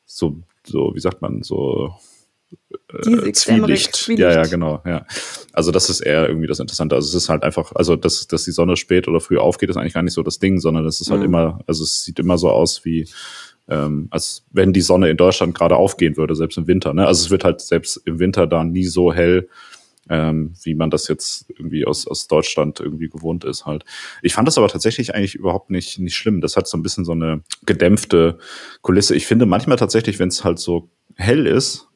so, 0.05 0.37
so, 0.65 0.91
wie 0.95 0.99
sagt 0.99 1.21
man, 1.21 1.43
so 1.43 1.93
äh, 2.91 3.31
Zwielicht. 3.31 3.95
Zwielicht. 3.95 4.19
Ja, 4.19 4.31
ja, 4.31 4.43
genau, 4.43 4.81
ja. 4.85 5.05
Also 5.53 5.71
das 5.71 5.89
ist 5.89 6.01
eher 6.01 6.27
irgendwie 6.27 6.47
das 6.47 6.59
Interessante. 6.59 6.95
Also 6.95 7.07
es 7.09 7.23
ist 7.23 7.29
halt 7.29 7.43
einfach, 7.43 7.71
also 7.75 7.95
dass, 7.95 8.27
dass 8.27 8.43
die 8.43 8.51
Sonne 8.51 8.75
spät 8.75 9.07
oder 9.07 9.19
früh 9.19 9.37
aufgeht, 9.37 9.69
ist 9.69 9.77
eigentlich 9.77 9.93
gar 9.93 10.03
nicht 10.03 10.13
so 10.13 10.23
das 10.23 10.39
Ding, 10.39 10.59
sondern 10.59 10.85
es 10.85 11.01
ist 11.01 11.11
halt 11.11 11.21
mhm. 11.21 11.27
immer, 11.27 11.59
also 11.67 11.83
es 11.83 12.03
sieht 12.03 12.19
immer 12.19 12.37
so 12.37 12.49
aus 12.49 12.85
wie, 12.85 13.07
ähm, 13.67 14.07
als 14.09 14.45
wenn 14.51 14.73
die 14.73 14.81
Sonne 14.81 15.09
in 15.09 15.17
Deutschland 15.17 15.55
gerade 15.55 15.75
aufgehen 15.75 16.17
würde, 16.17 16.35
selbst 16.35 16.57
im 16.57 16.67
Winter. 16.67 16.93
Ne? 16.93 17.05
Also 17.05 17.25
es 17.25 17.29
wird 17.29 17.43
halt 17.43 17.61
selbst 17.61 18.01
im 18.05 18.19
Winter 18.19 18.47
da 18.47 18.63
nie 18.63 18.85
so 18.85 19.13
hell, 19.13 19.47
ähm, 20.09 20.53
wie 20.63 20.75
man 20.75 20.89
das 20.89 21.07
jetzt 21.07 21.49
irgendwie 21.49 21.85
aus, 21.85 22.07
aus 22.07 22.27
Deutschland 22.27 22.79
irgendwie 22.79 23.09
gewohnt 23.09 23.43
ist 23.43 23.65
halt. 23.65 23.85
Ich 24.21 24.33
fand 24.33 24.47
das 24.47 24.57
aber 24.57 24.67
tatsächlich 24.67 25.13
eigentlich 25.13 25.35
überhaupt 25.35 25.69
nicht, 25.69 25.99
nicht 25.99 26.15
schlimm. 26.15 26.41
Das 26.41 26.57
hat 26.57 26.67
so 26.67 26.77
ein 26.77 26.83
bisschen 26.83 27.05
so 27.05 27.11
eine 27.11 27.43
gedämpfte 27.65 28.39
Kulisse. 28.81 29.15
Ich 29.15 29.27
finde 29.27 29.45
manchmal 29.45 29.77
tatsächlich, 29.77 30.19
wenn 30.19 30.29
es 30.29 30.43
halt 30.43 30.59
so 30.59 30.89
hell 31.15 31.45
ist, 31.45 31.89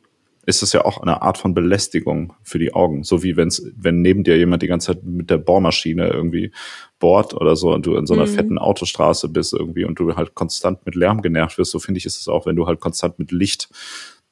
ist 0.46 0.62
das 0.62 0.74
ja 0.74 0.84
auch 0.84 0.98
eine 1.02 1.22
Art 1.22 1.38
von 1.38 1.54
Belästigung 1.54 2.34
für 2.44 2.60
die 2.60 2.74
Augen. 2.74 3.04
So 3.04 3.24
wie 3.24 3.38
wenn's, 3.38 3.66
wenn 3.78 4.02
neben 4.02 4.24
dir 4.24 4.38
jemand 4.38 4.62
die 4.62 4.68
ganze 4.68 4.88
Zeit 4.88 5.04
mit 5.04 5.30
der 5.30 5.38
Bohrmaschine 5.38 6.10
irgendwie 6.10 6.52
bohrt 7.00 7.34
oder 7.34 7.56
so 7.56 7.74
und 7.74 7.86
du 7.86 7.96
in 7.96 8.06
so 8.06 8.14
einer 8.14 8.26
mhm. 8.26 8.32
fetten 8.32 8.58
Autostraße 8.58 9.30
bist 9.30 9.54
irgendwie 9.54 9.86
und 9.86 10.00
du 10.00 10.16
halt 10.16 10.36
konstant 10.36 10.86
mit 10.86 10.96
Lärm 10.96 11.22
genervt 11.22 11.58
wirst. 11.58 11.72
So 11.72 11.80
finde 11.80 12.00
ich 12.00 12.06
ist 12.06 12.20
es 12.20 12.28
auch, 12.28 12.46
wenn 12.46 12.58
du 12.58 12.68
halt 12.68 12.82
konstant 12.82 13.20
mit 13.20 13.32
Licht 13.32 13.70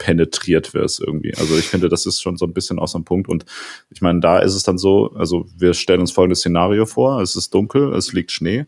penetriert 0.01 0.73
wirst 0.73 0.99
irgendwie. 0.99 1.35
Also 1.35 1.55
ich 1.57 1.65
finde, 1.65 1.87
das 1.87 2.07
ist 2.07 2.21
schon 2.21 2.37
so 2.37 2.45
ein 2.45 2.53
bisschen 2.53 2.79
aus 2.79 2.93
dem 2.93 3.03
Punkt. 3.03 3.29
Und 3.29 3.45
ich 3.91 4.01
meine, 4.01 4.19
da 4.19 4.39
ist 4.39 4.55
es 4.55 4.63
dann 4.63 4.79
so, 4.79 5.11
also 5.13 5.45
wir 5.55 5.75
stellen 5.75 5.99
uns 5.99 6.11
folgendes 6.11 6.39
Szenario 6.39 6.87
vor, 6.87 7.21
es 7.21 7.35
ist 7.35 7.53
dunkel, 7.53 7.93
es 7.93 8.11
liegt 8.11 8.31
Schnee 8.31 8.65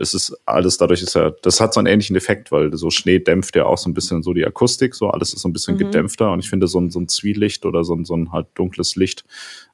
es 0.00 0.14
ist 0.14 0.36
alles 0.46 0.78
dadurch 0.78 1.02
ist 1.02 1.14
ja, 1.14 1.30
das 1.42 1.60
hat 1.60 1.74
so 1.74 1.80
einen 1.80 1.86
ähnlichen 1.86 2.16
Effekt, 2.16 2.52
weil 2.52 2.74
so 2.76 2.90
Schnee 2.90 3.18
dämpft 3.18 3.56
ja 3.56 3.64
auch 3.64 3.78
so 3.78 3.90
ein 3.90 3.94
bisschen 3.94 4.22
so 4.22 4.32
die 4.32 4.46
Akustik, 4.46 4.94
so 4.94 5.10
alles 5.10 5.32
ist 5.32 5.42
so 5.42 5.48
ein 5.48 5.52
bisschen 5.52 5.74
mhm. 5.74 5.78
gedämpfter 5.78 6.32
und 6.32 6.40
ich 6.40 6.48
finde 6.48 6.66
so 6.66 6.80
ein, 6.80 6.90
so 6.90 7.00
ein 7.00 7.08
Zwielicht 7.08 7.66
oder 7.66 7.84
so 7.84 7.94
ein, 7.94 8.04
so 8.04 8.16
ein 8.16 8.32
halt 8.32 8.46
dunkles 8.54 8.96
Licht 8.96 9.24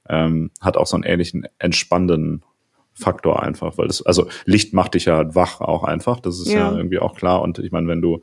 ähm, 0.09 0.51
hat 0.61 0.77
auch 0.77 0.87
so 0.87 0.97
einen 0.97 1.05
ähnlichen 1.05 1.47
entspannenden 1.59 2.43
Faktor 2.95 3.43
einfach, 3.43 3.77
weil 3.77 3.89
das, 3.89 4.03
also 4.03 4.29
Licht 4.45 4.73
macht 4.73 4.95
dich 4.95 5.07
ja 5.07 5.35
wach 5.35 5.61
auch 5.61 5.85
einfach, 5.85 6.21
das 6.21 6.39
ist 6.39 6.49
ja, 6.49 6.71
ja 6.71 6.77
irgendwie 6.77 7.01
auch 7.01 7.17
klar 7.17 7.43
und 7.43 7.59
ich 7.59 7.73
meine, 7.73 7.89
wenn 7.89 8.01
du 8.01 8.23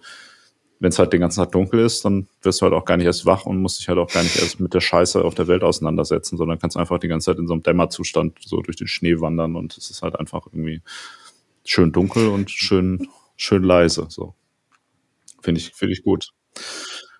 wenn 0.81 0.89
es 0.89 0.97
halt 0.97 1.13
den 1.13 1.21
ganzen 1.21 1.39
Tag 1.39 1.51
dunkel 1.51 1.79
ist, 1.79 2.03
dann 2.03 2.27
wirst 2.41 2.59
du 2.59 2.63
halt 2.63 2.73
auch 2.73 2.85
gar 2.85 2.97
nicht 2.97 3.05
erst 3.05 3.27
wach 3.27 3.45
und 3.45 3.61
musst 3.61 3.79
dich 3.79 3.87
halt 3.87 3.99
auch 3.99 4.11
gar 4.11 4.23
nicht 4.23 4.35
erst 4.41 4.59
mit 4.59 4.73
der 4.73 4.81
Scheiße 4.81 5.23
auf 5.23 5.35
der 5.35 5.47
Welt 5.47 5.63
auseinandersetzen, 5.63 6.37
sondern 6.37 6.57
kannst 6.57 6.75
einfach 6.75 6.97
die 6.97 7.07
ganze 7.07 7.25
Zeit 7.25 7.37
in 7.37 7.47
so 7.47 7.53
einem 7.53 7.61
Dämmerzustand 7.61 8.39
so 8.43 8.61
durch 8.61 8.77
den 8.77 8.87
Schnee 8.87 9.21
wandern 9.21 9.55
und 9.55 9.77
es 9.77 9.91
ist 9.91 10.01
halt 10.01 10.19
einfach 10.19 10.47
irgendwie 10.47 10.81
schön 11.63 11.91
dunkel 11.91 12.27
und 12.29 12.49
schön, 12.49 13.07
schön 13.37 13.63
leise. 13.63 14.07
So. 14.09 14.33
Finde 15.41 15.61
ich, 15.61 15.71
finde 15.73 15.93
ich 15.93 16.03
gut. 16.03 16.31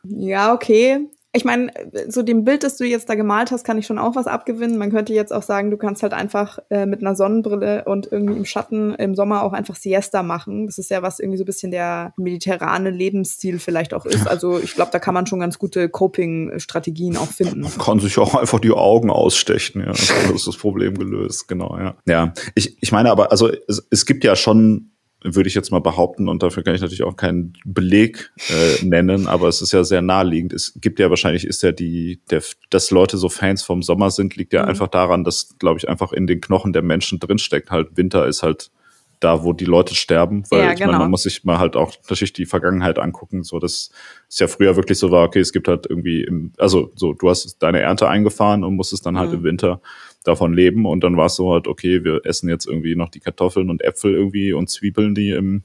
Ja, 0.04 0.54
okay 0.54 1.08
ich 1.34 1.46
meine, 1.46 1.72
so 2.10 2.24
dem 2.24 2.44
Bild, 2.44 2.64
das 2.64 2.76
du 2.76 2.84
jetzt 2.84 3.10
da 3.10 3.16
gemalt 3.16 3.52
hast, 3.52 3.64
kann 3.64 3.78
ich 3.78 3.86
schon 3.86 3.98
auch 3.98 4.16
was 4.16 4.28
abgewinnen. 4.28 4.78
Man 4.78 4.92
könnte 4.92 5.14
jetzt 5.14 5.32
auch 5.32 5.44
sagen, 5.44 5.72
du 5.72 5.78
kannst 5.78 6.04
halt 6.04 6.12
einfach 6.14 6.60
äh, 6.70 6.86
mit 6.86 7.02
einer 7.02 7.16
Sonnenbrille 7.16 7.86
und 7.86 8.12
irgendwie 8.12 8.36
im 8.36 8.44
Schatten 8.44 8.94
im 8.96 9.16
Sommer 9.16 9.44
auch 9.44 9.54
einfach 9.54 9.76
Siesta 9.76 10.24
machen. 10.24 10.66
Das 10.66 10.78
ist 10.78 10.90
ja 10.90 11.02
was 11.02 11.20
irgendwie 11.20 11.38
so 11.38 11.44
ein 11.44 11.46
bisschen 11.46 11.72
der 11.72 12.14
mediterrane 12.18 12.90
Lebensstil 12.90 13.60
vielleicht 13.60 13.94
auch 13.94 14.06
ist. 14.06 14.28
Also 14.28 14.60
ich 14.60 14.76
glaube, 14.76 14.92
da 14.92 15.00
kann 15.00 15.14
man 15.14 15.26
schon 15.26 15.40
ganz 15.40 15.58
gute 15.58 15.88
Coping-Strategien 15.88 17.16
auch 17.16 17.30
finden. 17.30 17.62
Man 17.62 17.78
kann 17.78 18.00
sich 18.00 18.18
auch 18.18 18.36
einfach 18.36 18.60
die 18.60 18.72
Augen 18.72 19.10
ausstechen, 19.10 19.82
ja. 19.82 19.88
Das 19.88 20.32
ist 20.32 20.48
das 20.48 20.58
Problem 20.58 20.98
gelöst, 20.98 21.48
genau, 21.48 21.78
ja. 21.78 21.96
Ja, 22.06 22.34
ich, 22.56 22.78
ich 22.82 22.92
meine 22.92 23.10
aber, 23.10 23.32
also 23.32 23.50
es, 23.68 23.88
es 23.90 24.06
gibt 24.06 24.26
ja 24.26 24.36
schon 24.36 24.91
würde 25.24 25.48
ich 25.48 25.56
jetzt 25.56 25.72
mal 25.72 25.82
behaupten, 25.82 26.28
und 26.28 26.42
dafür 26.42 26.64
kann 26.64 26.74
ich 26.74 26.82
natürlich 26.82 27.04
auch 27.04 27.16
keinen 27.16 27.54
Beleg 27.64 28.32
äh, 28.50 28.84
nennen, 28.86 29.28
aber 29.28 29.48
es 29.48 29.62
ist 29.62 29.72
ja 29.72 29.84
sehr 29.84 30.02
naheliegend. 30.02 30.54
Es 30.54 30.74
gibt 30.76 31.00
ja 31.00 31.10
wahrscheinlich, 31.10 31.46
ist 31.46 31.62
ja 31.64 31.72
die, 31.72 32.22
der, 32.30 32.42
dass 32.70 32.92
Leute 32.92 33.18
so 33.18 33.30
Fans 33.30 33.64
vom 33.64 33.84
Sommer 33.84 34.10
sind, 34.12 34.36
liegt 34.36 34.54
ja 34.54 34.64
mhm. 34.64 34.70
einfach 34.70 34.88
daran, 34.88 35.24
dass, 35.24 35.56
glaube 35.60 35.78
ich, 35.78 35.88
einfach 35.88 36.12
in 36.12 36.28
den 36.28 36.42
Knochen 36.42 36.74
der 36.74 36.82
Menschen 36.82 37.20
drinsteckt. 37.20 37.70
Halt, 37.70 37.98
Winter 37.98 38.28
ist 38.28 38.42
halt 38.42 38.72
da, 39.20 39.44
wo 39.44 39.54
die 39.54 39.66
Leute 39.66 39.94
sterben, 39.94 40.44
weil 40.50 40.64
ja, 40.64 40.72
ich 40.72 40.80
genau. 40.80 40.94
meine, 40.94 41.04
man 41.04 41.12
muss 41.12 41.24
sich 41.24 41.44
mal 41.44 41.60
halt 41.60 41.76
auch 41.76 41.94
natürlich 42.10 42.34
die 42.34 42.48
Vergangenheit 42.48 42.98
angucken, 42.98 43.44
so 43.44 43.60
dass 43.60 43.92
es 44.28 44.40
ja 44.40 44.48
früher 44.48 44.76
wirklich 44.76 44.98
so 44.98 45.12
war, 45.12 45.26
okay, 45.26 45.40
es 45.40 45.54
gibt 45.54 45.68
halt 45.68 45.86
irgendwie 45.88 46.24
im, 46.24 46.54
also 46.58 46.92
so, 46.96 47.14
du 47.14 47.30
hast 47.30 47.58
deine 47.60 47.82
Ernte 47.82 48.10
eingefahren 48.10 48.64
und 48.64 48.76
musstest 48.76 49.06
dann 49.06 49.20
halt 49.20 49.30
mhm. 49.30 49.38
im 49.38 49.44
Winter 49.44 49.82
davon 50.24 50.54
leben. 50.54 50.86
Und 50.86 51.04
dann 51.04 51.18
war 51.18 51.28
es 51.28 51.36
so 51.36 51.52
halt, 51.52 51.68
okay, 51.68 52.04
wir 52.04 52.22
essen 52.24 52.50
jetzt 52.50 52.68
irgendwie 52.68 52.96
noch 52.96 53.10
die 53.10 53.20
Kartoffeln 53.20 53.70
und 53.70 53.84
Äpfel 53.84 54.14
irgendwie 54.14 54.54
und 54.54 54.70
Zwiebeln, 54.70 55.16
die 55.16 55.32
im, 55.32 55.64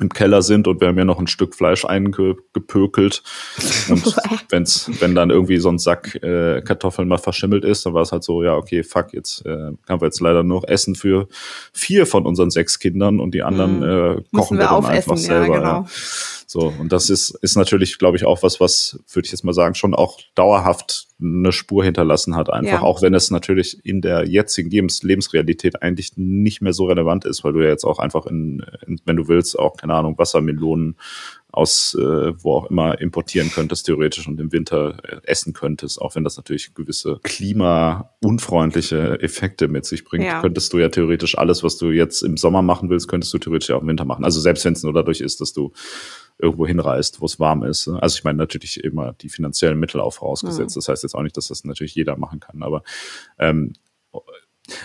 im 0.00 0.08
Keller 0.08 0.40
sind 0.42 0.66
und 0.66 0.80
wir 0.80 0.88
haben 0.88 0.96
ja 0.96 1.04
noch 1.04 1.18
ein 1.18 1.26
Stück 1.26 1.54
Fleisch 1.54 1.84
eingepökelt. 1.84 3.22
Und 3.90 4.16
wenn's, 4.48 4.90
wenn 5.00 5.14
dann 5.14 5.28
irgendwie 5.28 5.58
so 5.58 5.68
ein 5.68 5.78
Sack 5.78 6.14
äh, 6.22 6.62
Kartoffeln 6.62 7.08
mal 7.08 7.18
verschimmelt 7.18 7.62
ist, 7.62 7.84
dann 7.84 7.92
war 7.92 8.00
es 8.00 8.10
halt 8.10 8.24
so, 8.24 8.42
ja, 8.42 8.56
okay, 8.56 8.82
fuck, 8.84 9.12
jetzt 9.12 9.44
äh, 9.44 9.72
haben 9.86 10.00
wir 10.00 10.06
jetzt 10.06 10.20
leider 10.20 10.42
noch 10.42 10.64
Essen 10.64 10.94
für 10.94 11.28
vier 11.74 12.06
von 12.06 12.24
unseren 12.24 12.50
sechs 12.50 12.78
Kindern 12.78 13.20
und 13.20 13.34
die 13.34 13.42
anderen 13.42 13.80
mhm. 13.80 13.82
äh, 14.18 14.22
kochen 14.34 14.56
wir, 14.56 14.64
wir 14.64 14.70
dann 14.70 14.86
einfach 14.86 15.18
selber. 15.18 15.46
Ja, 15.46 15.58
genau. 15.58 15.82
ja. 15.82 15.86
So, 16.52 16.70
und 16.78 16.92
das 16.92 17.08
ist, 17.08 17.30
ist 17.40 17.56
natürlich, 17.56 17.98
glaube 17.98 18.18
ich, 18.18 18.26
auch 18.26 18.42
was, 18.42 18.60
was, 18.60 19.02
würde 19.10 19.24
ich 19.24 19.32
jetzt 19.32 19.42
mal 19.42 19.54
sagen, 19.54 19.74
schon 19.74 19.94
auch 19.94 20.20
dauerhaft 20.34 21.06
eine 21.18 21.50
Spur 21.50 21.82
hinterlassen 21.82 22.36
hat, 22.36 22.52
einfach, 22.52 22.70
ja. 22.70 22.82
auch 22.82 23.00
wenn 23.00 23.14
es 23.14 23.30
natürlich 23.30 23.82
in 23.86 24.02
der 24.02 24.28
jetzigen 24.28 24.68
Lebens 24.68 25.02
Lebensrealität 25.02 25.80
eigentlich 25.80 26.12
nicht 26.16 26.60
mehr 26.60 26.74
so 26.74 26.84
relevant 26.84 27.24
ist, 27.24 27.42
weil 27.42 27.54
du 27.54 27.60
ja 27.60 27.70
jetzt 27.70 27.84
auch 27.84 27.98
einfach 27.98 28.26
in, 28.26 28.62
in 28.86 29.00
wenn 29.06 29.16
du 29.16 29.28
willst, 29.28 29.58
auch, 29.58 29.78
keine 29.78 29.94
Ahnung, 29.94 30.18
Wassermelonen 30.18 30.96
aus 31.52 31.94
äh, 31.98 32.32
wo 32.42 32.56
auch 32.56 32.70
immer 32.70 33.00
importieren 33.00 33.50
könntest, 33.50 33.86
theoretisch 33.86 34.28
und 34.28 34.38
im 34.38 34.52
Winter 34.52 34.98
äh, 35.04 35.20
essen 35.24 35.54
könntest, 35.54 36.02
auch 36.02 36.14
wenn 36.14 36.24
das 36.24 36.36
natürlich 36.36 36.74
gewisse 36.74 37.18
klimaunfreundliche 37.22 39.20
Effekte 39.22 39.68
mit 39.68 39.86
sich 39.86 40.04
bringt, 40.04 40.24
ja. 40.24 40.42
könntest 40.42 40.72
du 40.74 40.78
ja 40.78 40.90
theoretisch 40.90 41.38
alles, 41.38 41.62
was 41.62 41.78
du 41.78 41.90
jetzt 41.90 42.22
im 42.22 42.36
Sommer 42.36 42.60
machen 42.60 42.90
willst, 42.90 43.08
könntest 43.08 43.32
du 43.32 43.38
theoretisch 43.38 43.70
auch 43.70 43.80
im 43.80 43.88
Winter 43.88 44.04
machen. 44.04 44.24
Also 44.24 44.40
selbst 44.40 44.66
wenn 44.66 44.74
es 44.74 44.82
nur 44.82 44.92
dadurch 44.92 45.22
ist, 45.22 45.40
dass 45.40 45.54
du 45.54 45.72
irgendwo 46.38 46.66
hinreist, 46.66 47.20
wo 47.20 47.26
es 47.26 47.38
warm 47.40 47.62
ist. 47.62 47.88
Also 47.88 48.16
ich 48.16 48.24
meine 48.24 48.38
natürlich 48.38 48.82
immer 48.82 49.12
die 49.14 49.28
finanziellen 49.28 49.78
Mittel 49.78 50.00
auch 50.00 50.14
vorausgesetzt. 50.14 50.76
Mhm. 50.76 50.80
Das 50.80 50.88
heißt 50.88 51.02
jetzt 51.02 51.14
auch 51.14 51.22
nicht, 51.22 51.36
dass 51.36 51.48
das 51.48 51.64
natürlich 51.64 51.94
jeder 51.94 52.16
machen 52.16 52.40
kann, 52.40 52.62
aber 52.62 52.82
ähm, 53.38 53.74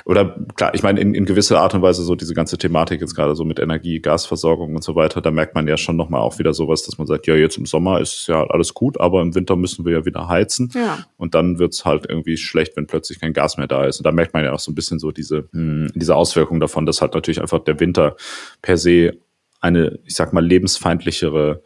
oder 0.06 0.36
klar, 0.56 0.74
ich 0.74 0.82
meine, 0.82 1.00
in, 1.00 1.14
in 1.14 1.26
gewisser 1.26 1.60
Art 1.60 1.76
und 1.76 1.84
Weise 1.84 2.04
so 2.04 2.16
diese 2.16 2.34
ganze 2.34 2.58
Thematik 2.58 3.00
jetzt 3.00 3.16
gerade 3.16 3.36
so 3.36 3.44
mit 3.46 3.60
Energie, 3.60 4.00
Gasversorgung 4.00 4.76
und 4.76 4.84
so 4.84 4.96
weiter, 4.96 5.22
da 5.22 5.30
merkt 5.30 5.54
man 5.54 5.68
ja 5.68 5.78
schon 5.78 5.96
nochmal 5.96 6.22
auch 6.22 6.40
wieder 6.40 6.54
sowas, 6.54 6.84
dass 6.84 6.98
man 6.98 7.06
sagt, 7.06 7.28
ja, 7.28 7.36
jetzt 7.36 7.58
im 7.58 7.68
Sommer 7.68 8.02
ist 8.02 8.28
ja 8.28 8.44
alles 8.48 8.74
gut, 8.74 9.00
aber 9.00 9.22
im 9.22 9.36
Winter 9.36 9.56
müssen 9.56 9.86
wir 9.86 9.94
ja 9.94 10.06
wieder 10.06 10.28
heizen. 10.28 10.72
Ja. 10.74 11.06
Und 11.18 11.36
dann 11.36 11.60
wird's 11.60 11.86
halt 11.86 12.08
irgendwie 12.10 12.38
schlecht, 12.38 12.76
wenn 12.76 12.88
plötzlich 12.88 13.20
kein 13.20 13.34
Gas 13.34 13.58
mehr 13.58 13.68
da 13.68 13.86
ist. 13.86 14.00
Und 14.00 14.06
da 14.06 14.12
merkt 14.12 14.34
man 14.34 14.44
ja 14.44 14.54
auch 14.54 14.60
so 14.60 14.72
ein 14.72 14.76
bisschen 14.76 14.98
so 14.98 15.12
diese, 15.12 15.48
mh, 15.52 15.90
hm, 15.90 15.92
diese 15.94 16.16
Auswirkung 16.16 16.60
davon, 16.60 16.88
dass 16.88 17.02
halt 17.02 17.14
natürlich 17.14 17.42
einfach 17.42 17.60
der 17.60 17.80
Winter 17.80 18.16
per 18.62 18.78
se 18.78 19.18
eine, 19.60 20.00
ich 20.06 20.16
sag 20.16 20.34
mal, 20.34 20.46
lebensfeindlichere 20.46 21.62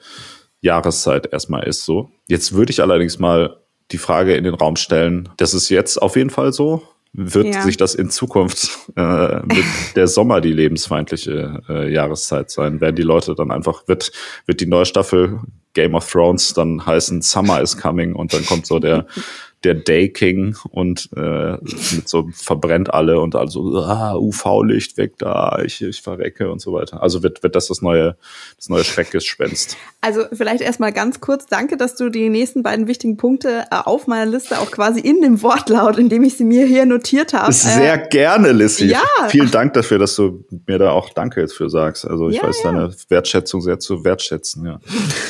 Jahreszeit 0.62 1.32
erstmal 1.32 1.64
ist 1.64 1.86
so. 1.86 2.12
Jetzt 2.28 2.54
würde 2.54 2.72
ich 2.72 2.82
allerdings 2.82 3.20
mal 3.20 3.58
die 3.92 3.98
Frage 3.98 4.36
in 4.36 4.44
den 4.44 4.54
Raum 4.54 4.76
stellen, 4.76 5.30
das 5.38 5.54
ist 5.54 5.70
jetzt 5.70 6.02
auf 6.02 6.16
jeden 6.16 6.30
Fall 6.30 6.54
so. 6.54 6.84
Wird 7.14 7.48
ja. 7.48 7.62
sich 7.64 7.76
das 7.76 7.94
in 7.94 8.10
Zukunft 8.10 8.70
äh, 8.96 9.42
mit 9.42 9.66
der 9.96 10.08
Sommer 10.08 10.40
die 10.40 10.54
lebensfeindliche 10.54 11.62
äh, 11.68 11.92
Jahreszeit 11.92 12.50
sein? 12.50 12.80
Werden 12.80 12.96
die 12.96 13.02
Leute 13.02 13.36
dann 13.36 13.52
einfach, 13.52 13.86
wird, 13.88 14.14
wird 14.46 14.62
die 14.62 14.66
neue 14.66 14.86
Staffel 14.86 15.42
Game 15.74 15.94
of 15.94 16.10
Thrones 16.10 16.54
dann 16.54 16.86
heißen 16.86 17.22
Summer 17.22 17.62
is 17.62 17.78
coming 17.78 18.14
und 18.14 18.34
dann 18.34 18.46
kommt 18.46 18.66
so 18.66 18.80
der 18.80 19.06
der 19.64 19.76
Day 19.76 20.10
King 20.10 20.56
und 20.70 21.10
äh, 21.16 21.58
mit 21.96 22.10
so 22.10 22.30
verbrennt 22.34 22.94
alle 22.94 23.20
und 23.20 23.36
also 23.36 23.78
ah, 23.78 24.16
UV-Licht 24.16 24.98
weg 24.98 25.14
da, 25.20 25.60
ich, 25.64 25.82
ich 25.82 26.02
verrecke 26.02 26.52
und 26.52 26.60
so 26.60 26.74
weiter. 26.74 27.02
Also 27.02 27.22
wird, 27.22 27.44
wird 27.44 27.56
das 27.56 27.68
das 27.68 27.82
neue, 27.82 28.16
das 28.58 28.70
neue 28.70 28.84
Schreckgespenst. 28.84 29.78
Also 30.02 30.24
vielleicht 30.34 30.62
erstmal 30.62 30.92
ganz 30.92 31.22
kurz, 31.22 31.46
danke, 31.46 31.78
dass 31.78 31.96
du 31.96 32.10
die 32.10 32.30
nächsten 32.30 32.64
beiden 32.64 32.88
wichtigen 32.88 33.18
Punkte 33.18 33.66
äh, 33.70 33.76
auf 33.86 34.08
meiner 34.08 34.26
Liste 34.26 34.60
auch 34.60 34.72
quasi 34.72 35.00
in 35.00 35.22
dem 35.22 35.42
Wortlaut, 35.44 35.98
in 35.98 36.10
dem 36.10 36.24
ich 36.24 36.38
sie 36.38 36.46
mir 36.46 36.66
hier 36.66 36.86
notiert 36.86 37.34
habe. 37.34 37.54
Sehr 37.54 38.06
äh, 38.06 38.10
gerne, 38.10 38.54
Lissy. 38.54 38.88
Ja. 38.88 39.04
Vielen 39.30 39.52
Dank 39.52 39.74
dafür, 39.74 40.00
dass 40.00 40.16
du 40.16 40.44
mir 40.68 40.80
da 40.80 40.92
auch 40.92 41.10
Danke 41.14 41.42
jetzt 41.42 41.54
für 41.54 41.70
sagst. 41.70 42.08
Also 42.08 42.30
ich 42.30 42.38
ja, 42.38 42.44
weiß 42.44 42.64
ja. 42.64 42.72
deine 42.72 42.96
Wertschätzung 43.10 43.62
sehr 43.62 43.80
zu 43.80 44.04
wertschätzen, 44.04 44.66
ja. 44.66 44.80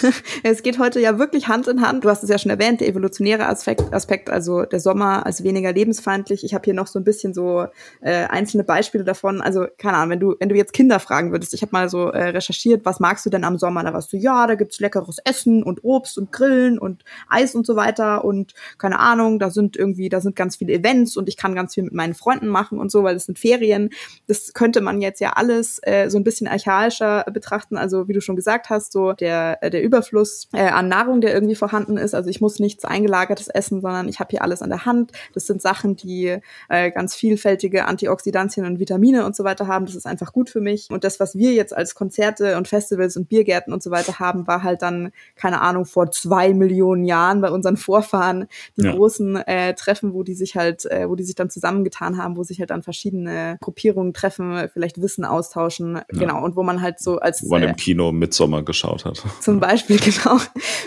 es 0.44 0.64
geht 0.64 0.80
heute 0.80 1.00
ja 1.00 1.20
wirklich 1.20 1.48
Hand 1.48 1.68
in 1.68 1.82
Hand. 1.82 2.06
Du 2.06 2.10
hast 2.10 2.24
es 2.24 2.30
ja 2.30 2.38
schon 2.38 2.52
erwähnt, 2.52 2.82
der 2.82 2.88
evolutionäre 2.88 3.48
Aspekt, 3.48 3.94
Aspekt 3.94 4.21
Aspekt, 4.22 4.30
also 4.30 4.64
der 4.66 4.80
Sommer 4.80 5.26
als 5.26 5.44
weniger 5.44 5.74
lebensfeindlich. 5.74 6.44
Ich 6.44 6.54
habe 6.54 6.66
hier 6.66 6.74
noch 6.74 6.88
so 6.88 7.00
ein 7.00 7.04
bisschen 7.04 7.34
so 7.34 7.66
äh, 8.02 8.26
einzelne 8.26 8.64
Beispiele 8.64 9.04
davon. 9.04 9.42
Also 9.42 9.66
keine 9.78 9.98
Ahnung, 9.98 10.12
wenn 10.12 10.20
du 10.20 10.36
wenn 10.40 10.50
du 10.50 10.56
jetzt 10.56 10.74
Kinder 10.74 11.00
fragen 11.00 11.32
würdest, 11.32 11.54
ich 11.54 11.62
habe 11.62 11.72
mal 11.72 11.90
so 11.90 12.10
äh, 12.10 12.30
recherchiert, 12.30 12.86
was 12.86 13.00
magst 13.00 13.26
du 13.26 13.30
denn 13.30 13.44
am 13.44 13.58
Sommer? 13.58 13.84
Da 13.84 13.94
warst 13.94 14.14
du 14.14 14.18
ja, 14.18 14.48
da 14.48 14.56
gibt's 14.56 14.80
leckeres 14.80 15.18
Essen 15.24 15.64
und 15.64 15.84
Obst 15.84 16.18
und 16.18 16.32
Grillen 16.32 16.80
und 16.80 17.04
Eis 17.30 17.56
und 17.56 17.66
so 17.66 17.76
weiter 17.76 18.24
und 18.24 18.54
keine 18.78 19.00
Ahnung, 19.00 19.40
da 19.40 19.50
sind 19.50 19.76
irgendwie 19.76 20.10
da 20.10 20.22
sind 20.22 20.36
ganz 20.36 20.58
viele 20.58 20.74
Events 20.74 21.18
und 21.18 21.28
ich 21.28 21.38
kann 21.38 21.56
ganz 21.56 21.74
viel 21.74 21.84
mit 21.84 21.94
meinen 21.94 22.14
Freunden 22.14 22.48
machen 22.48 22.80
und 22.80 22.92
so, 22.92 23.04
weil 23.04 23.16
es 23.16 23.26
sind 23.26 23.40
Ferien. 23.40 23.90
Das 24.28 24.54
könnte 24.54 24.82
man 24.82 25.02
jetzt 25.02 25.22
ja 25.22 25.34
alles 25.34 25.80
äh, 25.84 26.10
so 26.10 26.18
ein 26.18 26.24
bisschen 26.24 26.48
archaischer 26.48 27.26
betrachten. 27.32 27.78
Also 27.78 28.08
wie 28.08 28.14
du 28.14 28.22
schon 28.22 28.36
gesagt 28.36 28.70
hast, 28.70 28.92
so 28.92 29.14
der 29.14 29.58
der 29.62 29.84
Überfluss 29.84 30.48
äh, 30.54 30.70
an 30.70 30.88
Nahrung, 30.88 31.22
der 31.22 31.34
irgendwie 31.34 31.56
vorhanden 31.56 31.98
ist. 31.98 32.14
Also 32.14 32.30
ich 32.30 32.42
muss 32.42 32.60
nichts 32.60 32.86
eingelagertes 32.86 33.48
essen, 33.48 33.82
sondern 33.82 34.08
ich 34.12 34.20
habe 34.20 34.30
hier 34.32 34.42
alles 34.42 34.62
an 34.62 34.70
der 34.70 34.86
Hand. 34.86 35.12
Das 35.34 35.48
sind 35.48 35.62
Sachen, 35.62 35.96
die 35.96 36.38
äh, 36.70 36.92
ganz 36.92 37.16
vielfältige 37.16 37.86
Antioxidantien 37.86 38.66
und 38.66 38.80
Vitamine 38.80 39.26
und 39.26 39.36
so 39.36 39.44
weiter 39.44 39.68
haben. 39.68 39.86
Das 39.86 39.96
ist 39.96 40.06
einfach 40.06 40.34
gut 40.34 40.50
für 40.50 40.62
mich. 40.62 40.88
Und 40.92 41.04
das, 41.04 41.20
was 41.20 41.36
wir 41.36 41.54
jetzt 41.54 41.76
als 41.76 41.96
Konzerte 41.96 42.58
und 42.58 42.68
Festivals 42.68 43.18
und 43.18 43.30
Biergärten 43.30 43.74
und 43.74 43.82
so 43.82 43.92
weiter 43.92 44.20
haben, 44.20 44.48
war 44.48 44.64
halt 44.64 44.82
dann, 44.82 45.12
keine 45.36 45.62
Ahnung, 45.62 45.86
vor 45.86 46.12
zwei 46.12 46.54
Millionen 46.54 47.06
Jahren 47.06 47.42
bei 47.42 47.50
unseren 47.50 47.78
Vorfahren 47.78 48.48
die 48.78 48.84
ja. 48.86 48.94
großen 48.94 49.38
äh, 49.38 49.74
Treffen, 49.74 50.14
wo 50.14 50.24
die 50.24 50.34
sich 50.34 50.56
halt, 50.56 50.86
äh, 50.86 51.10
wo 51.10 51.16
die 51.16 51.24
sich 51.24 51.36
dann 51.36 51.50
zusammengetan 51.50 52.18
haben, 52.18 52.36
wo 52.38 52.44
sich 52.44 52.60
halt 52.60 52.70
dann 52.70 52.84
verschiedene 52.84 53.58
Gruppierungen 53.62 54.14
treffen, 54.14 54.70
vielleicht 54.74 55.02
Wissen 55.02 55.26
austauschen, 55.26 55.96
ja. 55.96 56.04
genau, 56.12 56.44
und 56.44 56.56
wo 56.56 56.64
man 56.64 56.82
halt 56.82 57.00
so 57.00 57.20
als 57.20 57.44
wo 57.44 57.50
man 57.50 57.64
äh, 57.64 57.70
im 57.70 57.76
Kino 57.76 58.12
Midsommer 58.12 58.64
geschaut 58.64 59.06
hat. 59.06 59.24
Zum 59.40 59.60
Beispiel, 59.60 59.98
genau, 60.00 60.38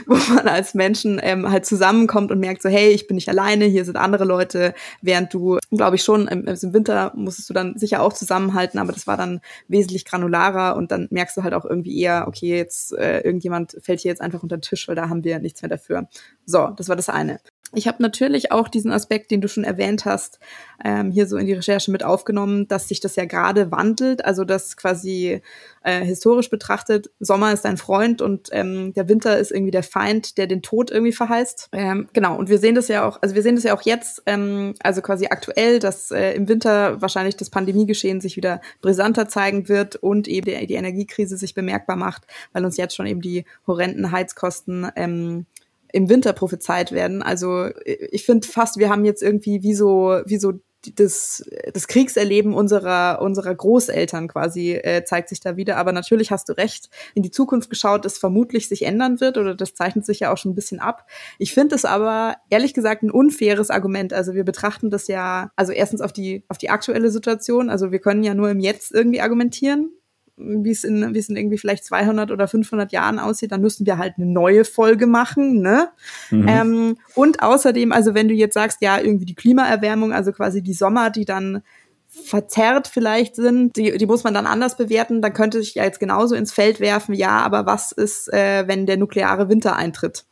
wo 0.07 0.17
man 0.35 0.49
als 0.49 0.75
Menschen 0.75 1.21
ähm, 1.23 1.51
halt 1.51 1.67
zusammenkommt 1.67 2.31
und 2.31 2.39
merkt 2.39 2.63
so, 2.63 2.69
hey, 2.69 2.91
ich 2.91 3.07
bin 3.07 3.14
bin 3.15 3.17
nicht 3.17 3.29
alleine, 3.29 3.65
hier 3.67 3.85
sind 3.85 3.97
andere 3.97 4.25
Leute, 4.25 4.75
während 5.01 5.33
du, 5.33 5.59
glaube 5.71 5.97
ich 5.97 6.03
schon, 6.03 6.27
im, 6.29 6.47
im 6.47 6.73
Winter 6.73 7.13
musstest 7.15 7.49
du 7.49 7.55
dann 7.55 7.79
sicher 7.79 8.03
auch 8.03 8.13
zusammenhalten, 8.13 8.79
aber 8.79 8.93
das 8.93 9.07
war 9.07 9.17
dann 9.17 9.41
wesentlich 9.69 10.05
granularer 10.05 10.77
und 10.77 10.91
dann 10.91 11.07
merkst 11.11 11.37
du 11.37 11.43
halt 11.43 11.55
auch 11.55 11.65
irgendwie 11.65 11.99
eher, 11.99 12.27
okay, 12.27 12.57
jetzt 12.57 12.93
äh, 12.93 13.21
irgendjemand 13.21 13.77
fällt 13.81 14.01
hier 14.01 14.11
jetzt 14.11 14.21
einfach 14.21 14.43
unter 14.43 14.57
den 14.57 14.63
Tisch, 14.63 14.89
weil 14.89 14.97
da 14.97 15.09
haben 15.09 15.25
wir 15.25 15.39
nichts 15.39 15.63
mehr 15.63 15.69
dafür. 15.69 16.09
So, 16.45 16.69
das 16.77 16.89
war 16.89 16.97
das 16.97 17.09
eine. 17.09 17.39
Ich 17.73 17.89
habe 17.89 18.03
natürlich 18.03 18.53
auch 18.53 18.69
diesen 18.69 18.93
Aspekt, 18.93 19.31
den 19.31 19.41
du 19.41 19.49
schon 19.49 19.65
erwähnt 19.65 20.05
hast, 20.05 20.39
ähm, 20.85 21.11
hier 21.11 21.27
so 21.27 21.37
in 21.37 21.47
die 21.47 21.55
Recherche 21.55 21.91
mit 21.91 22.05
aufgenommen, 22.05 22.69
dass 22.69 22.89
sich 22.89 23.01
das 23.01 23.17
ja 23.17 23.25
gerade 23.25 23.71
wandelt. 23.71 24.25
Also 24.25 24.45
dass 24.45 24.77
quasi 24.77 25.41
äh, 25.83 26.05
historisch 26.05 26.51
betrachtet, 26.51 27.11
Sommer 27.21 27.53
ist 27.53 27.65
dein 27.65 27.77
Freund 27.77 28.23
und 28.23 28.49
ähm, 28.53 28.93
der 28.95 29.09
Winter 29.09 29.39
ist 29.39 29.51
irgendwie 29.51 29.71
der 29.71 29.83
Feind, 29.83 30.39
der 30.39 30.47
den 30.47 30.63
Tod 30.63 30.91
irgendwie 30.91 31.13
verheißt. 31.13 31.69
Ähm, 31.73 32.09
genau, 32.13 32.37
und 32.37 32.49
wir 32.49 32.59
sehen 32.59 32.75
das 32.75 32.89
ja 32.89 33.07
auch, 33.07 33.21
also 33.23 33.35
wir 33.35 33.43
sehen 33.43 33.57
das 33.57 33.65
ja 33.65 33.75
auch 33.75 33.83
jetzt, 33.83 34.23
ähm, 34.27 34.75
also 34.83 35.03
quasi 35.03 35.27
aktuell, 35.27 35.79
dass 35.79 36.11
äh, 36.11 36.33
im 36.33 36.49
Winter 36.49 37.01
wahrscheinlich 37.03 37.37
das 37.37 37.51
Pandemiegeschehen 37.51 38.21
sich 38.21 38.37
wieder 38.37 38.61
brisanter 38.81 39.29
zeigen 39.29 39.69
wird 39.69 39.97
und 39.97 40.29
eben 40.29 40.47
die, 40.47 40.67
die 40.67 40.75
Energiekrise 40.75 41.37
sich 41.37 41.55
bemerkbar 41.55 41.97
macht, 41.97 42.23
weil 42.53 42.65
uns 42.65 42.77
jetzt 42.77 42.95
schon 42.95 43.07
eben 43.07 43.21
die 43.21 43.45
horrenden 43.67 44.11
Heizkosten 44.11 44.91
ähm, 44.97 45.47
im 45.95 46.09
Winter 46.09 46.33
prophezeit 46.33 46.91
werden. 46.91 47.23
Also 47.23 47.69
ich 47.85 48.27
finde 48.27 48.49
fast, 48.49 48.79
wir 48.79 48.91
haben 48.91 49.05
jetzt 49.05 49.23
irgendwie 49.23 49.63
wie 49.63 49.75
so, 49.75 50.23
wie 50.27 50.39
so 50.39 50.55
das, 50.97 51.49
das 51.73 51.87
Kriegserleben 51.87 52.53
unserer, 52.53 53.23
unserer 53.23 53.55
Großeltern 53.55 54.27
quasi 54.27 54.73
äh, 54.73 55.05
zeigt 55.05 55.29
sich 55.29 55.39
da 55.39 55.57
wieder. 55.57 55.77
Aber 55.77 55.93
natürlich 55.93 56.33
hast 56.33 56.49
du 56.49 56.53
recht, 56.55 56.91
in 57.15 57.23
die 57.23 57.31
Zukunft 57.31 57.71
geschaut, 57.71 58.05
das 58.05 58.19
vermutlich 58.19 58.69
sich 58.69 58.83
ändern 58.83 59.21
wird 59.21 59.39
oder 59.39 59.55
das 59.55 59.75
zeichnet 59.75 60.05
sich 60.05 60.19
ja 60.19 60.33
auch 60.33 60.37
schon 60.37 60.51
ein 60.51 60.57
bisschen 60.57 60.81
ab. 60.81 61.07
Ich 61.39 61.55
finde 61.55 61.77
es 61.77 61.85
aber 61.85 62.39
ehrlich 62.51 62.75
gesagt 62.75 63.05
ein 63.05 63.13
unfaires 63.13 63.71
Argument. 63.71 64.13
Also 64.13 64.35
wir 64.35 64.45
betrachten 64.45 64.91
das 64.91 65.07
ja, 65.07 65.53
also 65.55 65.73
erstens 65.73 66.01
auf 66.01 66.13
die, 66.13 66.45
auf 66.49 66.59
die 66.59 66.71
aktuelle 66.71 67.11
Situation. 67.11 67.71
Also 67.71 67.93
wir 67.93 68.01
können 68.01 68.25
ja 68.25 68.35
nur 68.35 68.51
im 68.51 68.59
Jetzt 68.59 68.93
irgendwie 68.93 69.21
argumentieren 69.21 69.93
wie 70.37 70.71
es 70.71 70.85
in, 70.85 71.15
wie 71.15 71.19
es 71.19 71.29
in 71.29 71.37
irgendwie 71.37 71.59
vielleicht 71.59 71.85
200 71.85 72.31
oder 72.31 72.49
500 72.49 72.93
Jahren 72.93 73.19
aussieht, 73.19 73.53
dann 73.53 73.61
müssen 73.61 73.87
wir 73.87 73.99
halt 73.99 74.15
eine 74.17 74.27
neue 74.27 74.65
Folge 74.65 75.07
machen, 75.07 75.61
ne? 75.61 75.91
Mhm. 76.31 76.49
Ähm, 76.49 76.97
und 77.15 77.43
außerdem, 77.43 77.93
also 77.93 78.15
wenn 78.15 78.29
du 78.29 78.35
jetzt 78.35 78.55
sagst, 78.55 78.79
ja, 78.81 78.99
irgendwie 78.99 79.27
die 79.27 79.35
Klimaerwärmung, 79.35 80.13
also 80.13 80.33
quasi 80.33 80.63
die 80.63 80.75
Sommer, 80.75 81.11
die 81.11 81.25
dann 81.25 81.63
verzerrt 82.09 82.89
vielleicht 82.89 83.37
sind, 83.37 83.77
die, 83.77 83.97
die 83.97 84.07
muss 84.07 84.25
man 84.25 84.35
dann 84.35 84.47
anders 84.47 84.77
bewerten, 84.77 85.21
dann 85.21 85.33
könnte 85.33 85.59
ich 85.59 85.75
ja 85.75 85.85
jetzt 85.85 86.01
genauso 86.01 86.35
ins 86.35 86.53
Feld 86.53 86.81
werfen, 86.81 87.15
ja, 87.15 87.41
aber 87.41 87.67
was 87.67 87.93
ist, 87.93 88.33
äh, 88.33 88.65
wenn 88.67 88.87
der 88.87 88.97
nukleare 88.97 89.49
Winter 89.49 89.77
eintritt? 89.77 90.25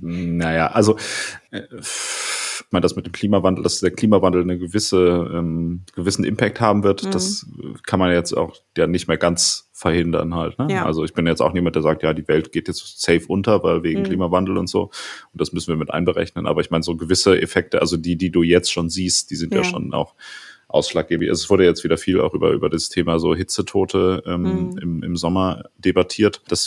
Naja, 0.00 0.68
also 0.68 0.96
äh, 1.50 1.62
ich 2.68 2.72
meine, 2.72 2.82
das 2.82 2.96
mit 2.96 3.06
dem 3.06 3.12
Klimawandel, 3.12 3.62
dass 3.62 3.80
der 3.80 3.90
Klimawandel 3.90 4.42
eine 4.42 4.58
gewisse, 4.58 5.30
ähm, 5.32 5.84
gewissen 5.94 6.22
Impact 6.22 6.60
haben 6.60 6.82
wird, 6.82 7.02
mhm. 7.02 7.12
das 7.12 7.46
kann 7.86 7.98
man 7.98 8.12
jetzt 8.12 8.34
auch 8.34 8.56
ja 8.76 8.86
nicht 8.86 9.08
mehr 9.08 9.16
ganz 9.16 9.70
verhindern 9.72 10.34
halt. 10.34 10.58
Ne? 10.58 10.68
Ja. 10.70 10.84
Also 10.84 11.02
ich 11.02 11.14
bin 11.14 11.26
jetzt 11.26 11.40
auch 11.40 11.54
niemand, 11.54 11.76
der 11.76 11.82
sagt, 11.82 12.02
ja, 12.02 12.12
die 12.12 12.28
Welt 12.28 12.52
geht 12.52 12.68
jetzt 12.68 13.00
safe 13.00 13.24
unter, 13.26 13.62
weil 13.62 13.84
wegen 13.84 14.00
mhm. 14.00 14.04
Klimawandel 14.04 14.58
und 14.58 14.66
so. 14.66 14.90
Und 15.32 15.40
das 15.40 15.54
müssen 15.54 15.68
wir 15.68 15.78
mit 15.78 15.90
einberechnen. 15.90 16.46
Aber 16.46 16.60
ich 16.60 16.70
meine, 16.70 16.82
so 16.82 16.94
gewisse 16.94 17.40
Effekte, 17.40 17.80
also 17.80 17.96
die, 17.96 18.16
die 18.16 18.30
du 18.30 18.42
jetzt 18.42 18.70
schon 18.70 18.90
siehst, 18.90 19.30
die 19.30 19.36
sind 19.36 19.54
ja, 19.54 19.60
ja 19.60 19.64
schon 19.64 19.94
auch 19.94 20.14
ausschlaggebend. 20.68 21.30
Es 21.30 21.48
wurde 21.48 21.64
jetzt 21.64 21.84
wieder 21.84 21.96
viel 21.96 22.20
auch 22.20 22.34
über, 22.34 22.50
über 22.50 22.68
das 22.68 22.90
Thema 22.90 23.18
so 23.18 23.34
Hitzetote 23.34 24.22
ähm, 24.26 24.42
mhm. 24.42 24.78
im, 24.78 25.02
im 25.02 25.16
Sommer 25.16 25.64
debattiert. 25.78 26.42
Das 26.48 26.66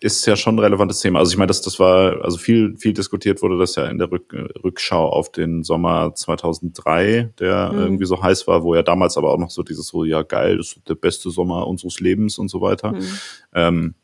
ist 0.00 0.26
ja 0.26 0.36
schon 0.36 0.56
ein 0.56 0.60
relevantes 0.60 1.00
Thema. 1.00 1.18
Also 1.18 1.32
ich 1.32 1.38
meine, 1.38 1.48
das, 1.48 1.60
das 1.60 1.80
war, 1.80 2.22
also 2.22 2.38
viel, 2.38 2.76
viel 2.76 2.92
diskutiert 2.92 3.42
wurde 3.42 3.58
das 3.58 3.74
ja 3.74 3.86
in 3.86 3.98
der 3.98 4.10
Rück, 4.10 4.32
Rückschau 4.62 5.08
auf 5.08 5.32
den 5.32 5.64
Sommer 5.64 6.14
2003, 6.14 7.32
der 7.38 7.72
mhm. 7.72 7.78
irgendwie 7.78 8.06
so 8.06 8.22
heiß 8.22 8.46
war, 8.46 8.62
wo 8.62 8.74
ja 8.74 8.82
damals 8.82 9.16
aber 9.16 9.32
auch 9.32 9.38
noch 9.38 9.50
so 9.50 9.64
dieses 9.64 9.88
so, 9.88 10.04
ja 10.04 10.22
geil, 10.22 10.58
das 10.58 10.68
ist 10.68 10.88
der 10.88 10.94
beste 10.94 11.30
Sommer 11.30 11.66
unseres 11.66 11.98
Lebens 11.98 12.38
und 12.38 12.48
so 12.48 12.60
weiter. 12.60 12.92
Mhm. 12.92 13.08
Ähm, 13.54 13.94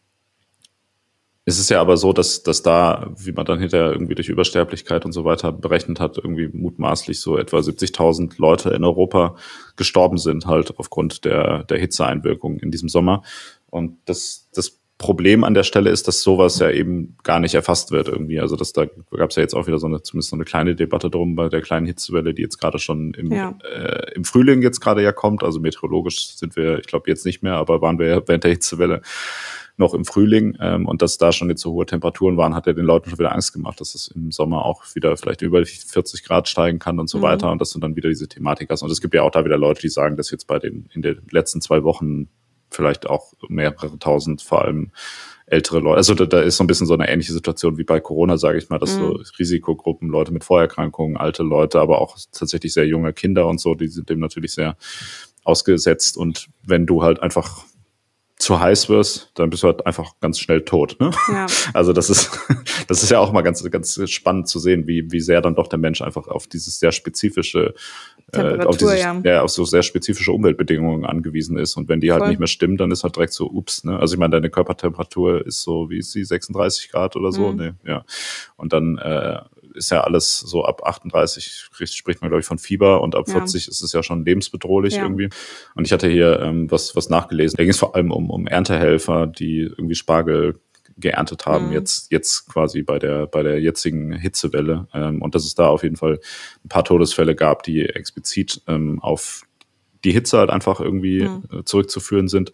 es 1.47 1.59
ist 1.59 1.69
ja 1.69 1.81
aber 1.81 1.97
so, 1.97 2.13
dass, 2.13 2.43
dass 2.43 2.63
da, 2.63 3.13
wie 3.19 3.33
man 3.33 3.45
dann 3.45 3.59
hinterher 3.61 3.93
irgendwie 3.93 4.15
durch 4.15 4.31
Übersterblichkeit 4.31 5.05
und 5.05 5.13
so 5.13 5.25
weiter 5.25 5.53
berechnet 5.53 6.01
hat, 6.01 6.17
irgendwie 6.17 6.49
mutmaßlich 6.49 7.21
so 7.21 7.37
etwa 7.37 7.59
70.000 7.59 8.35
Leute 8.39 8.71
in 8.71 8.83
Europa 8.83 9.37
gestorben 9.77 10.17
sind 10.17 10.47
halt 10.47 10.79
aufgrund 10.79 11.25
der, 11.27 11.65
der 11.65 11.79
Hitzeeinwirkung 11.79 12.59
in 12.61 12.71
diesem 12.71 12.89
Sommer. 12.89 13.23
Und 13.69 13.99
das, 14.07 14.49
das 14.55 14.81
Problem 15.05 15.45
an 15.45 15.53
der 15.53 15.65
Stelle 15.65 15.91
ist, 15.91 16.09
dass 16.09 16.23
sowas 16.23 16.59
ja 16.61 16.71
eben 16.71 17.19
gar 17.23 17.39
nicht 17.39 17.55
erfasst 17.55 17.91
wird 17.91 18.09
irgendwie. 18.09 18.41
Also 18.41 18.57
dass 18.57 18.73
da 18.73 18.87
gab 18.87 19.29
es 19.29 19.37
ja 19.37 19.43
jetzt 19.43 19.53
auch 19.55 19.67
wieder 19.67 19.79
so 19.79 19.87
eine, 19.87 20.01
zumindest 20.01 20.31
so 20.31 20.37
eine 20.37 20.47
kleine 20.47 20.75
Debatte 20.75 21.11
drum 21.11 21.35
bei 21.35 21.51
der 21.51 21.61
kleinen 21.61 21.85
Hitzewelle, 21.85 22.33
die 22.33 22.41
jetzt 22.41 22.57
gerade 22.57 22.79
schon 22.79 23.13
im, 23.13 23.31
ja. 23.31 23.55
äh, 23.71 24.15
im 24.15 24.25
Frühling 24.25 24.63
jetzt 24.63 24.81
gerade 24.81 25.03
ja 25.03 25.13
kommt. 25.13 25.43
Also 25.43 25.61
meteorologisch 25.61 26.37
sind 26.37 26.57
wir, 26.57 26.79
ich 26.79 26.87
glaube 26.87 27.11
jetzt 27.11 27.27
nicht 27.27 27.43
mehr, 27.43 27.57
aber 27.57 27.83
waren 27.83 27.99
wir 27.99 28.07
ja 28.07 28.23
während 28.27 28.45
der 28.45 28.53
Hitzewelle 28.53 29.03
noch 29.77 29.93
im 29.93 30.07
Frühling 30.07 30.57
ähm, 30.59 30.87
und 30.87 31.03
dass 31.03 31.19
da 31.19 31.33
schon 31.33 31.51
jetzt 31.51 31.61
so 31.61 31.73
hohe 31.73 31.85
Temperaturen 31.85 32.39
waren, 32.39 32.55
hat 32.55 32.67
ja 32.67 32.73
den 32.73 32.87
Leuten 32.87 33.11
schon 33.11 33.19
wieder 33.19 33.35
Angst 33.35 33.53
gemacht, 33.53 33.79
dass 33.81 33.95
es 33.95 34.09
im 34.09 34.31
Sommer 34.31 34.65
auch 34.65 34.85
wieder 34.95 35.19
vielleicht 35.19 35.43
über 35.43 35.63
40 35.67 36.25
Grad 36.25 36.49
steigen 36.49 36.79
kann 36.79 36.99
und 36.99 37.11
so 37.11 37.19
mhm. 37.19 37.23
weiter 37.23 37.53
und 37.53 37.61
dass 37.61 37.73
du 37.73 37.79
dann 37.79 37.95
wieder 37.95 38.09
diese 38.09 38.29
Thematik 38.29 38.71
hast. 38.71 38.83
Und 38.83 38.91
es 38.91 39.03
gibt 39.03 39.13
ja 39.15 39.23
auch 39.23 39.33
da 39.33 39.45
wieder 39.45 39.59
Leute, 39.59 39.83
die 39.83 39.91
sagen, 39.91 40.17
dass 40.17 40.31
jetzt 40.31 40.47
bei 40.47 40.59
den 40.59 40.89
in 40.95 41.03
den 41.03 41.21
letzten 41.31 41.61
zwei 41.61 41.83
Wochen 41.83 42.29
vielleicht 42.75 43.09
auch 43.09 43.33
mehrere 43.49 43.99
tausend, 43.99 44.43
vor 44.43 44.65
allem 44.65 44.91
ältere 45.47 45.81
Leute. 45.81 45.97
Also 45.99 46.15
da, 46.15 46.27
da 46.27 46.41
ist 46.41 46.57
so 46.57 46.65
ein 46.65 46.67
bisschen 46.67 46.87
so 46.87 46.95
eine 46.95 47.09
ähnliche 47.09 47.33
Situation 47.33 47.77
wie 47.77 47.85
bei 47.85 48.01
Corona, 48.01 48.39
sage 48.39 48.59
ich 48.59 48.69
mal, 48.71 48.79
dass 48.79 48.97
mhm. 48.97 49.01
so 49.01 49.23
Risikogruppen, 49.39 50.09
Leute 50.09 50.33
mit 50.33 50.45
Vorerkrankungen, 50.45 51.17
alte 51.17 51.43
Leute, 51.43 51.81
aber 51.81 52.01
auch 52.01 52.17
tatsächlich 52.33 52.73
sehr 52.73 52.87
junge 52.87 53.13
Kinder 53.13 53.47
und 53.47 53.61
so, 53.61 53.75
die 53.75 53.89
sind 53.89 54.09
dem 54.09 54.21
natürlich 54.21 54.53
sehr 54.53 54.77
ausgesetzt. 55.45 56.17
Und 56.17 56.49
wenn 56.63 56.87
du 56.87 57.03
halt 57.03 57.21
einfach 57.21 57.65
zu 58.45 58.61
heiß 58.61 58.89
wirst, 58.89 59.31
dann 59.35 59.51
bist 59.51 59.63
du 59.63 59.69
halt 59.69 59.87
einfach 59.87 60.13
ganz 60.21 60.39
schnell 60.39 60.63
tot. 60.63 60.97
Ne? 61.01 61.11
Ja. 61.29 61.47
Also 61.73 61.93
das 61.93 62.11
ist, 62.11 62.31
das 62.89 63.03
ist 63.03 63.11
ja 63.11 63.19
auch 63.19 63.33
mal 63.33 63.43
ganz, 63.43 63.69
ganz 63.71 63.99
spannend 64.11 64.49
zu 64.49 64.59
sehen, 64.59 64.87
wie, 64.87 65.11
wie 65.11 65.21
sehr 65.21 65.41
dann 65.41 65.55
doch 65.55 65.67
der 65.67 65.79
Mensch 65.79 66.03
einfach 66.03 66.29
auf 66.29 66.47
dieses 66.47 66.79
sehr 66.79 66.93
spezifische, 66.93 67.75
äh, 68.33 68.65
auf, 68.65 68.77
dieses, 68.77 69.01
ja. 69.01 69.21
ja. 69.25 69.43
auf 69.43 69.51
so 69.51 69.65
sehr 69.65 69.83
spezifische 69.83 70.31
Umweltbedingungen 70.33 71.05
angewiesen 71.05 71.57
ist. 71.57 71.77
Und 71.77 71.89
wenn 71.89 72.01
die 72.01 72.13
halt 72.13 72.21
Voll. 72.21 72.29
nicht 72.31 72.39
mehr 72.39 72.49
stimmen, 72.49 72.77
dann 72.77 72.91
ist 72.91 73.03
halt 73.03 73.17
direkt 73.17 73.33
so, 73.33 73.51
ups, 73.51 73.85
ne? 73.85 73.99
Also 73.99 74.15
ich 74.15 74.19
meine, 74.21 74.33
deine 74.33 74.51
Körpertemperatur 74.51 75.45
ist 75.47 75.63
so, 75.63 75.91
wie 75.91 75.99
ist 75.99 76.13
sie, 76.13 76.25
36 76.25 76.91
Grad 76.91 77.17
oder 77.17 77.33
so? 77.33 77.51
Mhm. 77.51 77.57
Nee, 77.57 77.73
ja. 77.91 78.05
Und 78.57 78.73
dann 78.73 78.99
äh, 78.99 79.41
ist 79.75 79.91
ja 79.91 80.03
alles 80.03 80.39
so 80.39 80.65
ab 80.65 80.83
38 80.85 81.69
spricht 81.85 82.21
man, 82.21 82.31
glaube 82.31 82.41
ich, 82.41 82.47
von 82.47 82.59
Fieber 82.59 83.01
und 83.03 83.15
ab 83.15 83.27
ja. 83.29 83.35
40 83.35 83.69
ist 83.69 83.83
es 83.83 83.93
ja 83.93 84.03
schon 84.03 84.25
lebensbedrohlich 84.25 84.95
ja. 84.95 85.03
irgendwie. 85.03 85.29
Und 85.75 85.87
ich 85.87 85.93
hatte 85.93 86.09
hier 86.09 86.41
ähm, 86.41 86.71
was, 86.71 86.97
was 86.97 87.09
nachgelesen. 87.09 87.57
Da 87.57 87.65
ging 87.65 87.71
es 87.71 87.79
vor 87.79 87.95
allem 87.95 88.11
um, 88.11 88.31
um 88.31 88.47
Erntehelfer, 88.47 89.27
die 89.27 89.61
irgendwie 89.61 89.95
Spargel 89.95 90.61
geerntet 90.97 91.47
haben, 91.47 91.69
mhm. 91.69 91.73
jetzt, 91.73 92.13
jetzt 92.13 92.49
quasi 92.49 92.83
bei 92.83 92.99
der, 92.99 93.27
bei 93.27 93.43
der 93.43 93.61
jetzigen 93.61 94.13
Hitzewelle. 94.13 94.87
Ähm, 94.95 95.23
und 95.23 95.35
dass 95.35 95.45
es 95.45 95.55
da 95.55 95.69
auf 95.69 95.83
jeden 95.83 95.97
Fall 95.97 96.21
ein 96.65 96.69
paar 96.69 96.85
Todesfälle 96.85 97.35
gab, 97.35 97.63
die 97.63 97.83
explizit 97.83 98.63
ähm, 98.69 99.01
auf 99.01 99.43
die 100.05 100.13
Hitze 100.13 100.39
halt 100.39 100.51
einfach 100.51 100.81
irgendwie 100.81 101.23
mhm. 101.23 101.65
Zurückzuführen 101.65 102.29
sind. 102.29 102.53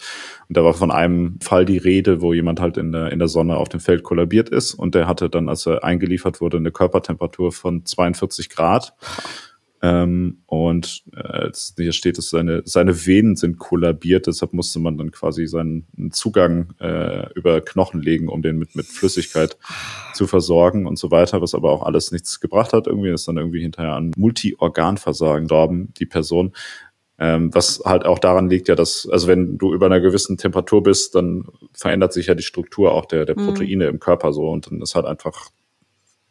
Und 0.49 0.57
da 0.57 0.65
war 0.65 0.75
von 0.75 0.91
einem 0.91 1.39
Fall 1.41 1.65
die 1.65 1.79
Rede, 1.79 2.21
wo 2.21 2.33
jemand 2.33 2.61
halt 2.61 2.77
in 2.77 2.93
der, 2.93 3.13
in 3.13 3.19
der 3.19 3.29
Sonne 3.29 3.57
auf 3.57 3.69
dem 3.69 3.81
Feld 3.81 4.03
kollabiert 4.03 4.49
ist 4.49 4.75
und 4.75 4.95
der 4.95 5.07
hatte 5.07 5.31
dann, 5.31 5.49
als 5.49 5.67
er 5.67 5.85
eingeliefert 5.85 6.41
wurde, 6.41 6.57
eine 6.57 6.71
Körpertemperatur 6.73 7.53
von 7.53 7.85
42 7.85 8.49
Grad. 8.49 8.95
Ähm, 9.83 10.43
und 10.45 11.05
äh, 11.17 11.51
hier 11.79 11.93
steht 11.93 12.19
es, 12.19 12.29
seine, 12.29 12.61
seine 12.67 13.07
Venen 13.07 13.35
sind 13.37 13.59
kollabiert, 13.59 14.27
deshalb 14.27 14.53
musste 14.53 14.79
man 14.79 14.99
dann 14.99 15.11
quasi 15.11 15.47
seinen 15.47 15.87
Zugang 16.11 16.75
äh, 16.81 17.33
über 17.33 17.63
Knochen 17.63 18.03
legen, 18.03 18.29
um 18.29 18.43
den 18.43 18.59
mit, 18.59 18.77
mit 18.77 18.85
Flüssigkeit 18.85 19.57
zu 20.13 20.27
versorgen 20.27 20.87
und 20.87 20.99
so 20.99 21.11
weiter, 21.11 21.41
was 21.41 21.55
aber 21.55 21.71
auch 21.71 21.83
alles 21.83 22.13
nichts 22.13 22.41
gebracht 22.41 22.75
hat. 22.75 22.89
Irgendwie 22.89 23.09
ist 23.09 23.27
dann 23.27 23.39
irgendwie 23.39 23.63
hinterher 23.63 23.95
an 23.95 24.11
Multi-Organversagen 24.19 25.47
gestorben, 25.71 25.93
die 25.99 26.07
Person. 26.07 26.53
Ähm, 27.23 27.55
was 27.55 27.83
halt 27.85 28.07
auch 28.07 28.19
daran 28.19 28.49
liegt 28.49 28.69
ja, 28.69 28.75
dass, 28.75 29.07
also 29.11 29.29
wenn 29.29 29.59
du 29.59 29.75
über 29.75 29.87
einer 29.87 30.01
gewissen 30.01 30.39
Temperatur 30.39 30.83
bist, 30.83 31.15
dann 31.15 31.45
verändert 31.75 32.15
sich 32.15 32.27
ja 32.27 32.35
die 32.35 32.43
Struktur 32.43 32.93
auch 32.93 33.05
der, 33.05 33.27
der 33.27 33.39
mhm. 33.39 33.45
Proteine 33.45 33.85
mhm. 33.85 33.91
im 33.91 34.01
Körper 34.01 34.33
so 34.33 34.49
und 34.49 34.71
dann 34.71 34.81
ist 34.81 34.95
halt 34.95 35.05
einfach, 35.05 35.51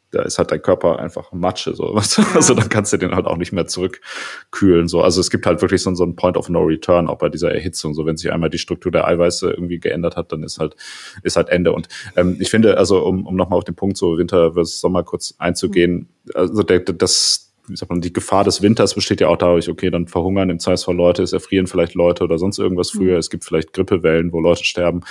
da 0.10 0.24
ist 0.24 0.40
halt 0.40 0.52
dein 0.52 0.64
Körper 0.64 0.98
einfach 0.98 1.32
Matsche, 1.32 1.76
so. 1.76 1.96
Ja. 2.18 2.26
Also 2.34 2.56
dann 2.56 2.70
kannst 2.70 2.92
du 2.92 2.98
den 2.98 3.14
halt 3.14 3.28
auch 3.28 3.38
nicht 3.38 3.52
mehr 3.52 3.68
zurückkühlen, 3.68 4.88
so. 4.88 5.04
Also 5.04 5.22
es 5.22 5.30
gibt 5.30 5.46
halt 5.46 5.62
wirklich 5.62 5.84
so, 5.84 5.94
so 5.94 6.04
ein 6.04 6.16
Point 6.16 6.38
of 6.38 6.50
No 6.50 6.62
Return 6.62 7.08
auch 7.08 7.20
bei 7.20 7.30
dieser 7.30 7.54
Erhitzung, 7.54 7.94
so. 7.94 8.08
Wenn 8.08 8.18
sich 8.18 8.32
einmal 8.32 8.50
die 8.50 8.58
Struktur 8.58 8.92
der 8.92 9.08
Eiweiße 9.08 9.48
irgendwie 9.52 9.80
geändert 9.80 10.16
hat, 10.16 10.32
dann 10.32 10.42
ist 10.42 10.58
halt, 10.58 10.76
ist 11.22 11.36
halt 11.38 11.50
Ende. 11.50 11.72
Und 11.72 11.88
ähm, 12.16 12.38
ich 12.40 12.50
finde, 12.50 12.78
also 12.78 13.06
um, 13.06 13.28
um 13.28 13.36
nochmal 13.36 13.60
auf 13.60 13.64
den 13.64 13.76
Punkt 13.76 13.98
so 13.98 14.18
Winter 14.18 14.54
versus 14.54 14.82
Sommer 14.82 15.04
kurz 15.04 15.36
einzugehen, 15.38 16.10
mhm. 16.24 16.32
also 16.34 16.64
der, 16.64 16.80
das, 16.80 17.49
wie 17.70 17.76
sagt 17.76 17.90
man, 17.90 18.02
die 18.02 18.14
Gefahr 18.14 18.44
des 18.44 18.62
Winters 18.62 18.96
besteht 18.96 19.22
ja 19.22 19.28
auch 19.28 19.38
dadurch, 19.38 19.70
okay, 19.70 19.90
dann 19.90 20.08
verhungern 20.08 20.50
im 20.50 20.60
Zweifelsfall 20.60 20.96
Leute, 20.96 21.24
es 21.24 21.34
erfrieren 21.34 21.68
vielleicht 21.68 21.94
Leute 21.94 22.24
oder 22.24 22.38
sonst 22.38 22.60
irgendwas 22.60 22.92
früher, 22.92 23.14
mhm. 23.14 23.20
es 23.20 23.30
gibt 23.30 23.46
vielleicht 23.46 23.74
Grippewellen, 23.74 24.34
wo 24.34 24.40
Leute 24.40 24.64
sterben, 24.64 25.02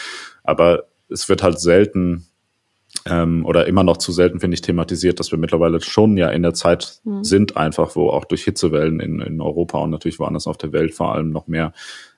aber 0.43 0.85
es 1.09 1.29
wird 1.29 1.43
halt 1.43 1.59
selten 1.61 2.27
ähm, 3.07 3.45
oder 3.47 3.67
immer 3.67 3.85
noch 3.85 3.99
zu 3.99 4.13
selten, 4.13 4.41
finde 4.41 4.55
ich, 4.55 4.63
thematisiert, 4.63 5.21
dass 5.21 5.31
wir 5.31 5.39
mittlerweile 5.39 5.81
schon 5.81 6.17
ja 6.17 6.31
in 6.31 6.43
der 6.43 6.55
Zeit 6.55 7.01
mhm. 7.05 7.25
sind, 7.25 7.57
einfach, 7.57 7.97
wo 7.97 8.11
auch 8.11 8.25
durch 8.25 8.45
Hitzewellen 8.45 9.01
in, 9.01 9.21
in 9.21 9.41
Europa 9.41 9.79
und 9.79 9.91
natürlich 9.91 10.19
woanders 10.19 10.47
auf 10.47 10.59
der 10.59 10.73
Welt 10.73 10.95
vor 10.95 11.15
allem 11.15 11.31
noch 11.31 11.47
mehr 11.47 11.73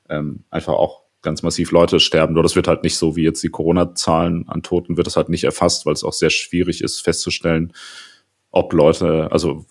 ähm, 0.09 0.44
einfach 0.50 0.74
auch 0.74 1.03
ganz 1.22 1.42
massiv 1.42 1.70
Leute 1.70 2.00
sterben. 2.00 2.35
Nur 2.35 2.42
das 2.42 2.57
wird 2.57 2.68
halt 2.68 2.83
nicht 2.83 2.96
so 2.96 3.16
wie 3.16 3.24
jetzt 3.24 3.42
die 3.42 3.50
Corona-Zahlen 3.50 4.48
an 4.48 4.62
Toten, 4.62 4.96
wird 4.96 5.07
das 5.07 5.16
halt 5.16 5.29
nicht 5.29 5.44
erfasst, 5.44 5.87
weil 5.87 5.92
es 5.92 6.05
auch 6.05 6.12
sehr 6.12 6.31
schwierig 6.31 6.83
ist 6.83 7.00
festzustellen, 7.00 7.72
ob 8.50 8.72
Leute, 8.72 9.31
also 9.31 9.66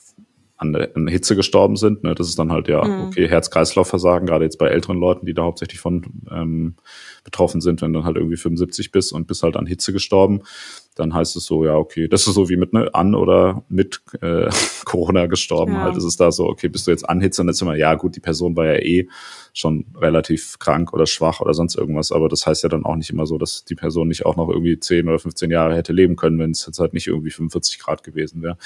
an, 0.59 0.75
an 0.75 1.07
Hitze 1.07 1.35
gestorben 1.35 1.77
sind. 1.77 2.03
Ne? 2.03 2.13
Das 2.13 2.27
ist 2.27 2.37
dann 2.37 2.51
halt 2.51 2.67
ja, 2.67 2.83
mhm. 2.83 3.07
okay, 3.07 3.27
Herz-Kreislauf-Versagen, 3.27 4.27
gerade 4.27 4.43
jetzt 4.43 4.57
bei 4.57 4.67
älteren 4.67 4.99
Leuten, 4.99 5.25
die 5.25 5.33
da 5.33 5.43
hauptsächlich 5.43 5.79
von 5.79 6.05
ähm, 6.29 6.75
betroffen 7.23 7.61
sind, 7.61 7.81
wenn 7.81 7.93
dann 7.93 8.03
halt 8.03 8.17
irgendwie 8.17 8.37
75 8.37 8.91
bist 8.91 9.13
und 9.13 9.25
bist 9.25 9.41
halt 9.41 9.55
an 9.55 9.65
Hitze 9.65 9.93
gestorben. 9.93 10.41
Dann 10.99 11.13
heißt 11.13 11.35
es 11.35 11.45
so, 11.45 11.65
ja, 11.65 11.75
okay, 11.75 12.07
das 12.07 12.27
ist 12.27 12.33
so 12.33 12.49
wie 12.49 12.57
mit 12.57 12.73
ne, 12.73 12.89
an 12.93 13.15
oder 13.15 13.63
mit 13.69 14.01
äh, 14.21 14.49
Corona 14.85 15.27
gestorben 15.27 15.73
ja. 15.73 15.83
halt. 15.83 15.95
Es 15.95 16.03
ist 16.03 16.19
da 16.19 16.31
so, 16.31 16.47
okay, 16.47 16.67
bist 16.67 16.87
du 16.87 16.91
jetzt 16.91 17.07
an 17.07 17.21
Hitze 17.21 17.41
und 17.41 17.47
jetzt 17.47 17.61
immer, 17.61 17.75
ja 17.75 17.95
gut, 17.95 18.15
die 18.15 18.19
Person 18.19 18.55
war 18.55 18.65
ja 18.65 18.75
eh 18.75 19.07
schon 19.53 19.85
relativ 19.95 20.59
krank 20.59 20.93
oder 20.93 21.05
schwach 21.05 21.39
oder 21.39 21.53
sonst 21.53 21.75
irgendwas, 21.75 22.11
aber 22.11 22.29
das 22.29 22.45
heißt 22.45 22.63
ja 22.63 22.69
dann 22.69 22.85
auch 22.85 22.95
nicht 22.95 23.09
immer 23.09 23.25
so, 23.25 23.37
dass 23.37 23.65
die 23.65 23.75
Person 23.75 24.09
nicht 24.09 24.25
auch 24.25 24.35
noch 24.35 24.49
irgendwie 24.49 24.79
10 24.79 25.07
oder 25.07 25.19
15 25.19 25.49
Jahre 25.49 25.75
hätte 25.75 25.93
leben 25.93 26.15
können, 26.15 26.37
wenn 26.39 26.51
es 26.51 26.65
jetzt 26.65 26.79
halt 26.79 26.93
nicht 26.93 27.07
irgendwie 27.07 27.31
45 27.31 27.79
Grad 27.79 28.03
gewesen 28.03 28.41
wäre. 28.41 28.57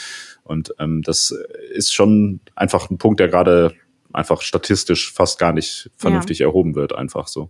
Und 0.43 0.73
ähm, 0.79 1.01
das 1.03 1.35
ist 1.73 1.93
schon 1.93 2.39
einfach 2.55 2.89
ein 2.89 2.97
Punkt, 2.97 3.19
der 3.19 3.27
gerade 3.27 3.73
einfach 4.11 4.41
statistisch 4.41 5.11
fast 5.11 5.39
gar 5.39 5.53
nicht 5.53 5.89
vernünftig 5.97 6.39
ja. 6.39 6.47
erhoben 6.47 6.75
wird, 6.75 6.93
einfach 6.93 7.27
so. 7.27 7.49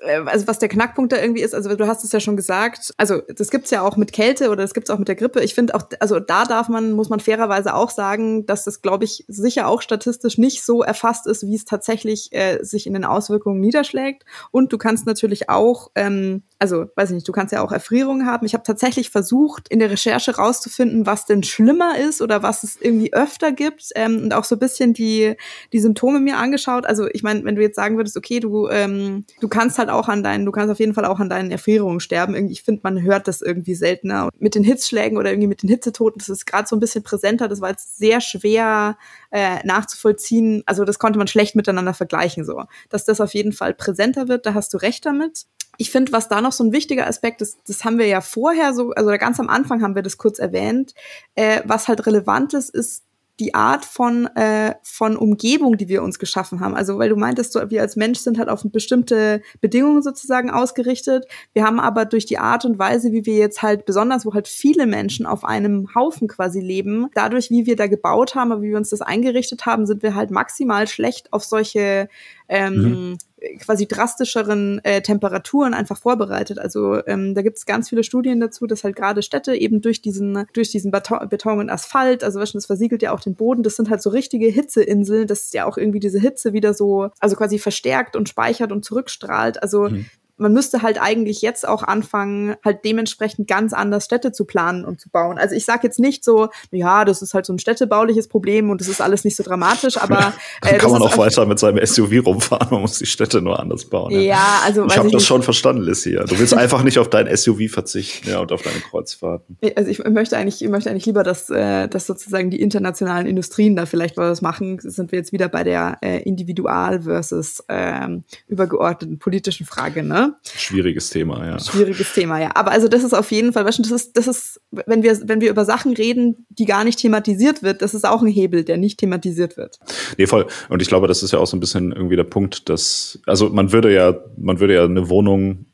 Äh, 0.00 0.22
also 0.26 0.46
was 0.46 0.58
der 0.58 0.68
Knackpunkt 0.68 1.12
da 1.12 1.20
irgendwie 1.20 1.42
ist, 1.42 1.54
also 1.54 1.74
du 1.74 1.86
hast 1.86 2.04
es 2.04 2.12
ja 2.12 2.20
schon 2.20 2.36
gesagt, 2.36 2.92
also 2.96 3.20
das 3.28 3.50
gibt's 3.50 3.70
ja 3.70 3.82
auch 3.82 3.96
mit 3.96 4.12
Kälte 4.12 4.48
oder 4.48 4.62
das 4.62 4.74
gibt's 4.74 4.90
auch 4.90 4.98
mit 4.98 5.08
der 5.08 5.14
Grippe. 5.14 5.40
Ich 5.42 5.54
finde 5.54 5.74
auch, 5.74 5.82
also 6.00 6.20
da 6.20 6.44
darf 6.44 6.68
man, 6.68 6.92
muss 6.92 7.08
man 7.08 7.20
fairerweise 7.20 7.74
auch 7.74 7.90
sagen, 7.90 8.46
dass 8.46 8.64
das, 8.64 8.82
glaube 8.82 9.04
ich, 9.04 9.24
sicher 9.28 9.68
auch 9.68 9.82
statistisch 9.82 10.38
nicht 10.38 10.64
so 10.64 10.82
erfasst 10.82 11.26
ist, 11.26 11.46
wie 11.46 11.54
es 11.54 11.64
tatsächlich 11.64 12.32
äh, 12.32 12.62
sich 12.62 12.86
in 12.86 12.94
den 12.94 13.04
Auswirkungen 13.04 13.60
niederschlägt. 13.60 14.24
Und 14.50 14.72
du 14.72 14.78
kannst 14.78 15.06
natürlich 15.06 15.48
auch, 15.48 15.90
ähm, 15.94 16.42
also 16.60 16.86
weiß 16.94 17.08
ich 17.08 17.14
nicht, 17.14 17.28
du 17.28 17.32
kannst 17.32 17.54
ja 17.54 17.62
auch 17.62 17.72
Erfrierungen 17.72 18.26
haben. 18.26 18.44
Ich 18.44 18.52
habe 18.52 18.62
tatsächlich 18.62 19.08
versucht, 19.08 19.68
in 19.70 19.78
der 19.78 19.90
Recherche 19.90 20.36
rauszufinden, 20.36 21.06
was 21.06 21.24
denn 21.24 21.42
schlimmer 21.42 21.98
ist 21.98 22.20
oder 22.20 22.42
was 22.42 22.64
es 22.64 22.76
irgendwie 22.78 23.14
öfter 23.14 23.50
gibt 23.50 23.88
ähm, 23.94 24.24
und 24.24 24.34
auch 24.34 24.44
so 24.44 24.56
ein 24.56 24.58
bisschen 24.58 24.92
die, 24.92 25.36
die 25.72 25.80
Symptome 25.80 26.20
mir 26.20 26.36
angeschaut. 26.36 26.84
Also 26.84 27.08
ich 27.10 27.22
meine, 27.22 27.44
wenn 27.44 27.56
du 27.56 27.62
jetzt 27.62 27.76
sagen 27.76 27.96
würdest, 27.96 28.14
okay, 28.14 28.40
du, 28.40 28.68
ähm, 28.68 29.24
du 29.40 29.48
kannst 29.48 29.78
halt 29.78 29.88
auch 29.88 30.08
an 30.08 30.22
deinen, 30.22 30.44
du 30.44 30.52
kannst 30.52 30.70
auf 30.70 30.78
jeden 30.78 30.92
Fall 30.92 31.06
auch 31.06 31.18
an 31.18 31.30
deinen 31.30 31.50
Erfrierungen 31.50 31.98
sterben. 31.98 32.34
Irgendwie, 32.34 32.52
ich 32.52 32.62
finde, 32.62 32.82
man 32.84 33.00
hört 33.00 33.26
das 33.26 33.40
irgendwie 33.40 33.74
seltener. 33.74 34.24
Und 34.24 34.42
mit 34.42 34.54
den 34.54 34.62
Hitzschlägen 34.62 35.16
oder 35.16 35.30
irgendwie 35.30 35.48
mit 35.48 35.62
den 35.62 35.70
Hitzetoten, 35.70 36.18
das 36.18 36.28
ist 36.28 36.44
gerade 36.44 36.68
so 36.68 36.76
ein 36.76 36.80
bisschen 36.80 37.02
präsenter. 37.02 37.48
Das 37.48 37.62
war 37.62 37.70
jetzt 37.70 37.96
sehr 37.96 38.20
schwer 38.20 38.98
äh, 39.30 39.66
nachzuvollziehen. 39.66 40.62
Also 40.66 40.84
das 40.84 40.98
konnte 40.98 41.18
man 41.18 41.26
schlecht 41.26 41.56
miteinander 41.56 41.94
vergleichen 41.94 42.44
so. 42.44 42.64
Dass 42.90 43.06
das 43.06 43.22
auf 43.22 43.32
jeden 43.32 43.52
Fall 43.52 43.72
präsenter 43.72 44.28
wird, 44.28 44.44
da 44.44 44.52
hast 44.52 44.74
du 44.74 44.76
recht 44.76 45.06
damit. 45.06 45.46
Ich 45.80 45.90
finde, 45.90 46.12
was 46.12 46.28
da 46.28 46.42
noch 46.42 46.52
so 46.52 46.62
ein 46.62 46.72
wichtiger 46.72 47.06
Aspekt 47.06 47.40
ist, 47.40 47.58
das 47.66 47.86
haben 47.86 47.96
wir 47.96 48.04
ja 48.04 48.20
vorher 48.20 48.74
so, 48.74 48.90
also 48.90 49.08
ganz 49.12 49.40
am 49.40 49.48
Anfang 49.48 49.80
haben 49.80 49.94
wir 49.94 50.02
das 50.02 50.18
kurz 50.18 50.38
erwähnt, 50.38 50.92
äh, 51.36 51.62
was 51.64 51.88
halt 51.88 52.06
relevant 52.06 52.52
ist, 52.52 52.68
ist 52.68 53.04
die 53.38 53.54
Art 53.54 53.86
von, 53.86 54.26
äh, 54.36 54.74
von 54.82 55.16
Umgebung, 55.16 55.78
die 55.78 55.88
wir 55.88 56.02
uns 56.02 56.18
geschaffen 56.18 56.60
haben. 56.60 56.74
Also, 56.74 56.98
weil 56.98 57.08
du 57.08 57.16
meintest, 57.16 57.54
so, 57.54 57.70
wir 57.70 57.80
als 57.80 57.96
Mensch 57.96 58.18
sind 58.18 58.38
halt 58.38 58.50
auf 58.50 58.62
bestimmte 58.62 59.40
Bedingungen 59.62 60.02
sozusagen 60.02 60.50
ausgerichtet. 60.50 61.24
Wir 61.54 61.64
haben 61.64 61.80
aber 61.80 62.04
durch 62.04 62.26
die 62.26 62.36
Art 62.36 62.66
und 62.66 62.78
Weise, 62.78 63.12
wie 63.12 63.24
wir 63.24 63.36
jetzt 63.36 63.62
halt, 63.62 63.86
besonders 63.86 64.26
wo 64.26 64.34
halt 64.34 64.48
viele 64.48 64.84
Menschen 64.84 65.24
auf 65.24 65.44
einem 65.44 65.94
Haufen 65.94 66.28
quasi 66.28 66.60
leben, 66.60 67.08
dadurch, 67.14 67.48
wie 67.48 67.64
wir 67.64 67.76
da 67.76 67.86
gebaut 67.86 68.34
haben, 68.34 68.60
wie 68.60 68.68
wir 68.68 68.76
uns 68.76 68.90
das 68.90 69.00
eingerichtet 69.00 69.64
haben, 69.64 69.86
sind 69.86 70.02
wir 70.02 70.14
halt 70.14 70.30
maximal 70.30 70.86
schlecht 70.86 71.32
auf 71.32 71.42
solche 71.42 72.10
ähm, 72.48 72.74
mhm 72.74 73.18
quasi 73.58 73.86
drastischeren 73.86 74.80
äh, 74.84 75.02
Temperaturen 75.02 75.74
einfach 75.74 75.98
vorbereitet. 75.98 76.58
Also 76.58 77.04
ähm, 77.06 77.34
da 77.34 77.42
gibt 77.42 77.58
es 77.58 77.66
ganz 77.66 77.88
viele 77.88 78.04
Studien 78.04 78.40
dazu, 78.40 78.66
dass 78.66 78.84
halt 78.84 78.96
gerade 78.96 79.22
Städte 79.22 79.54
eben 79.54 79.80
durch 79.80 80.02
diesen 80.02 80.46
durch 80.52 80.70
diesen 80.70 80.90
Beton, 80.90 81.58
und 81.58 81.70
Asphalt, 81.70 82.22
also 82.22 82.38
das 82.38 82.66
versiegelt 82.66 83.02
ja 83.02 83.12
auch 83.12 83.20
den 83.20 83.34
Boden, 83.34 83.62
das 83.62 83.76
sind 83.76 83.90
halt 83.90 84.02
so 84.02 84.10
richtige 84.10 84.46
Hitzeinseln, 84.46 85.26
das 85.26 85.42
ist 85.44 85.54
ja 85.54 85.64
auch 85.64 85.76
irgendwie 85.76 86.00
diese 86.00 86.20
Hitze 86.20 86.52
wieder 86.52 86.74
so, 86.74 87.10
also 87.18 87.36
quasi 87.36 87.58
verstärkt 87.58 88.16
und 88.16 88.28
speichert 88.28 88.72
und 88.72 88.84
zurückstrahlt. 88.84 89.62
Also 89.62 89.88
mhm 89.88 90.06
man 90.40 90.52
müsste 90.52 90.82
halt 90.82 91.00
eigentlich 91.00 91.42
jetzt 91.42 91.68
auch 91.68 91.82
anfangen, 91.82 92.56
halt 92.64 92.84
dementsprechend 92.84 93.46
ganz 93.46 93.72
anders 93.72 94.06
Städte 94.06 94.32
zu 94.32 94.44
planen 94.44 94.84
und 94.84 95.00
zu 95.00 95.10
bauen. 95.10 95.38
Also 95.38 95.54
ich 95.54 95.64
sage 95.64 95.80
jetzt 95.84 96.00
nicht 96.00 96.24
so, 96.24 96.48
ja, 96.70 97.04
das 97.04 97.22
ist 97.22 97.34
halt 97.34 97.46
so 97.46 97.52
ein 97.52 97.58
städtebauliches 97.58 98.28
Problem 98.28 98.70
und 98.70 98.80
das 98.80 98.88
ist 98.88 99.00
alles 99.00 99.24
nicht 99.24 99.36
so 99.36 99.42
dramatisch, 99.42 99.98
aber 99.98 100.32
äh, 100.62 100.78
kann 100.78 100.90
man 100.90 101.02
auch 101.02 101.18
weiter 101.18 101.44
mit 101.44 101.58
seinem 101.58 101.84
SUV 101.84 102.24
rumfahren, 102.24 102.68
man 102.70 102.80
muss 102.80 102.98
die 102.98 103.06
Städte 103.06 103.42
nur 103.42 103.60
anders 103.60 103.84
bauen. 103.84 104.12
Ja, 104.12 104.20
ja 104.20 104.60
also 104.64 104.86
ich 104.86 104.96
habe 104.96 105.10
das 105.10 105.26
schon 105.26 105.42
verstanden, 105.42 105.82
Lissy. 105.82 106.12
Du 106.12 106.38
willst 106.38 106.54
einfach 106.54 106.82
nicht 106.82 106.98
auf 106.98 107.10
dein 107.10 107.34
SUV 107.36 107.70
verzichten 107.70 108.30
ja, 108.30 108.40
und 108.40 108.50
auf 108.50 108.62
deine 108.62 108.80
Kreuzfahrten. 108.80 109.58
Also 109.76 109.90
ich 109.90 110.02
möchte 110.04 110.36
eigentlich, 110.38 110.62
ich 110.62 110.70
möchte 110.70 110.90
eigentlich 110.90 111.06
lieber, 111.06 111.22
dass, 111.22 111.50
äh, 111.50 111.86
dass 111.88 112.06
sozusagen 112.06 112.50
die 112.50 112.60
internationalen 112.60 113.26
Industrien 113.26 113.76
da 113.76 113.84
vielleicht 113.84 114.16
was 114.16 114.40
machen. 114.40 114.78
Sind 114.80 115.12
wir 115.12 115.18
jetzt 115.18 115.32
wieder 115.32 115.48
bei 115.48 115.64
der 115.64 115.98
äh, 116.00 116.22
Individual 116.22 117.02
versus 117.02 117.62
ähm, 117.68 118.24
übergeordneten 118.48 119.18
politischen 119.18 119.66
Frage, 119.66 120.02
ne? 120.02 120.29
Schwieriges 120.42 121.10
Thema, 121.10 121.46
ja. 121.46 121.58
Schwieriges 121.58 122.12
Thema, 122.12 122.40
ja. 122.40 122.50
Aber 122.54 122.70
also 122.70 122.88
das 122.88 123.04
ist 123.04 123.14
auf 123.14 123.30
jeden 123.30 123.52
Fall, 123.52 123.64
das 123.64 123.78
ist, 123.78 124.16
das 124.16 124.26
ist, 124.26 124.60
wenn 124.70 125.02
wir, 125.02 125.18
wenn 125.24 125.40
wir 125.40 125.50
über 125.50 125.64
Sachen 125.64 125.94
reden, 125.94 126.46
die 126.48 126.64
gar 126.64 126.84
nicht 126.84 126.98
thematisiert 126.98 127.62
wird, 127.62 127.82
das 127.82 127.94
ist 127.94 128.06
auch 128.06 128.22
ein 128.22 128.28
Hebel, 128.28 128.64
der 128.64 128.76
nicht 128.76 128.98
thematisiert 128.98 129.56
wird. 129.56 129.78
Nee, 130.18 130.26
voll. 130.26 130.46
Und 130.68 130.82
ich 130.82 130.88
glaube, 130.88 131.06
das 131.06 131.22
ist 131.22 131.32
ja 131.32 131.38
auch 131.38 131.46
so 131.46 131.56
ein 131.56 131.60
bisschen 131.60 131.92
irgendwie 131.92 132.16
der 132.16 132.24
Punkt, 132.24 132.68
dass, 132.68 133.20
also 133.26 133.48
man 133.48 133.72
würde 133.72 133.92
ja, 133.92 134.18
man 134.36 134.60
würde 134.60 134.74
ja 134.74 134.84
eine 134.84 135.08
Wohnung 135.08 135.66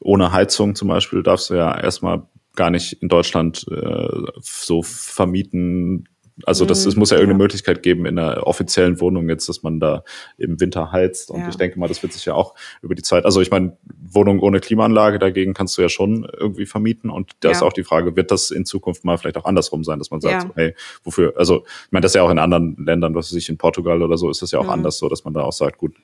ohne 0.00 0.32
Heizung 0.32 0.74
zum 0.74 0.88
Beispiel, 0.88 1.22
darfst 1.22 1.50
du 1.50 1.54
ja 1.54 1.78
erstmal 1.78 2.22
gar 2.54 2.70
nicht 2.70 2.94
in 2.94 3.08
Deutschland 3.08 3.66
äh, 3.70 4.08
so 4.40 4.82
vermieten, 4.82 6.08
also 6.44 6.64
das, 6.64 6.86
es 6.86 6.94
mhm, 6.94 7.00
muss 7.00 7.10
ja 7.10 7.16
irgendeine 7.16 7.40
ja. 7.40 7.44
Möglichkeit 7.44 7.82
geben 7.82 8.06
in 8.06 8.18
einer 8.18 8.46
offiziellen 8.46 9.00
Wohnung 9.00 9.28
jetzt, 9.28 9.48
dass 9.48 9.62
man 9.62 9.80
da 9.80 10.04
im 10.36 10.60
Winter 10.60 10.92
heizt. 10.92 11.30
Und 11.30 11.40
ja. 11.40 11.48
ich 11.48 11.56
denke 11.56 11.78
mal, 11.78 11.88
das 11.88 12.02
wird 12.02 12.12
sich 12.12 12.24
ja 12.24 12.34
auch 12.34 12.54
über 12.82 12.94
die 12.94 13.02
Zeit, 13.02 13.24
also 13.24 13.40
ich 13.40 13.50
meine, 13.50 13.76
Wohnung 14.10 14.40
ohne 14.40 14.60
Klimaanlage 14.60 15.18
dagegen 15.18 15.54
kannst 15.54 15.76
du 15.78 15.82
ja 15.82 15.88
schon 15.88 16.28
irgendwie 16.38 16.66
vermieten. 16.66 17.10
Und 17.10 17.32
da 17.40 17.48
ja. 17.48 17.52
ist 17.52 17.62
auch 17.62 17.72
die 17.72 17.84
Frage, 17.84 18.16
wird 18.16 18.30
das 18.30 18.50
in 18.50 18.64
Zukunft 18.64 19.04
mal 19.04 19.18
vielleicht 19.18 19.36
auch 19.36 19.44
andersrum 19.44 19.84
sein, 19.84 19.98
dass 19.98 20.10
man 20.10 20.20
sagt, 20.20 20.42
so, 20.42 20.48
hey, 20.54 20.74
wofür, 21.02 21.34
also 21.36 21.64
ich 21.86 21.92
meine, 21.92 22.02
das 22.02 22.12
ist 22.12 22.16
ja 22.16 22.22
auch 22.22 22.30
in 22.30 22.38
anderen 22.38 22.76
Ländern, 22.78 23.14
was 23.14 23.30
weiß 23.30 23.36
ich, 23.36 23.48
in 23.48 23.58
Portugal 23.58 24.02
oder 24.02 24.16
so, 24.16 24.30
ist 24.30 24.42
das 24.42 24.52
ja 24.52 24.58
auch 24.58 24.64
mhm. 24.64 24.70
anders 24.70 24.98
so, 24.98 25.08
dass 25.08 25.24
man 25.24 25.34
da 25.34 25.42
auch 25.42 25.52
sagt, 25.52 25.78
gut, 25.78 25.94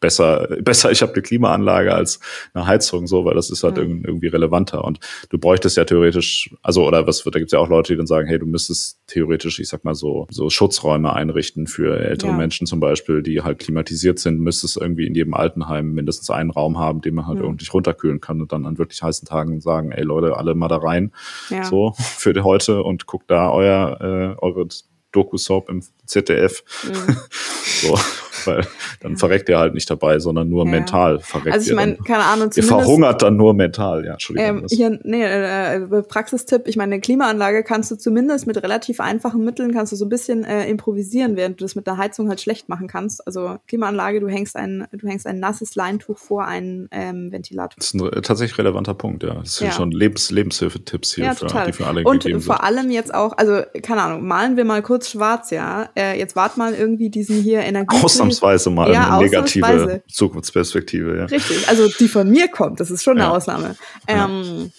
besser, 0.00 0.48
besser, 0.62 0.90
ich 0.90 1.02
habe 1.02 1.12
eine 1.12 1.22
Klimaanlage 1.22 1.94
als 1.94 2.18
eine 2.54 2.66
Heizung, 2.66 3.06
so, 3.06 3.24
weil 3.24 3.34
das 3.34 3.50
ist 3.50 3.62
halt 3.62 3.76
mhm. 3.76 4.02
irgendwie 4.04 4.26
relevanter. 4.26 4.84
Und 4.84 4.98
du 5.28 5.38
bräuchtest 5.38 5.76
ja 5.76 5.84
theoretisch, 5.84 6.50
also 6.62 6.86
oder 6.86 7.06
was 7.06 7.22
da 7.22 7.38
gibt's 7.38 7.52
ja 7.52 7.58
auch 7.58 7.68
Leute, 7.68 7.92
die 7.92 7.96
dann 7.96 8.06
sagen, 8.06 8.26
hey, 8.26 8.38
du 8.38 8.46
müsstest 8.46 8.98
theoretisch, 9.06 9.60
ich 9.60 9.68
sag 9.68 9.84
mal 9.84 9.94
so, 9.94 10.26
so 10.30 10.50
Schutzräume 10.50 11.12
einrichten 11.12 11.66
für 11.66 12.00
ältere 12.00 12.30
ja. 12.30 12.36
Menschen 12.36 12.66
zum 12.66 12.80
Beispiel, 12.80 13.22
die 13.22 13.42
halt 13.42 13.58
klimatisiert 13.58 14.18
sind, 14.18 14.40
müsstest 14.40 14.78
irgendwie 14.78 15.06
in 15.06 15.14
jedem 15.14 15.34
Altenheim 15.34 15.92
mindestens 15.92 16.30
einen 16.30 16.50
Raum 16.50 16.78
haben, 16.78 17.02
den 17.02 17.14
man 17.14 17.26
halt 17.26 17.38
mhm. 17.38 17.44
irgendwie 17.44 17.68
runterkühlen 17.68 18.20
kann 18.20 18.40
und 18.40 18.52
dann 18.52 18.66
an 18.66 18.78
wirklich 18.78 19.02
heißen 19.02 19.28
Tagen 19.28 19.60
sagen, 19.60 19.92
ey 19.92 20.02
Leute, 20.02 20.36
alle 20.36 20.54
mal 20.54 20.68
da 20.68 20.78
rein, 20.78 21.12
ja. 21.50 21.64
so 21.64 21.92
für 21.98 22.30
heute 22.42 22.82
und 22.82 23.06
guckt 23.06 23.30
da 23.30 23.50
euer 23.50 23.98
äh, 24.00 24.40
eure 24.40 24.66
Doku-Soap 25.12 25.68
im 25.68 25.82
ZDF. 26.06 26.62
Mhm. 26.84 27.16
so 27.82 27.98
weil 28.44 28.66
dann 29.00 29.16
verreckt 29.16 29.48
er 29.48 29.58
halt 29.58 29.74
nicht 29.74 29.90
dabei, 29.90 30.18
sondern 30.18 30.48
nur 30.48 30.64
ja. 30.64 30.70
mental 30.70 31.18
verreckt 31.20 31.54
Also 31.54 31.70
ich 31.70 31.76
meine, 31.76 31.96
keine 31.96 32.24
Ahnung, 32.24 32.50
ihr 32.54 32.62
verhungert 32.62 33.22
dann 33.22 33.36
nur 33.36 33.54
mental, 33.54 34.04
ja, 34.04 34.12
Entschuldigung. 34.12 34.58
Ähm, 34.58 34.66
hier, 34.68 34.98
nee, 35.02 35.22
äh, 35.22 35.76
äh, 35.76 36.02
Praxistipp, 36.02 36.62
ich 36.66 36.76
meine, 36.76 36.94
eine 36.94 37.00
Klimaanlage 37.00 37.62
kannst 37.62 37.90
du 37.90 37.96
zumindest 37.96 38.46
mit 38.46 38.62
relativ 38.62 39.00
einfachen 39.00 39.44
Mitteln, 39.44 39.72
kannst 39.72 39.92
du 39.92 39.96
so 39.96 40.04
ein 40.04 40.08
bisschen 40.08 40.44
äh, 40.44 40.68
improvisieren, 40.68 41.36
während 41.36 41.60
du 41.60 41.64
das 41.64 41.74
mit 41.74 41.86
der 41.86 41.96
Heizung 41.96 42.28
halt 42.28 42.40
schlecht 42.40 42.68
machen 42.68 42.88
kannst. 42.88 43.26
Also 43.26 43.58
Klimaanlage, 43.66 44.20
du 44.20 44.28
hängst 44.28 44.56
ein, 44.56 44.86
du 44.92 45.06
hängst 45.06 45.26
ein 45.26 45.40
nasses 45.40 45.74
Leintuch 45.74 46.18
vor 46.18 46.44
einen 46.44 46.88
ähm, 46.90 47.32
Ventilator. 47.32 47.74
Das 47.76 47.86
ist 47.86 47.94
ein 47.94 48.12
äh, 48.12 48.22
tatsächlich 48.22 48.58
relevanter 48.58 48.94
Punkt, 48.94 49.22
ja. 49.22 49.34
Das 49.34 49.56
sind 49.56 49.68
ja. 49.68 49.72
schon 49.72 49.90
Lebens 49.90 50.30
Lebenshilfetipps 50.30 51.14
hier, 51.14 51.24
ja, 51.24 51.34
für, 51.34 51.46
die 51.66 51.72
für 51.72 51.86
alle 51.86 52.04
Und 52.04 52.24
vor 52.24 52.40
sind. 52.40 52.50
allem 52.50 52.90
jetzt 52.90 53.14
auch, 53.14 53.36
also 53.36 53.62
keine 53.82 54.02
Ahnung, 54.02 54.26
malen 54.26 54.56
wir 54.56 54.64
mal 54.64 54.82
kurz 54.82 55.10
schwarz, 55.10 55.50
ja. 55.50 55.88
Äh, 55.96 56.18
jetzt 56.18 56.36
wart 56.36 56.56
mal 56.56 56.74
irgendwie 56.74 57.10
diesen 57.10 57.36
hier 57.36 57.60
Energie. 57.60 57.96
Ausnahmsweise 58.20 58.70
mal 58.70 58.92
ja, 58.92 59.16
eine 59.16 59.24
negative 59.24 60.02
Zukunftsperspektive. 60.10 61.16
Ja. 61.16 61.24
Richtig, 61.24 61.68
also 61.68 61.88
die 61.88 62.08
von 62.08 62.30
mir 62.30 62.48
kommt, 62.48 62.80
das 62.80 62.90
ist 62.90 63.02
schon 63.02 63.18
eine 63.18 63.28
ja. 63.28 63.36
Ausnahme. 63.36 63.76
Ähm, 64.06 64.70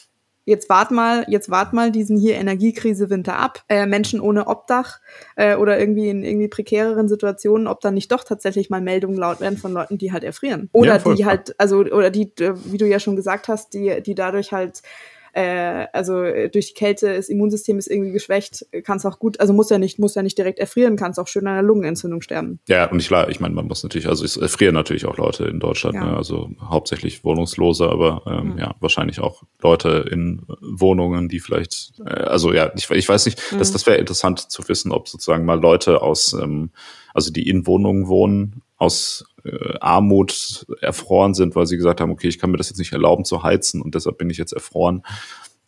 jetzt 0.46 0.70
wart 0.70 0.92
mal, 0.92 1.26
jetzt 1.28 1.50
wart 1.50 1.74
mal 1.74 1.92
diesen 1.92 2.18
hier 2.18 2.36
Energiekrise 2.36 3.10
Winter 3.10 3.38
ab. 3.38 3.64
Äh, 3.68 3.86
Menschen 3.86 4.20
ohne 4.20 4.48
Obdach 4.48 5.00
äh, 5.36 5.56
oder 5.56 5.80
irgendwie 5.80 6.10
in 6.10 6.24
irgendwie 6.24 6.48
prekäreren 6.48 7.08
Situationen, 7.08 7.68
ob 7.68 7.82
dann 7.82 7.94
nicht 7.94 8.12
doch 8.12 8.24
tatsächlich 8.24 8.70
mal 8.70 8.82
Meldungen 8.82 9.18
laut 9.18 9.40
werden 9.40 9.58
von 9.58 9.74
Leuten, 9.74 9.98
die 9.98 10.12
halt 10.12 10.24
erfrieren. 10.24 10.70
Oder 10.74 10.98
ja, 10.98 11.14
die 11.14 11.26
halt, 11.26 11.60
also, 11.60 11.80
oder 11.80 12.10
die, 12.10 12.32
wie 12.38 12.78
du 12.78 12.88
ja 12.88 13.00
schon 13.00 13.16
gesagt 13.16 13.48
hast, 13.48 13.74
die, 13.74 14.02
die 14.04 14.16
dadurch 14.16 14.52
halt 14.52 14.82
äh, 15.34 15.88
also 15.94 16.24
äh, 16.24 16.50
durch 16.50 16.68
die 16.68 16.74
Kälte, 16.74 17.16
das 17.16 17.30
Immunsystem 17.30 17.78
ist 17.78 17.88
irgendwie 17.88 18.12
geschwächt, 18.12 18.66
kannst 18.84 19.06
auch 19.06 19.20
gut, 19.20 19.40
also 19.40 19.54
muss 19.54 19.70
ja 19.70 19.78
nicht, 19.78 20.00
muss 20.00 20.16
ja 20.16 20.24
nicht 20.24 20.38
direkt 20.38 20.60
erfrieren, 20.60 20.96
kannst 20.96 21.20
auch 21.20 21.28
schön 21.28 21.48
an 21.48 21.54
einer 21.54 21.64
Lungenentzündung 21.64 22.22
sterben. 22.22 22.60
Ja, 22.68 22.90
und 22.90 23.00
ich, 23.00 23.12
ich 23.12 23.40
meine, 23.40 23.56
man 23.56 23.68
muss 23.68 23.84
natürlich, 23.84 24.08
also 24.08 24.26
es 24.26 24.38
erfrieren 24.38 24.74
natürlich 24.74 25.06
auch 25.06 25.18
Leute 25.18 25.46
in 25.46 25.60
Deutschland, 25.60 25.96
ja. 25.96 26.06
ne? 26.06 26.18
also 26.18 26.50
hauptsächlich 26.62 27.24
Wohnungslose, 27.24 27.90
aber 27.90 28.24
ähm, 28.28 28.54
mhm. 28.54 28.58
ja, 28.58 28.76
wahrscheinlich 28.80 29.20
auch 29.20 29.44
Leute 29.62 30.06
in 30.12 30.44
Wohnungen, 30.62 31.30
die 31.30 31.40
vielleicht, 31.40 31.94
äh, 32.06 32.10
also 32.10 32.54
ja, 32.54 32.72
ich, 32.76 32.90
ich 32.90 33.08
weiß 33.08 33.26
nicht, 33.26 33.42
mhm. 33.52 33.60
das, 33.60 33.72
das 33.72 33.86
wäre 33.86 33.98
interessant 33.98 34.40
zu 34.52 34.68
wissen, 34.68 34.92
ob 34.92 35.08
sozusagen 35.08 35.46
mal 35.46 35.60
Leute 35.60 36.02
aus, 36.02 36.34
ähm, 36.34 36.72
also 37.14 37.32
die 37.32 37.48
in 37.48 37.68
Wohnungen 37.68 38.08
wohnen, 38.08 38.62
aus 38.82 39.26
äh, 39.44 39.78
Armut 39.80 40.66
erfroren 40.82 41.36
sind, 41.36 41.56
weil 41.56 41.68
sie 41.68 41.78
gesagt 41.78 42.02
haben, 42.02 42.12
okay, 42.12 42.28
ich 42.28 42.40
kann 42.40 42.50
mir 42.50 42.58
das 42.58 42.70
jetzt 42.70 42.80
nicht 42.80 42.94
erlauben 42.94 43.26
zu 43.26 43.44
heizen 43.44 43.80
und 43.80 43.94
deshalb 43.94 44.18
bin 44.18 44.30
ich 44.32 44.38
jetzt 44.38 44.54
erfroren. 44.54 45.04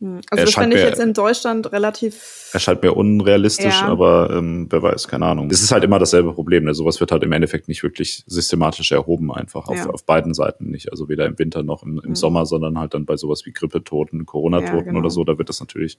Hm. 0.03 0.19
Also 0.29 0.43
das 0.43 0.53
finde 0.53 0.75
ich 0.75 0.83
jetzt 0.83 0.99
in 0.99 1.13
Deutschland 1.13 1.71
relativ. 1.71 2.49
Erscheint 2.51 2.83
mir 2.83 2.91
unrealistisch, 2.91 3.79
ja. 3.79 3.87
aber 3.87 4.31
ähm, 4.31 4.67
wer 4.69 4.83
weiß, 4.83 5.07
keine 5.07 5.25
Ahnung. 5.25 5.49
Es 5.49 5.63
ist 5.63 5.71
halt 5.71 5.85
immer 5.85 5.97
dasselbe 5.97 6.33
Problem. 6.33 6.65
Ne? 6.65 6.73
Sowas 6.73 6.99
wird 6.99 7.13
halt 7.13 7.23
im 7.23 7.31
Endeffekt 7.31 7.69
nicht 7.69 7.83
wirklich 7.83 8.25
systematisch 8.27 8.91
erhoben, 8.91 9.31
einfach 9.31 9.67
auf, 9.67 9.77
ja. 9.77 9.89
auf 9.89 10.05
beiden 10.05 10.33
Seiten 10.33 10.69
nicht. 10.69 10.91
Also 10.91 11.07
weder 11.07 11.25
im 11.25 11.39
Winter 11.39 11.63
noch 11.63 11.83
im, 11.83 12.01
im 12.03 12.09
mhm. 12.09 12.15
Sommer, 12.15 12.45
sondern 12.45 12.77
halt 12.77 12.93
dann 12.93 13.05
bei 13.05 13.15
sowas 13.15 13.45
wie 13.45 13.53
Grippetoten, 13.53 14.25
Corona-Toten 14.25 14.75
ja, 14.75 14.81
genau. 14.81 14.99
oder 14.99 15.09
so. 15.09 15.23
Da 15.23 15.37
wird 15.37 15.47
das 15.47 15.61
natürlich 15.61 15.97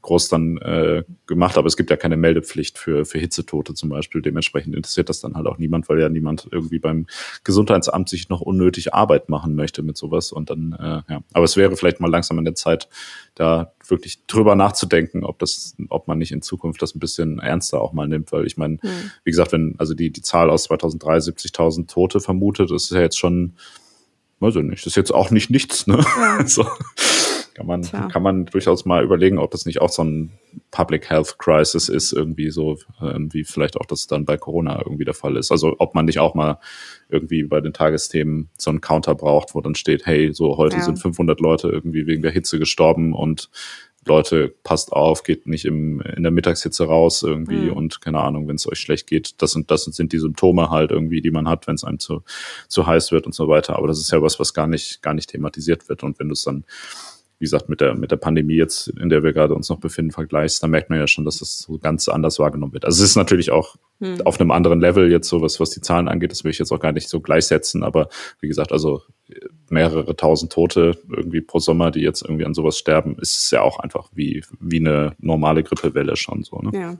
groß 0.00 0.30
dann 0.30 0.56
äh, 0.56 1.04
gemacht, 1.26 1.58
aber 1.58 1.66
es 1.66 1.76
gibt 1.76 1.90
ja 1.90 1.96
keine 1.96 2.16
Meldepflicht 2.16 2.78
für, 2.78 3.04
für 3.04 3.18
Hitzetote 3.18 3.74
zum 3.74 3.90
Beispiel. 3.90 4.22
Dementsprechend 4.22 4.74
interessiert 4.74 5.10
das 5.10 5.20
dann 5.20 5.34
halt 5.34 5.46
auch 5.46 5.58
niemand, 5.58 5.90
weil 5.90 6.00
ja 6.00 6.08
niemand 6.08 6.48
irgendwie 6.50 6.78
beim 6.78 7.06
Gesundheitsamt 7.44 8.08
sich 8.08 8.30
noch 8.30 8.40
unnötig 8.40 8.94
Arbeit 8.94 9.28
machen 9.28 9.54
möchte 9.54 9.82
mit 9.82 9.98
sowas. 9.98 10.32
Und 10.32 10.48
dann, 10.48 10.74
äh, 10.80 11.12
ja. 11.12 11.22
Aber 11.34 11.44
es 11.44 11.58
wäre 11.58 11.76
vielleicht 11.76 12.00
mal 12.00 12.10
langsam 12.10 12.38
in 12.38 12.46
der 12.46 12.54
Zeit, 12.54 12.88
da 13.42 13.74
wirklich 13.86 14.24
drüber 14.26 14.54
nachzudenken, 14.54 15.24
ob 15.24 15.40
das, 15.40 15.74
ob 15.88 16.06
man 16.06 16.18
nicht 16.18 16.30
in 16.30 16.42
Zukunft 16.42 16.80
das 16.80 16.94
ein 16.94 17.00
bisschen 17.00 17.40
ernster 17.40 17.80
auch 17.80 17.92
mal 17.92 18.06
nimmt, 18.06 18.30
weil 18.30 18.46
ich 18.46 18.56
meine, 18.56 18.74
mhm. 18.74 19.10
wie 19.24 19.30
gesagt, 19.30 19.52
wenn 19.52 19.74
also 19.78 19.94
die 19.94 20.10
die 20.10 20.22
Zahl 20.22 20.48
aus 20.48 20.64
2003 20.64 21.18
70.000 21.18 21.88
Tote 21.88 22.20
vermutet, 22.20 22.70
das 22.70 22.84
ist 22.84 22.92
ja 22.92 23.00
jetzt 23.00 23.18
schon, 23.18 23.54
weiß 24.38 24.56
ich 24.56 24.62
nicht, 24.62 24.86
das 24.86 24.92
ist 24.92 24.96
jetzt 24.96 25.12
auch 25.12 25.30
nicht 25.30 25.50
nichts, 25.50 25.86
ne? 25.86 26.04
Ja. 26.16 26.46
so. 26.46 26.64
Kann 27.62 27.68
man, 27.68 27.82
Tja. 27.82 28.08
kann 28.08 28.22
man 28.24 28.46
durchaus 28.46 28.84
mal 28.84 29.04
überlegen, 29.04 29.38
ob 29.38 29.52
das 29.52 29.66
nicht 29.66 29.80
auch 29.80 29.88
so 29.88 30.02
ein 30.02 30.32
Public 30.72 31.08
Health 31.08 31.38
Crisis 31.38 31.88
ist, 31.88 32.12
irgendwie 32.12 32.50
so, 32.50 32.76
wie 32.98 33.44
vielleicht 33.44 33.76
auch 33.76 33.86
das 33.86 34.08
dann 34.08 34.24
bei 34.24 34.36
Corona 34.36 34.82
irgendwie 34.84 35.04
der 35.04 35.14
Fall 35.14 35.36
ist. 35.36 35.52
Also 35.52 35.76
ob 35.78 35.94
man 35.94 36.06
nicht 36.06 36.18
auch 36.18 36.34
mal 36.34 36.58
irgendwie 37.08 37.44
bei 37.44 37.60
den 37.60 37.72
Tagesthemen 37.72 38.48
so 38.58 38.70
einen 38.70 38.80
Counter 38.80 39.14
braucht, 39.14 39.54
wo 39.54 39.60
dann 39.60 39.76
steht, 39.76 40.06
hey, 40.06 40.32
so 40.32 40.56
heute 40.56 40.78
ja. 40.78 40.82
sind 40.82 40.98
500 40.98 41.38
Leute 41.38 41.68
irgendwie 41.68 42.08
wegen 42.08 42.22
der 42.22 42.32
Hitze 42.32 42.58
gestorben 42.58 43.12
und 43.12 43.48
Leute, 44.04 44.52
passt 44.64 44.92
auf, 44.92 45.22
geht 45.22 45.46
nicht 45.46 45.64
im, 45.64 46.00
in 46.00 46.24
der 46.24 46.32
Mittagshitze 46.32 46.84
raus 46.86 47.22
irgendwie 47.22 47.70
mhm. 47.70 47.74
und 47.74 48.00
keine 48.00 48.20
Ahnung, 48.20 48.48
wenn 48.48 48.56
es 48.56 48.68
euch 48.68 48.80
schlecht 48.80 49.06
geht, 49.06 49.40
das 49.40 49.54
und 49.54 49.70
das 49.70 49.84
sind 49.84 50.12
die 50.12 50.18
Symptome 50.18 50.70
halt 50.70 50.90
irgendwie, 50.90 51.20
die 51.20 51.30
man 51.30 51.48
hat, 51.48 51.68
wenn 51.68 51.76
es 51.76 51.84
einem 51.84 52.00
zu, 52.00 52.22
zu 52.66 52.86
heiß 52.86 53.12
wird 53.12 53.26
und 53.26 53.34
so 53.34 53.46
weiter. 53.46 53.76
Aber 53.76 53.86
das 53.86 54.00
ist 54.00 54.10
ja 54.10 54.20
was, 54.20 54.40
was 54.40 54.54
gar 54.54 54.66
nicht, 54.66 55.02
gar 55.02 55.14
nicht 55.14 55.30
thematisiert 55.30 55.88
wird. 55.88 56.02
Und 56.02 56.18
wenn 56.18 56.28
du 56.28 56.32
es 56.32 56.42
dann 56.42 56.64
wie 57.42 57.46
gesagt, 57.46 57.68
mit 57.68 57.80
der, 57.80 57.96
mit 57.96 58.12
der 58.12 58.18
Pandemie 58.18 58.54
jetzt, 58.54 58.86
in 58.86 59.08
der 59.08 59.24
wir 59.24 59.32
gerade 59.32 59.56
uns 59.56 59.68
noch 59.68 59.80
befinden, 59.80 60.12
vergleichst, 60.12 60.62
da 60.62 60.68
merkt 60.68 60.90
man 60.90 61.00
ja 61.00 61.08
schon, 61.08 61.24
dass 61.24 61.40
das 61.40 61.58
so 61.58 61.76
ganz 61.76 62.06
anders 62.06 62.38
wahrgenommen 62.38 62.72
wird. 62.72 62.84
Also 62.84 63.02
es 63.02 63.10
ist 63.10 63.16
natürlich 63.16 63.50
auch 63.50 63.74
hm. 63.98 64.20
auf 64.24 64.40
einem 64.40 64.52
anderen 64.52 64.78
Level 64.78 65.10
jetzt 65.10 65.28
so, 65.28 65.42
was, 65.42 65.58
was 65.58 65.70
die 65.70 65.80
Zahlen 65.80 66.06
angeht, 66.06 66.30
das 66.30 66.44
will 66.44 66.52
ich 66.52 66.60
jetzt 66.60 66.70
auch 66.70 66.78
gar 66.78 66.92
nicht 66.92 67.08
so 67.08 67.20
gleichsetzen, 67.20 67.82
aber 67.82 68.10
wie 68.40 68.46
gesagt, 68.46 68.70
also 68.70 69.02
mehrere 69.70 70.14
tausend 70.14 70.52
Tote 70.52 70.96
irgendwie 71.08 71.40
pro 71.40 71.58
Sommer, 71.58 71.90
die 71.90 72.02
jetzt 72.02 72.22
irgendwie 72.22 72.44
an 72.44 72.54
sowas 72.54 72.78
sterben, 72.78 73.16
ist 73.18 73.50
ja 73.50 73.62
auch 73.62 73.80
einfach 73.80 74.10
wie, 74.14 74.44
wie 74.60 74.78
eine 74.78 75.16
normale 75.18 75.64
Grippewelle 75.64 76.14
schon 76.14 76.44
so. 76.44 76.60
Ne? 76.60 76.70
Ja. 76.78 76.98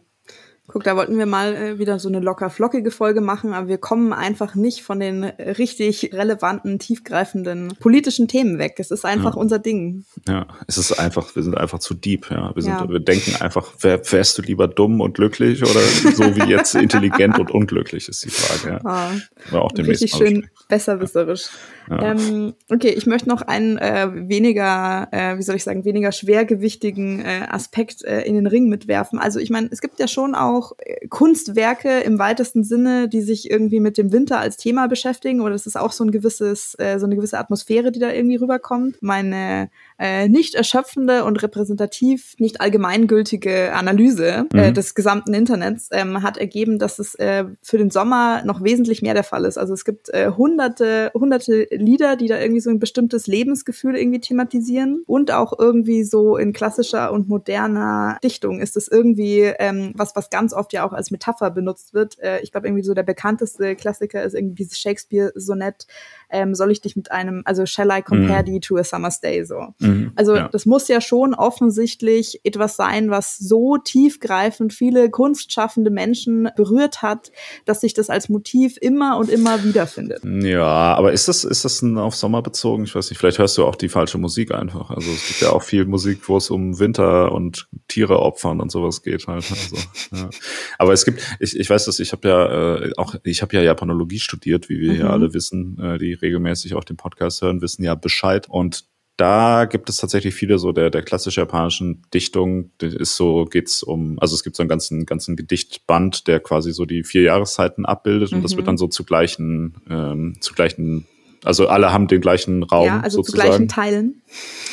Guck, 0.69 0.85
da 0.85 0.97
wollten 0.97 1.19
wir 1.19 1.27
mal 1.27 1.55
äh, 1.55 1.79
wieder 1.81 1.99
so 1.99 2.09
eine 2.09 2.21
locker 2.21 2.49
flockige 2.49 2.93
Folge 2.93 3.21
machen, 3.21 3.53
aber 3.53 3.67
wir 3.67 3.79
kommen 3.79 4.13
einfach 4.13 4.55
nicht 4.55 4.83
von 4.83 5.01
den 5.01 5.25
richtig 5.25 6.11
relevanten, 6.13 6.79
tiefgreifenden 6.79 7.75
politischen 7.81 8.29
Themen 8.29 8.59
weg. 8.59 8.77
Es 8.79 8.93
ist 8.93 9.05
einfach 9.05 9.35
ja. 9.35 9.41
unser 9.41 9.59
Ding. 9.59 10.05
Ja, 10.29 10.47
es 10.69 10.79
ist 10.79 10.93
einfach, 10.93 11.35
wir 11.35 11.43
sind 11.43 11.59
einfach 11.59 11.81
zu 11.81 11.95
deep, 11.95 12.31
ja. 12.31 12.55
Wir, 12.55 12.63
sind, 12.63 12.73
ja. 12.73 12.89
wir 12.89 13.01
denken 13.01 13.35
einfach, 13.41 13.73
wär, 13.81 14.01
wärst 14.13 14.39
du 14.39 14.43
lieber 14.43 14.69
dumm 14.69 15.01
und 15.01 15.15
glücklich 15.15 15.63
oder 15.63 15.81
so 16.15 16.37
wie 16.37 16.49
jetzt 16.49 16.77
intelligent 16.77 17.41
und 17.41 17.51
unglücklich, 17.51 18.09
ist 18.09 18.25
die 18.25 18.31
Frage. 18.31 18.81
Ja. 18.85 19.21
Ah, 19.53 19.59
auch 19.59 19.73
richtig 19.77 20.13
schön 20.13 20.49
besserwisserisch. 20.69 21.49
Ja. 21.91 22.13
Ähm, 22.13 22.55
okay, 22.71 22.91
ich 22.91 23.07
möchte 23.07 23.29
noch 23.29 23.43
einen 23.43 23.79
äh, 23.79 24.09
weniger, 24.29 25.09
äh, 25.11 25.37
wie 25.37 25.43
soll 25.43 25.57
ich 25.57 25.65
sagen, 25.65 25.85
weniger 25.85 26.13
schwergewichtigen 26.13 27.21
äh, 27.21 27.47
Aspekt 27.51 28.05
äh, 28.05 28.23
in 28.23 28.37
den 28.37 28.47
Ring 28.47 28.69
mitwerfen. 28.69 29.19
Also 29.19 29.41
ich 29.41 29.51
meine, 29.51 29.69
es 29.73 29.81
gibt 29.81 29.99
ja 29.99 30.07
schon 30.07 30.37
auch 30.37 30.52
äh, 30.79 31.07
Kunstwerke 31.09 32.01
im 32.01 32.19
weitesten 32.19 32.65
Sinne, 32.65 33.09
die 33.09 33.21
sich 33.21 33.51
irgendwie 33.51 33.81
mit 33.81 33.99
dem 33.99 34.13
Winter 34.13 34.39
als 34.39 34.57
Thema 34.57 34.87
beschäftigen. 34.87 35.41
Oder 35.41 35.55
es 35.55 35.67
ist 35.67 35.77
auch 35.77 35.93
so 35.93 36.05
ein 36.05 36.11
gewisses, 36.11 36.75
äh, 36.79 36.99
so 36.99 37.07
eine 37.07 37.17
gewisse 37.17 37.39
Atmosphäre, 37.39 37.93
die 37.93 38.01
da 38.01 38.11
irgendwie 38.11 38.37
rüberkommt. 38.37 39.03
Meine 39.03 39.71
äh, 40.03 40.29
nicht 40.29 40.57
erschöpfende 40.57 41.25
und 41.25 41.41
repräsentativ, 41.45 42.35
nicht 42.39 42.61
allgemeingültige 42.61 43.73
Analyse 43.73 44.29
äh, 44.29 44.43
mhm. 44.43 44.59
äh, 44.59 44.73
des 44.73 44.97
gesamten 44.97 45.33
Internets 45.33 45.91
ähm, 45.93 46.25
hat 46.25 46.39
ergeben, 46.39 46.81
dass 46.81 46.99
es 46.99 47.15
äh, 47.15 47.45
für 47.63 47.79
den 47.79 47.91
Sommer 47.91 48.43
noch 48.45 48.65
wesentlich 48.65 49.03
mehr 49.03 49.15
der 49.15 49.23
Fall 49.23 49.45
ist. 49.45 49.59
Also 49.59 49.73
es 49.75 49.85
gibt 49.85 50.09
äh, 50.09 50.33
hunderte, 50.33 51.13
hunderte 51.15 51.69
Lieder, 51.71 52.17
die 52.17 52.27
da 52.27 52.41
irgendwie 52.41 52.61
so 52.61 52.71
ein 52.71 52.81
bestimmtes 52.81 53.29
Lebensgefühl 53.29 53.95
irgendwie 53.95 54.19
thematisieren 54.19 55.05
und 55.07 55.31
auch 55.31 55.57
irgendwie 55.57 56.03
so 56.03 56.37
in 56.37 56.53
klassischer 56.53 57.13
und 57.13 57.29
moderner 57.29 58.19
Dichtung 58.25 58.61
ist 58.61 58.77
es 58.77 58.89
irgendwie 58.89 59.43
ähm, 59.43 59.93
was, 59.95 60.17
was 60.17 60.31
ganz 60.31 60.53
oft 60.53 60.73
ja 60.73 60.85
auch 60.85 60.93
als 60.93 61.13
Metapher 61.13 61.53
benutzt 61.53 61.95
wird. 61.95 62.19
Äh, 62.19 62.41
ich 62.41 62.51
glaube 62.51 62.67
irgendwie 62.67 62.83
so 62.83 62.95
der 62.95 63.05
bekannteste 63.05 63.77
Klassiker 63.77 64.25
ist 64.25 64.35
irgendwie 64.35 64.57
dieses 64.57 64.81
Shakespeare-Sonett, 64.81 65.87
ähm, 66.33 66.55
soll 66.55 66.73
ich 66.73 66.81
dich 66.81 66.97
mit 66.97 67.13
einem, 67.13 67.43
also 67.45 67.67
shall 67.67 67.89
I 67.91 68.03
compare 68.03 68.43
mhm. 68.43 68.47
thee 68.47 68.61
to 68.61 68.77
a 68.77 68.85
summer's 68.85 69.21
day 69.21 69.45
so. 69.45 69.75
Mhm, 69.79 70.13
also 70.17 70.35
ja. 70.35 70.49
das 70.49 70.67
muss 70.67 70.89
ja 70.89 71.01
schon 71.01 71.35
offensichtlich 71.35 72.41
etwas 72.45 72.77
sein, 72.77 73.11
was 73.11 73.39
so 73.39 73.77
tiefgreifend 73.79 74.73
viele 74.73 75.11
kunstschaffende 75.11 75.91
Menschen 75.91 76.49
berührt 76.57 77.03
hat, 77.03 77.31
dass 77.65 77.81
sich 77.81 77.95
das 77.95 78.11
als 78.11 78.29
Motiv 78.29 78.77
immer 78.81 79.19
und 79.19 79.29
immer 79.31 79.63
wiederfindet. 79.63 80.23
Ja, 80.25 80.95
aber 80.95 81.13
ist 81.13 81.29
das, 81.29 81.45
ist 81.45 81.65
das 81.65 81.83
ein 81.83 81.99
auf 81.99 82.15
Sommer 82.15 82.43
bezogen? 82.43 82.85
Ich 82.85 82.95
weiß 82.95 83.11
nicht, 83.11 83.19
vielleicht 83.19 83.39
hörst 83.39 83.59
du 83.59 83.65
auch 83.65 83.77
die 83.77 83.89
falsche 83.89 84.19
Musik 84.19 84.53
einfach. 84.53 84.91
Also 84.91 85.11
es 85.11 85.29
gibt 85.29 85.41
ja 85.43 85.51
auch 85.51 85.63
viel 85.63 85.85
Musik, 85.85 86.29
wo 86.29 86.37
es 86.37 86.51
um 86.51 86.79
Winter 86.79 87.33
und 87.33 87.69
Tiere 87.89 88.19
opfern 88.21 88.61
und 88.61 88.73
sowas 88.73 89.03
geht 89.03 89.27
halt. 89.27 89.45
Also, 89.51 89.77
ja. 90.13 90.31
Aber 90.79 90.93
es 90.93 91.05
gibt, 91.05 91.21
ich, 91.39 91.59
ich 91.59 91.69
weiß 91.69 91.83
dass 91.85 92.01
ich 92.01 92.13
habe 92.13 92.29
ja 92.29 92.77
äh, 92.77 92.93
auch, 92.97 93.15
ich 93.25 93.43
habe 93.43 93.57
ja 93.57 93.63
Japanologie 93.63 94.19
studiert, 94.19 94.69
wie 94.69 94.81
wir 94.81 94.93
mhm. 94.93 95.01
ja 95.01 95.11
alle 95.11 95.35
wissen, 95.35 95.79
äh, 95.79 95.99
die 95.99 96.15
regelmäßig 96.23 96.75
auch 96.75 96.85
den 96.85 96.97
Podcast 96.97 97.43
hören, 97.43 97.61
wissen 97.61 97.83
ja 97.83 97.95
Bescheid. 97.95 98.49
Und 98.49 98.85
da 99.17 99.67
gibt 99.67 99.89
es 99.91 99.99
tatsächlich 99.99 100.35
viele 100.35 100.59
so 100.59 100.73
der, 100.73 100.91
der 100.91 101.03
klassische 101.03 101.43
japanischen 101.43 102.03
Dichtung, 102.15 102.71
das 102.79 102.95
ist 102.95 103.17
so, 103.17 103.45
geht's 103.45 103.83
um, 103.83 104.19
also 104.19 104.35
es 104.35 104.43
gibt 104.43 104.57
so 104.57 104.63
einen 104.63 104.71
ganzen, 104.71 105.05
ganzen 105.05 105.37
Gedichtband, 105.37 106.27
der 106.29 106.41
quasi 106.41 106.73
so 106.73 106.87
die 106.87 107.05
vier 107.05 107.23
Jahreszeiten 107.23 107.85
abbildet 107.85 108.31
mhm. 108.31 108.39
und 108.39 108.43
das 108.43 108.57
wird 108.57 108.67
dann 108.67 108.77
mhm. 108.77 108.79
so 108.79 108.89
zu 108.89 109.05
gleichen, 109.05 109.83
ähm, 109.89 110.37
zu 110.41 110.55
gleichen, 110.55 111.07
also 111.45 111.69
alle 111.69 111.93
haben 111.93 112.09
den 112.09 112.21
gleichen 112.21 112.63
Raum. 112.63 112.87
Ja, 112.87 113.01
also 113.01 113.19
sozusagen. 113.19 113.43
zu 113.43 113.49
gleichen 113.49 113.69
Teilen. 113.69 114.23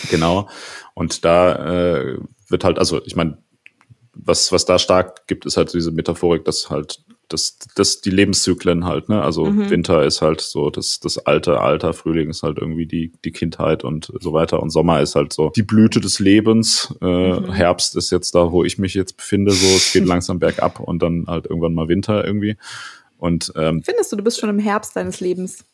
Genau. 0.10 0.48
Und 0.94 1.26
da 1.26 1.98
äh, 1.98 2.18
wird 2.48 2.64
halt, 2.64 2.80
also 2.80 3.02
ich 3.06 3.16
meine, 3.16 3.38
was, 4.14 4.52
was 4.52 4.66
da 4.66 4.80
stark 4.80 5.28
gibt, 5.28 5.46
ist 5.46 5.58
halt 5.58 5.74
diese 5.74 5.92
Metaphorik, 5.92 6.46
dass 6.46 6.70
halt 6.70 7.04
das, 7.30 7.58
das 7.76 8.02
die 8.02 8.10
Lebenszyklen 8.10 8.86
halt, 8.86 9.08
ne? 9.08 9.22
Also 9.22 9.46
mhm. 9.46 9.70
Winter 9.70 10.04
ist 10.04 10.22
halt 10.22 10.42
so 10.42 10.70
das, 10.70 11.00
das 11.00 11.18
alte 11.20 11.62
Alter, 11.62 11.94
Frühling 11.94 12.30
ist 12.30 12.44
halt 12.44 12.58
irgendwie 12.58 12.86
die, 12.86 13.14
die 13.24 13.32
Kindheit 13.32 13.84
und 13.84 14.12
so 14.20 14.34
weiter. 14.34 14.62
Und 14.62 14.72
Sommer 14.72 15.02
ist 15.02 15.16
halt 15.16 15.32
so 15.32 15.52
die 15.56 15.64
Blüte 15.64 16.00
des 16.00 16.20
Lebens. 16.20 16.94
Äh, 17.02 17.06
mhm. 17.06 17.52
Herbst 17.52 17.96
ist 17.96 18.12
jetzt 18.12 18.36
da, 18.36 18.52
wo 18.52 18.64
ich 18.64 18.78
mich 18.78 18.94
jetzt 18.94 19.16
befinde, 19.18 19.52
so 19.52 19.68
es 19.68 19.94
geht 19.94 20.06
langsam 20.08 20.40
bergab 20.40 20.80
und 20.80 21.02
dann 21.02 21.26
halt 21.28 21.46
irgendwann 21.46 21.74
mal 21.74 21.88
Winter 21.88 22.26
irgendwie. 22.26 22.58
Und 23.18 23.54
ähm, 23.56 23.84
findest 23.84 24.12
du, 24.12 24.16
du 24.16 24.24
bist 24.24 24.40
schon 24.40 24.50
im 24.50 24.60
Herbst 24.60 24.96
deines 24.96 25.20
Lebens? 25.20 25.66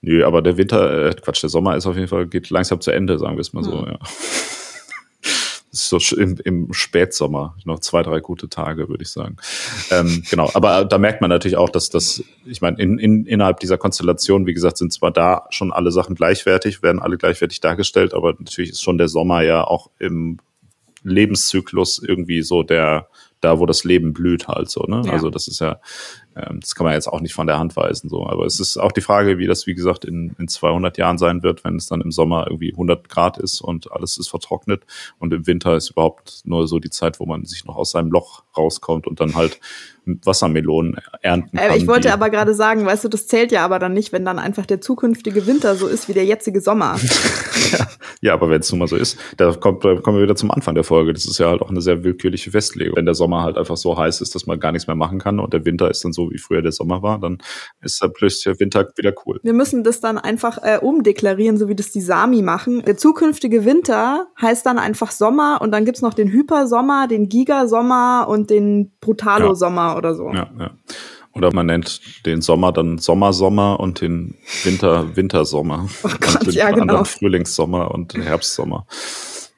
Nö, 0.00 0.24
aber 0.24 0.42
der 0.42 0.56
Winter, 0.56 1.08
äh, 1.08 1.14
Quatsch, 1.14 1.42
der 1.42 1.50
Sommer 1.50 1.76
ist 1.76 1.86
auf 1.86 1.96
jeden 1.96 2.08
Fall, 2.08 2.26
geht 2.26 2.50
langsam 2.50 2.80
zu 2.80 2.90
Ende, 2.90 3.18
sagen 3.18 3.36
wir 3.36 3.42
es 3.42 3.52
mal 3.52 3.60
mhm. 3.60 3.66
so, 3.66 3.86
ja 3.86 3.98
so 5.70 5.98
im, 6.16 6.38
im 6.44 6.72
Spätsommer 6.72 7.54
noch 7.64 7.80
zwei, 7.80 8.02
drei 8.02 8.20
gute 8.20 8.48
Tage, 8.48 8.88
würde 8.88 9.02
ich 9.02 9.10
sagen. 9.10 9.36
Ähm, 9.90 10.22
genau, 10.30 10.50
aber 10.54 10.84
da 10.84 10.98
merkt 10.98 11.20
man 11.20 11.30
natürlich 11.30 11.56
auch, 11.56 11.68
dass 11.68 11.90
das, 11.90 12.22
ich 12.46 12.60
meine, 12.60 12.78
in, 12.78 12.98
in, 12.98 13.26
innerhalb 13.26 13.60
dieser 13.60 13.78
Konstellation, 13.78 14.46
wie 14.46 14.54
gesagt, 14.54 14.78
sind 14.78 14.92
zwar 14.92 15.10
da 15.10 15.46
schon 15.50 15.72
alle 15.72 15.90
Sachen 15.92 16.14
gleichwertig, 16.14 16.82
werden 16.82 17.00
alle 17.00 17.18
gleichwertig 17.18 17.60
dargestellt, 17.60 18.14
aber 18.14 18.34
natürlich 18.38 18.70
ist 18.70 18.82
schon 18.82 18.98
der 18.98 19.08
Sommer 19.08 19.42
ja 19.42 19.64
auch 19.64 19.90
im 19.98 20.38
Lebenszyklus 21.02 21.98
irgendwie 21.98 22.42
so 22.42 22.62
der, 22.62 23.08
da 23.40 23.58
wo 23.58 23.66
das 23.66 23.84
Leben 23.84 24.12
blüht 24.12 24.48
halt 24.48 24.70
so, 24.70 24.84
ne? 24.84 25.02
Ja. 25.04 25.12
Also 25.12 25.30
das 25.30 25.48
ist 25.48 25.60
ja, 25.60 25.80
ähm, 26.38 26.60
das 26.60 26.74
kann 26.74 26.84
man 26.84 26.94
jetzt 26.94 27.08
auch 27.08 27.20
nicht 27.20 27.34
von 27.34 27.46
der 27.46 27.58
Hand 27.58 27.76
weisen 27.76 28.08
so. 28.08 28.26
Aber 28.26 28.46
es 28.46 28.60
ist 28.60 28.76
auch 28.76 28.92
die 28.92 29.00
Frage, 29.00 29.38
wie 29.38 29.46
das, 29.46 29.66
wie 29.66 29.74
gesagt, 29.74 30.04
in, 30.04 30.34
in 30.38 30.48
200 30.48 30.96
Jahren 30.98 31.18
sein 31.18 31.42
wird, 31.42 31.64
wenn 31.64 31.76
es 31.76 31.86
dann 31.86 32.00
im 32.00 32.10
Sommer 32.10 32.46
irgendwie 32.48 32.72
100 32.72 33.08
Grad 33.08 33.38
ist 33.38 33.60
und 33.60 33.90
alles 33.92 34.18
ist 34.18 34.28
vertrocknet 34.28 34.84
und 35.18 35.32
im 35.32 35.46
Winter 35.46 35.76
ist 35.76 35.90
überhaupt 35.90 36.42
nur 36.44 36.68
so 36.68 36.78
die 36.78 36.90
Zeit, 36.90 37.20
wo 37.20 37.26
man 37.26 37.44
sich 37.44 37.64
noch 37.64 37.76
aus 37.76 37.90
seinem 37.90 38.10
Loch 38.10 38.44
rauskommt 38.56 39.06
und 39.06 39.20
dann 39.20 39.34
halt 39.34 39.60
Wassermelonen 40.24 40.96
ernten 41.22 41.56
kann. 41.56 41.70
Äh, 41.70 41.76
ich 41.76 41.86
wollte 41.86 42.12
aber 42.12 42.30
gerade 42.30 42.54
sagen, 42.54 42.86
weißt 42.86 43.04
du, 43.04 43.08
das 43.08 43.26
zählt 43.26 43.52
ja 43.52 43.64
aber 43.64 43.78
dann 43.78 43.92
nicht, 43.92 44.12
wenn 44.12 44.24
dann 44.24 44.38
einfach 44.38 44.66
der 44.66 44.80
zukünftige 44.80 45.46
Winter 45.46 45.74
so 45.74 45.86
ist 45.86 46.08
wie 46.08 46.14
der 46.14 46.24
jetzige 46.24 46.60
Sommer. 46.60 46.98
ja, 48.20 48.32
aber 48.32 48.50
wenn 48.50 48.60
es 48.60 48.70
nun 48.70 48.80
mal 48.80 48.88
so 48.88 48.96
ist, 48.96 49.18
da, 49.36 49.52
kommt, 49.52 49.84
da 49.84 49.96
kommen 49.96 50.18
wir 50.18 50.24
wieder 50.24 50.36
zum 50.36 50.50
Anfang 50.50 50.74
der 50.74 50.84
Folge. 50.84 51.12
Das 51.12 51.26
ist 51.26 51.38
ja 51.38 51.48
halt 51.48 51.60
auch 51.60 51.70
eine 51.70 51.80
sehr 51.80 52.04
willkürliche 52.04 52.50
Festlegung. 52.50 52.96
Wenn 52.96 53.04
der 53.04 53.14
Sommer 53.14 53.42
halt 53.42 53.58
einfach 53.58 53.76
so 53.76 53.96
heiß 53.98 54.20
ist, 54.20 54.34
dass 54.34 54.46
man 54.46 54.58
gar 54.60 54.72
nichts 54.72 54.86
mehr 54.86 54.96
machen 54.96 55.18
kann 55.18 55.40
und 55.40 55.52
der 55.52 55.64
Winter 55.64 55.90
ist 55.90 56.04
dann 56.04 56.12
so 56.12 56.27
so 56.28 56.34
wie 56.34 56.38
früher 56.38 56.62
der 56.62 56.72
Sommer 56.72 57.02
war, 57.02 57.18
dann 57.18 57.38
ist 57.80 58.02
da 58.02 58.08
plötzlich 58.08 58.44
der 58.44 58.60
Winter 58.60 58.86
wieder 58.96 59.12
cool. 59.26 59.40
Wir 59.42 59.52
müssen 59.52 59.84
das 59.84 60.00
dann 60.00 60.18
einfach 60.18 60.58
äh, 60.62 60.78
umdeklarieren, 60.78 61.56
so 61.56 61.68
wie 61.68 61.74
das 61.74 61.90
die 61.90 62.00
Sami 62.00 62.42
machen. 62.42 62.82
Der 62.82 62.96
zukünftige 62.96 63.64
Winter 63.64 64.28
heißt 64.40 64.64
dann 64.66 64.78
einfach 64.78 65.10
Sommer 65.10 65.60
und 65.60 65.72
dann 65.72 65.84
gibt's 65.84 66.02
noch 66.02 66.14
den 66.14 66.30
Hypersommer, 66.30 67.08
den 67.08 67.28
Gigasommer 67.28 68.26
und 68.28 68.50
den 68.50 68.92
Brutalo-Sommer 69.00 69.92
ja. 69.92 69.96
oder 69.96 70.14
so. 70.14 70.28
Ja, 70.30 70.50
ja. 70.58 70.70
Oder 71.34 71.52
man 71.54 71.66
nennt 71.66 72.00
den 72.26 72.42
Sommer 72.42 72.72
dann 72.72 72.98
Sommersommer 72.98 73.78
und 73.78 74.00
den 74.00 74.34
Winter 74.64 75.16
Wintersommer. 75.16 75.88
Oh 76.02 76.08
Gott, 76.20 76.40
und 76.40 76.46
den 76.46 76.54
ja, 76.54 76.70
genau. 76.70 77.04
Frühlingssommer 77.04 77.92
und 77.92 78.14
Herbstsommer. 78.14 78.86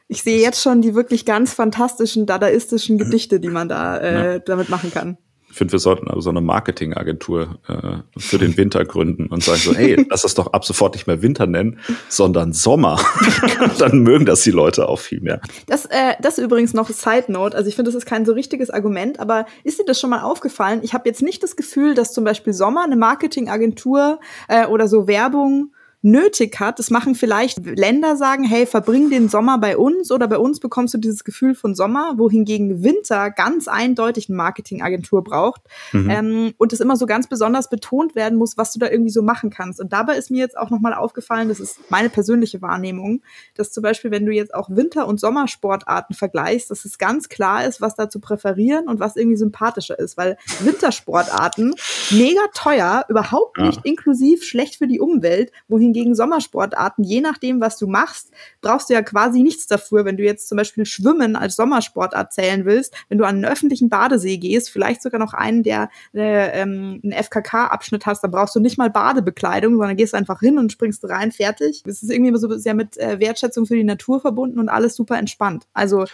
Ich 0.08 0.22
sehe 0.22 0.40
jetzt 0.40 0.60
schon 0.60 0.82
die 0.82 0.94
wirklich 0.94 1.24
ganz 1.24 1.54
fantastischen 1.54 2.26
dadaistischen 2.26 2.98
Gedichte, 2.98 3.40
die 3.40 3.48
man 3.48 3.68
da 3.68 3.96
äh, 3.96 4.32
ja. 4.32 4.38
damit 4.40 4.68
machen 4.68 4.90
kann. 4.90 5.16
Ich 5.50 5.56
finde, 5.56 5.72
wir 5.72 5.78
sollten 5.80 6.08
also 6.08 6.20
so 6.20 6.30
eine 6.30 6.40
Marketingagentur 6.40 7.58
äh, 7.66 8.18
für 8.18 8.38
den 8.38 8.56
Winter 8.56 8.84
gründen 8.84 9.26
und 9.26 9.42
sagen 9.42 9.58
so, 9.58 9.74
hey, 9.74 10.06
lass 10.08 10.22
das 10.22 10.34
doch 10.34 10.52
ab 10.52 10.64
sofort 10.64 10.94
nicht 10.94 11.06
mehr 11.06 11.22
Winter 11.22 11.46
nennen, 11.46 11.80
sondern 12.08 12.52
Sommer. 12.52 13.00
Dann 13.78 14.00
mögen 14.00 14.26
das 14.26 14.42
die 14.42 14.52
Leute 14.52 14.88
auch 14.88 15.00
viel 15.00 15.20
mehr. 15.20 15.40
Das, 15.66 15.86
äh, 15.86 16.14
das 16.20 16.38
ist 16.38 16.44
übrigens 16.44 16.72
noch 16.72 16.88
Side 16.88 17.32
Note. 17.32 17.56
Also 17.56 17.68
ich 17.68 17.74
finde, 17.74 17.90
das 17.90 17.96
ist 17.96 18.06
kein 18.06 18.24
so 18.24 18.32
richtiges 18.32 18.70
Argument, 18.70 19.18
aber 19.18 19.46
ist 19.64 19.80
dir 19.80 19.84
das 19.84 19.98
schon 19.98 20.10
mal 20.10 20.22
aufgefallen? 20.22 20.80
Ich 20.82 20.94
habe 20.94 21.08
jetzt 21.08 21.22
nicht 21.22 21.42
das 21.42 21.56
Gefühl, 21.56 21.94
dass 21.94 22.12
zum 22.12 22.24
Beispiel 22.24 22.52
Sommer 22.52 22.84
eine 22.84 22.96
Marketingagentur 22.96 24.20
äh, 24.48 24.66
oder 24.66 24.86
so 24.86 25.08
Werbung 25.08 25.72
nötig 26.02 26.58
hat. 26.60 26.78
Das 26.78 26.90
machen 26.90 27.14
vielleicht 27.14 27.64
Länder 27.64 28.16
sagen, 28.16 28.44
hey, 28.44 28.64
verbring 28.64 29.10
den 29.10 29.28
Sommer 29.28 29.58
bei 29.58 29.76
uns 29.76 30.10
oder 30.10 30.28
bei 30.28 30.38
uns 30.38 30.58
bekommst 30.60 30.94
du 30.94 30.98
dieses 30.98 31.24
Gefühl 31.24 31.54
von 31.54 31.74
Sommer, 31.74 32.14
wohingegen 32.16 32.82
Winter 32.82 33.30
ganz 33.30 33.68
eindeutig 33.68 34.28
eine 34.28 34.36
Marketingagentur 34.36 35.22
braucht 35.22 35.62
mhm. 35.92 36.10
ähm, 36.10 36.54
und 36.56 36.72
es 36.72 36.80
immer 36.80 36.96
so 36.96 37.04
ganz 37.04 37.28
besonders 37.28 37.68
betont 37.68 38.14
werden 38.14 38.38
muss, 38.38 38.56
was 38.56 38.72
du 38.72 38.78
da 38.78 38.88
irgendwie 38.88 39.10
so 39.10 39.22
machen 39.22 39.50
kannst. 39.50 39.80
Und 39.80 39.92
dabei 39.92 40.16
ist 40.16 40.30
mir 40.30 40.38
jetzt 40.38 40.56
auch 40.56 40.70
nochmal 40.70 40.94
aufgefallen, 40.94 41.48
das 41.48 41.60
ist 41.60 41.78
meine 41.90 42.08
persönliche 42.08 42.62
Wahrnehmung, 42.62 43.22
dass 43.54 43.72
zum 43.72 43.82
Beispiel, 43.82 44.10
wenn 44.10 44.24
du 44.24 44.32
jetzt 44.32 44.54
auch 44.54 44.70
Winter- 44.70 45.06
und 45.06 45.20
Sommersportarten 45.20 46.16
vergleichst, 46.16 46.70
dass 46.70 46.86
es 46.86 46.96
ganz 46.96 47.28
klar 47.28 47.66
ist, 47.66 47.82
was 47.82 47.94
da 47.94 48.08
zu 48.08 48.20
präferieren 48.20 48.88
und 48.88 49.00
was 49.00 49.16
irgendwie 49.16 49.36
sympathischer 49.36 49.98
ist, 49.98 50.16
weil 50.16 50.38
Wintersportarten 50.60 51.74
mega 52.10 52.40
teuer, 52.54 53.04
überhaupt 53.08 53.58
nicht 53.58 53.78
ja. 53.78 53.82
inklusiv 53.84 54.44
schlecht 54.44 54.76
für 54.76 54.86
die 54.86 55.00
Umwelt, 55.00 55.52
wohingegen 55.68 55.89
hingegen 55.90 56.14
Sommersportarten, 56.14 57.04
je 57.04 57.20
nachdem, 57.20 57.60
was 57.60 57.78
du 57.78 57.86
machst, 57.86 58.30
brauchst 58.60 58.90
du 58.90 58.94
ja 58.94 59.02
quasi 59.02 59.42
nichts 59.42 59.66
dafür. 59.66 60.04
Wenn 60.04 60.16
du 60.16 60.24
jetzt 60.24 60.48
zum 60.48 60.56
Beispiel 60.56 60.84
Schwimmen 60.84 61.36
als 61.36 61.56
Sommersportart 61.56 62.32
zählen 62.32 62.64
willst, 62.64 62.94
wenn 63.08 63.18
du 63.18 63.24
an 63.24 63.36
einen 63.36 63.44
öffentlichen 63.44 63.88
Badesee 63.88 64.38
gehst, 64.38 64.70
vielleicht 64.70 65.02
sogar 65.02 65.18
noch 65.18 65.34
einen, 65.34 65.62
der 65.62 65.90
äh, 66.14 66.60
ähm, 66.60 67.00
einen 67.02 67.12
FKK-Abschnitt 67.12 68.06
hast, 68.06 68.22
dann 68.22 68.30
brauchst 68.30 68.54
du 68.54 68.60
nicht 68.60 68.78
mal 68.78 68.90
Badebekleidung, 68.90 69.76
sondern 69.76 69.96
gehst 69.96 70.14
einfach 70.14 70.40
hin 70.40 70.58
und 70.58 70.72
springst 70.72 71.08
rein, 71.08 71.32
fertig. 71.32 71.82
Es 71.86 72.02
ist 72.02 72.10
irgendwie 72.10 72.28
immer 72.28 72.38
so 72.38 72.56
sehr 72.56 72.74
mit 72.74 72.96
äh, 72.98 73.20
Wertschätzung 73.20 73.66
für 73.66 73.76
die 73.76 73.84
Natur 73.84 74.20
verbunden 74.20 74.58
und 74.58 74.68
alles 74.68 74.96
super 74.96 75.18
entspannt. 75.18 75.66
Also 75.72 76.04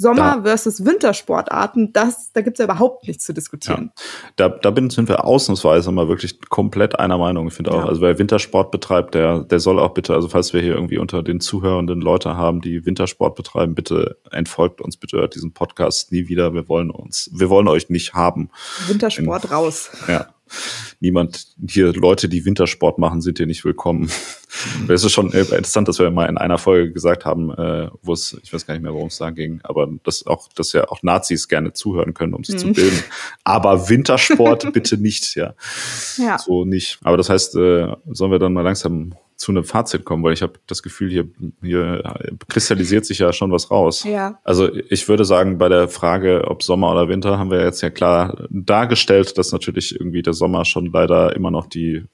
Sommer 0.00 0.36
da, 0.36 0.42
versus 0.42 0.84
Wintersportarten, 0.84 1.92
das, 1.92 2.32
da 2.32 2.40
gibt's 2.40 2.60
ja 2.60 2.66
überhaupt 2.66 3.08
nichts 3.08 3.24
zu 3.24 3.34
diskutieren. 3.34 3.90
Ja, 3.96 4.02
da, 4.36 4.48
da 4.48 4.70
bin, 4.70 4.90
sind 4.90 5.08
wir 5.08 5.24
ausnahmsweise 5.24 5.90
mal 5.90 6.06
wirklich 6.06 6.38
komplett 6.48 6.96
einer 7.00 7.18
Meinung. 7.18 7.48
Ich 7.48 7.54
finde 7.54 7.72
auch, 7.72 7.82
ja. 7.82 7.86
also 7.86 8.00
wer 8.00 8.16
Wintersport 8.16 8.70
betreibt, 8.70 9.14
der, 9.14 9.40
der 9.40 9.58
soll 9.58 9.80
auch 9.80 9.94
bitte, 9.94 10.14
also 10.14 10.28
falls 10.28 10.52
wir 10.54 10.60
hier 10.60 10.74
irgendwie 10.74 10.98
unter 10.98 11.24
den 11.24 11.40
Zuhörenden 11.88 12.00
Leute 12.00 12.36
haben, 12.36 12.60
die 12.60 12.84
Wintersport 12.84 13.34
betreiben, 13.34 13.74
bitte 13.74 14.18
entfolgt 14.30 14.80
uns, 14.80 14.96
bitte 14.96 15.18
hört 15.18 15.34
diesen 15.34 15.52
Podcast 15.52 16.12
nie 16.12 16.28
wieder. 16.28 16.52
Wir 16.52 16.68
wollen 16.68 16.90
uns, 16.90 17.30
wir 17.32 17.48
wollen 17.48 17.68
euch 17.68 17.88
nicht 17.88 18.14
haben. 18.14 18.50
Wintersport 18.88 19.44
In, 19.44 19.50
raus. 19.50 19.90
Ja 20.06 20.28
niemand, 21.00 21.48
hier 21.68 21.92
Leute, 21.92 22.28
die 22.28 22.46
Wintersport 22.46 22.98
machen, 22.98 23.20
sind 23.20 23.36
hier 23.36 23.46
nicht 23.46 23.64
willkommen. 23.66 24.10
es 24.88 25.04
ist 25.04 25.12
schon 25.12 25.30
interessant, 25.30 25.88
dass 25.88 25.98
wir 25.98 26.10
mal 26.10 26.26
in 26.26 26.38
einer 26.38 26.56
Folge 26.56 26.92
gesagt 26.92 27.26
haben, 27.26 27.50
äh, 27.50 27.90
wo 28.02 28.14
es, 28.14 28.38
ich 28.42 28.52
weiß 28.52 28.66
gar 28.66 28.74
nicht 28.74 28.82
mehr, 28.82 28.94
worum 28.94 29.08
es 29.08 29.18
da 29.18 29.28
ging, 29.30 29.60
aber 29.62 29.88
dass 30.04 30.26
auch, 30.26 30.48
dass 30.54 30.72
ja 30.72 30.88
auch 30.88 31.02
Nazis 31.02 31.48
gerne 31.48 31.74
zuhören 31.74 32.14
können, 32.14 32.32
um 32.32 32.44
sich 32.44 32.54
mhm. 32.54 32.58
zu 32.58 32.72
bilden. 32.72 33.04
Aber 33.44 33.90
Wintersport 33.90 34.72
bitte 34.72 34.96
nicht, 34.96 35.34
ja. 35.36 35.54
ja. 36.16 36.38
So 36.38 36.64
nicht. 36.64 36.98
Aber 37.02 37.18
das 37.18 37.28
heißt, 37.28 37.56
äh, 37.56 37.94
sollen 38.10 38.32
wir 38.32 38.38
dann 38.38 38.54
mal 38.54 38.62
langsam 38.62 39.14
zu 39.38 39.52
einem 39.52 39.62
Fazit 39.62 40.04
kommen, 40.04 40.24
weil 40.24 40.32
ich 40.32 40.42
habe 40.42 40.54
das 40.66 40.82
Gefühl, 40.82 41.10
hier, 41.10 41.28
hier 41.62 42.02
kristallisiert 42.48 43.06
sich 43.06 43.20
ja 43.20 43.32
schon 43.32 43.52
was 43.52 43.70
raus. 43.70 44.02
Ja. 44.02 44.40
Also 44.42 44.68
ich 44.90 45.08
würde 45.08 45.24
sagen, 45.24 45.58
bei 45.58 45.68
der 45.68 45.86
Frage, 45.86 46.48
ob 46.48 46.64
Sommer 46.64 46.90
oder 46.90 47.08
Winter, 47.08 47.38
haben 47.38 47.52
wir 47.52 47.62
jetzt 47.62 47.80
ja 47.80 47.90
klar 47.90 48.48
dargestellt, 48.50 49.38
dass 49.38 49.52
natürlich 49.52 49.94
irgendwie 49.94 50.22
der 50.22 50.32
Sommer 50.32 50.64
schon 50.64 50.86
leider 50.86 51.36
immer 51.36 51.52
noch 51.52 51.66
die, 51.66 52.04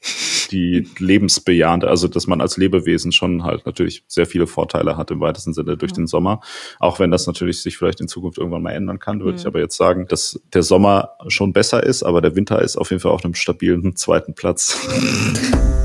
die 0.51 0.87
lebensbejahende, 0.99 1.89
also 1.89 2.09
dass 2.09 2.27
man 2.27 2.43
als 2.43 2.59
Lebewesen 2.59 3.11
schon 3.11 3.43
halt 3.43 3.65
natürlich 3.65 4.05
sehr 4.07 4.27
viele 4.27 4.47
Vorteile 4.47 4.99
hat 4.99 5.11
im 5.11 5.21
weitesten 5.21 5.55
Sinne 5.55 5.79
durch 5.79 5.93
ja. 5.93 5.97
den 5.97 6.07
Sommer. 6.07 6.43
Auch 6.79 6.99
wenn 6.99 7.11
das 7.11 7.27
natürlich 7.27 7.63
sich 7.63 7.79
vielleicht 7.79 8.03
in 8.03 8.09
Zukunft 8.09 8.37
irgendwann 8.37 8.63
mal 8.63 8.73
ändern 8.73 8.99
kann, 8.99 9.21
würde 9.21 9.33
mhm. 9.33 9.39
ich 9.39 9.47
aber 9.47 9.61
jetzt 9.61 9.79
sagen, 9.79 10.07
dass 10.09 10.43
der 10.53 10.63
Sommer 10.63 11.13
schon 11.29 11.55
besser 11.55 11.83
ist, 11.83 12.03
aber 12.03 12.21
der 12.21 12.37
Winter 12.37 12.61
ist 12.61 12.77
auf 12.77 12.91
jeden 12.91 13.01
Fall 13.01 13.13
auf 13.13 13.25
einem 13.25 13.35
stabilen 13.35 13.97
zweiten 13.97 14.35
Platz. 14.35 14.79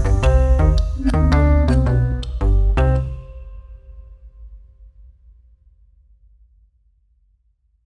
Thank 1.01 1.33
you. 1.33 1.38